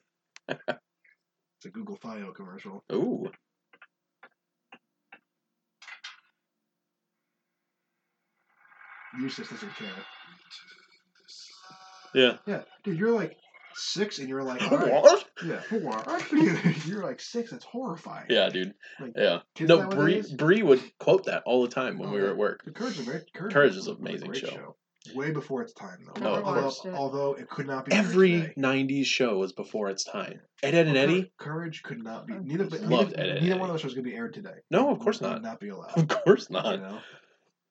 [0.69, 0.79] it's
[1.67, 2.83] a Google File commercial.
[2.91, 3.29] Ooh.
[9.19, 9.87] Eustace doesn't care.
[12.13, 12.37] Yeah.
[12.45, 13.35] Yeah, dude, you're like
[13.75, 15.25] six, and you're like, right, what?
[15.45, 16.31] yeah, what?
[16.87, 17.51] you're like six.
[17.51, 18.27] That's horrifying.
[18.29, 18.73] Yeah, dude.
[18.99, 19.39] Like, Yeah.
[19.59, 22.63] No, Bree Bree would quote that all the time when Oh, we were at work.
[22.63, 23.05] The Courage is.
[23.05, 24.76] Courage, Courage is an amazing great show.
[25.15, 26.21] Way before its time, though.
[26.21, 26.85] No, of although, course.
[26.93, 28.53] although it could not be aired Every today.
[28.57, 30.39] '90s show was before its time.
[30.63, 31.31] Ed, Ed, and Well, Eddie.
[31.39, 32.33] Courage could not be.
[32.35, 33.61] Neither, but Loved neither, Ed, Ed, neither one Eddie.
[33.63, 34.55] of those shows could be aired today.
[34.71, 35.41] No, of course would not.
[35.41, 35.97] Not be allowed.
[35.97, 36.79] Of course You not.
[36.81, 36.99] know,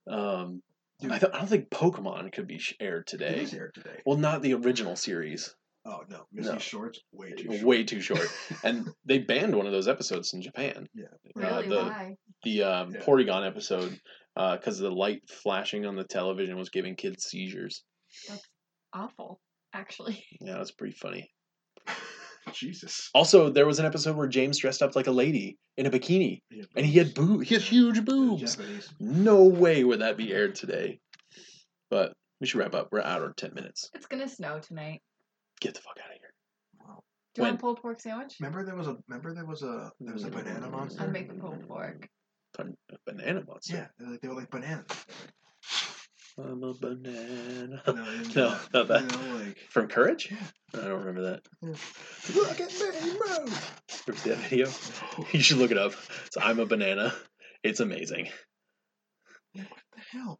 [0.09, 0.63] Um,
[1.01, 3.41] Dude, I, th- I don't think Pokemon could be sh- aired today.
[3.43, 4.01] is aired today.
[4.07, 5.55] Well, not the original series.
[5.85, 6.59] Oh no, Misty No.
[6.59, 7.63] Shorts way too short.
[7.65, 8.27] Way too short.
[8.65, 10.89] and they banned one of those episodes in Japan.
[10.95, 11.05] Yeah.
[11.37, 11.69] Uh, Really?
[11.69, 12.17] the Why?
[12.45, 13.01] the um, Yeah.
[13.03, 14.01] Porygon episode
[14.37, 17.85] Uh, because the light flashing on the television was giving kids seizures.
[18.29, 18.47] That's
[18.93, 19.41] awful,
[19.73, 20.25] actually.
[20.41, 21.31] Yeah, that's pretty funny.
[22.53, 23.11] Jesus.
[23.15, 26.43] Also, there was an episode where James dressed up like a lady in a bikini,
[26.77, 28.57] and he had boo he had huge boobs.
[28.57, 28.93] Japanese.
[29.01, 31.01] No way would that be aired today.
[31.91, 32.89] But we should wrap up.
[32.93, 33.91] We're out of ten minutes.
[33.95, 35.03] It's gonna snow tonight.
[35.61, 36.35] Get the fuck out of here.
[36.81, 37.03] Wow.
[37.35, 37.53] Do you When?
[37.53, 38.37] want a pulled pork sandwich?
[38.41, 40.35] Remember there was a remember there was a there was a mm.
[40.35, 41.03] banana monster.
[41.03, 42.09] I'd make the pulled pork.
[42.57, 42.77] Ban-
[43.07, 43.77] Banana monster.
[43.77, 44.87] Yeah, they were like, they were like bananas.
[46.39, 47.83] I'm a banana.
[47.87, 48.69] No, didn't No, that.
[48.75, 49.01] not that.
[49.13, 50.31] You know, like From Courage?
[50.31, 50.81] Yeah.
[50.83, 51.43] I don't remember that.
[51.63, 51.71] Yeah.
[52.35, 52.73] look at
[53.05, 53.83] me move.
[54.09, 54.69] Ever see that video?
[55.33, 55.93] You should look it up.
[56.27, 57.15] It's I'm a banana.
[57.63, 58.29] It's amazing.
[59.55, 60.39] Yeah, what the hell?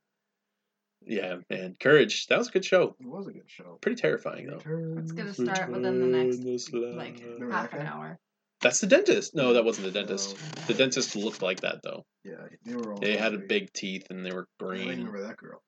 [1.07, 1.77] Yeah, man.
[1.81, 2.27] Courage.
[2.27, 2.95] That was a good show.
[3.01, 3.79] It was a good show.
[3.81, 4.61] Pretty terrifying though.
[5.01, 8.19] It's gonna start within the next like half an hour.
[8.63, 9.35] That's the dentist.
[9.35, 10.35] No, that wasn't the dentist.
[10.35, 10.63] No.
[10.67, 12.05] The dentist looked like that though.
[12.25, 12.99] Yeah, they were all.
[12.99, 14.83] They had a big teeth and they were green.
[14.83, 15.63] I don't remember that girl.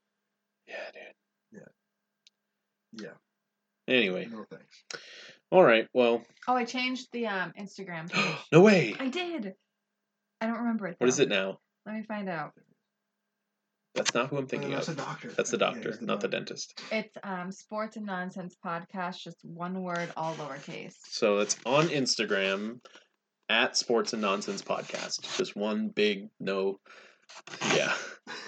[0.66, 1.60] Yeah, dude.
[1.60, 3.02] Yeah.
[3.04, 3.94] Yeah.
[3.94, 4.82] Anyway, No thanks.
[5.50, 5.86] all right.
[5.94, 8.34] Well, Oh, I changed the um Instagram page.
[8.52, 8.94] no way.
[8.98, 9.54] I did.
[10.40, 10.96] I don't remember it.
[10.98, 11.58] What is it now?
[11.86, 12.52] Let me find out.
[13.98, 14.96] That's not who I'm thinking that's of.
[14.96, 15.28] That's the doctor.
[15.36, 16.80] That's the doctor, he's the not the dentist.
[16.92, 20.94] It's um Sports and Nonsense Podcast, just one word, all lowercase.
[21.08, 22.80] So it's on Instagram
[23.48, 25.36] at Sports and Nonsense Podcast.
[25.36, 26.78] Just one big no.
[27.74, 27.92] Yeah,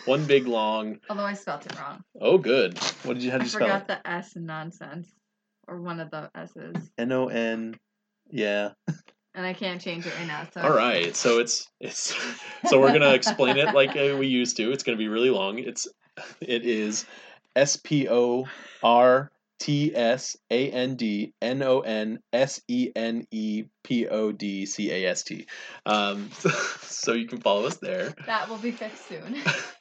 [0.06, 0.98] one big long.
[1.10, 2.00] Although I spelled it wrong.
[2.20, 2.78] Oh, good.
[3.02, 3.30] What did you?
[3.30, 3.72] How I did you spell it?
[3.72, 5.12] forgot the S in nonsense,
[5.66, 7.76] or one of the S's, N O N.
[8.30, 8.70] Yeah.
[9.34, 10.48] And I can't change it right now.
[10.52, 11.14] So All right.
[11.14, 12.14] So it's it's.
[12.68, 14.70] So we're gonna explain it like uh, we used to.
[14.70, 15.58] It's gonna be really long.
[15.58, 15.88] It's
[16.40, 17.06] it is
[17.56, 18.46] S P O
[18.82, 24.30] R T S A N D N O N S E N E P O
[24.30, 25.46] D C A S T.
[25.86, 26.30] Um,
[26.82, 28.14] so you can follow us there.
[28.26, 29.36] that will be fixed soon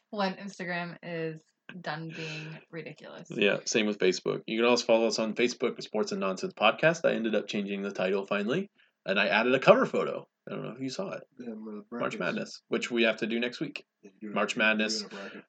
[0.10, 1.42] when Instagram is
[1.82, 3.28] done being ridiculous.
[3.30, 4.42] Yeah, same with Facebook.
[4.48, 7.02] You can also follow us on Facebook, Sports and Nonsense Podcast.
[7.04, 8.70] I ended up changing the title finally,
[9.06, 10.26] and I added a cover photo.
[10.48, 11.22] I don't know if you saw it.
[11.40, 12.18] Yeah, the March.
[12.18, 13.86] Madness, which we have to do next week.
[14.02, 15.04] Yeah, you're March Madness.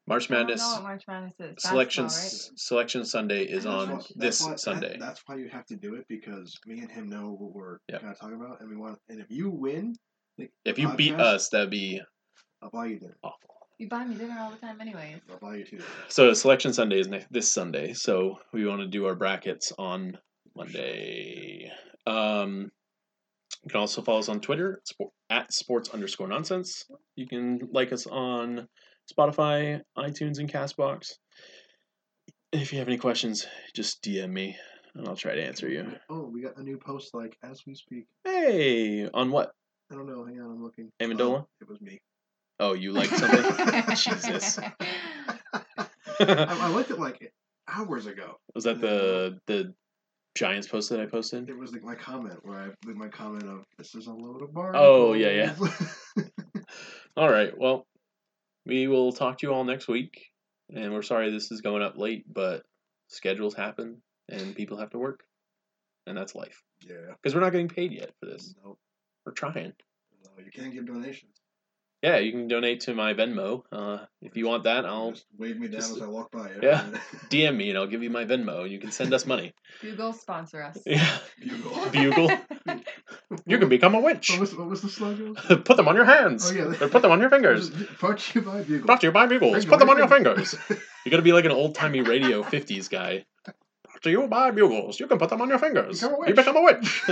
[0.06, 1.54] March I don't Madness know what March Madness is.
[1.62, 2.12] selection right?
[2.12, 4.96] selection Sunday is on why- that's this why- that- Sunday.
[5.00, 8.00] that's why you have to do it because me and him know what we're Yep.
[8.02, 8.98] kind of talking about, and we want.
[9.08, 9.94] And if you win,
[10.36, 12.00] like, If you beat us, that'd be
[12.60, 13.16] I'll buy you dinner.
[13.22, 13.38] awful.
[13.78, 15.20] You buy me dinner all the time, anyways.
[15.30, 15.80] I'll buy you two.
[16.08, 17.94] So selection Sunday is next this Sunday.
[17.94, 20.18] So we want to do our brackets on
[20.54, 21.72] Monday.
[22.06, 22.70] Um,
[23.62, 24.82] you can also follow us on Twitter
[25.28, 26.84] at sports underscore nonsense.
[27.16, 28.68] You can like us on
[29.12, 31.14] Spotify, iTunes, and Castbox.
[32.52, 34.56] If you have any questions, just DM me
[34.94, 35.92] and I'll try to answer you.
[36.08, 38.06] Oh, we got a new post like as we speak.
[38.24, 39.52] Hey, on what?
[39.90, 40.24] I don't know.
[40.24, 40.90] Hang on, I'm looking.
[41.00, 41.40] Amendola?
[41.40, 42.00] Oh, it was me.
[42.58, 43.42] Oh, you like something?
[43.96, 44.58] Jesus.
[45.58, 45.88] I,
[46.20, 47.32] I liked it like
[47.68, 48.36] hours ago.
[48.54, 49.74] Was that the the
[50.36, 51.48] Giants post that I posted?
[51.48, 54.42] It was like my comment where I with my comment of this is a load
[54.42, 54.72] of bar.
[54.74, 55.54] Oh, yeah,
[56.16, 56.24] yeah.
[57.16, 57.52] All right.
[57.56, 57.86] Well,
[58.64, 60.26] we will talk to you all next week.
[60.72, 62.62] And we're sorry this is going up late, but
[63.08, 65.24] schedules happen and people have to work.
[66.06, 66.62] And that's life.
[66.86, 66.94] yeah.
[67.20, 68.54] Because we're not getting paid yet for this.
[68.64, 68.78] No,
[69.26, 69.72] We're trying.
[70.24, 71.39] no, you can't give donations.
[72.02, 73.62] Yeah, you can donate to my Venmo.
[73.70, 76.48] Uh, if you want that, I'll Just wave me down just- as I walk by.
[76.62, 76.82] Yeah.
[77.28, 78.62] DM me and I'll give you my Venmo.
[78.62, 79.52] and You can send us money.
[79.82, 80.78] Google sponsor us.
[80.86, 81.06] Yeah.
[81.38, 81.90] Bugle.
[81.92, 82.30] Bugle.
[83.46, 84.30] You can become a witch.
[84.30, 85.34] What was, what was the slogan?
[85.64, 86.50] Put them on your hands.
[86.50, 86.72] Oh, yeah.
[86.80, 87.68] Or put them on your fingers.
[87.98, 88.86] Brought to you by Bugle.
[88.86, 89.66] Brought to you by Bugles.
[89.66, 90.54] Put them on your fingers.
[91.04, 93.24] You gotta be like an old timey radio '50s guy.
[93.44, 94.98] Brought to you by Bugles.
[94.98, 96.00] You can put them on your fingers.
[96.00, 96.36] Become a You witch.
[96.36, 97.02] become a witch.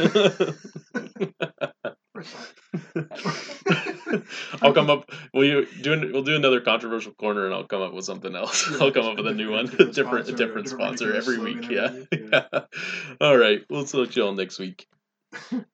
[4.63, 5.11] I'll come up.
[5.33, 6.11] Will you do?
[6.13, 8.71] We'll do another controversial corner, and I'll come up with something else.
[8.71, 10.99] Yeah, I'll come up with a new one, different- different, different different, sponsor, different different
[10.99, 11.71] sponsor every week.
[11.71, 11.93] Yeah.
[12.11, 12.65] week,
[13.21, 13.63] All right.
[13.71, 14.87] We'll talk to you all next week.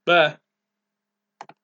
[0.04, 0.36] Bye.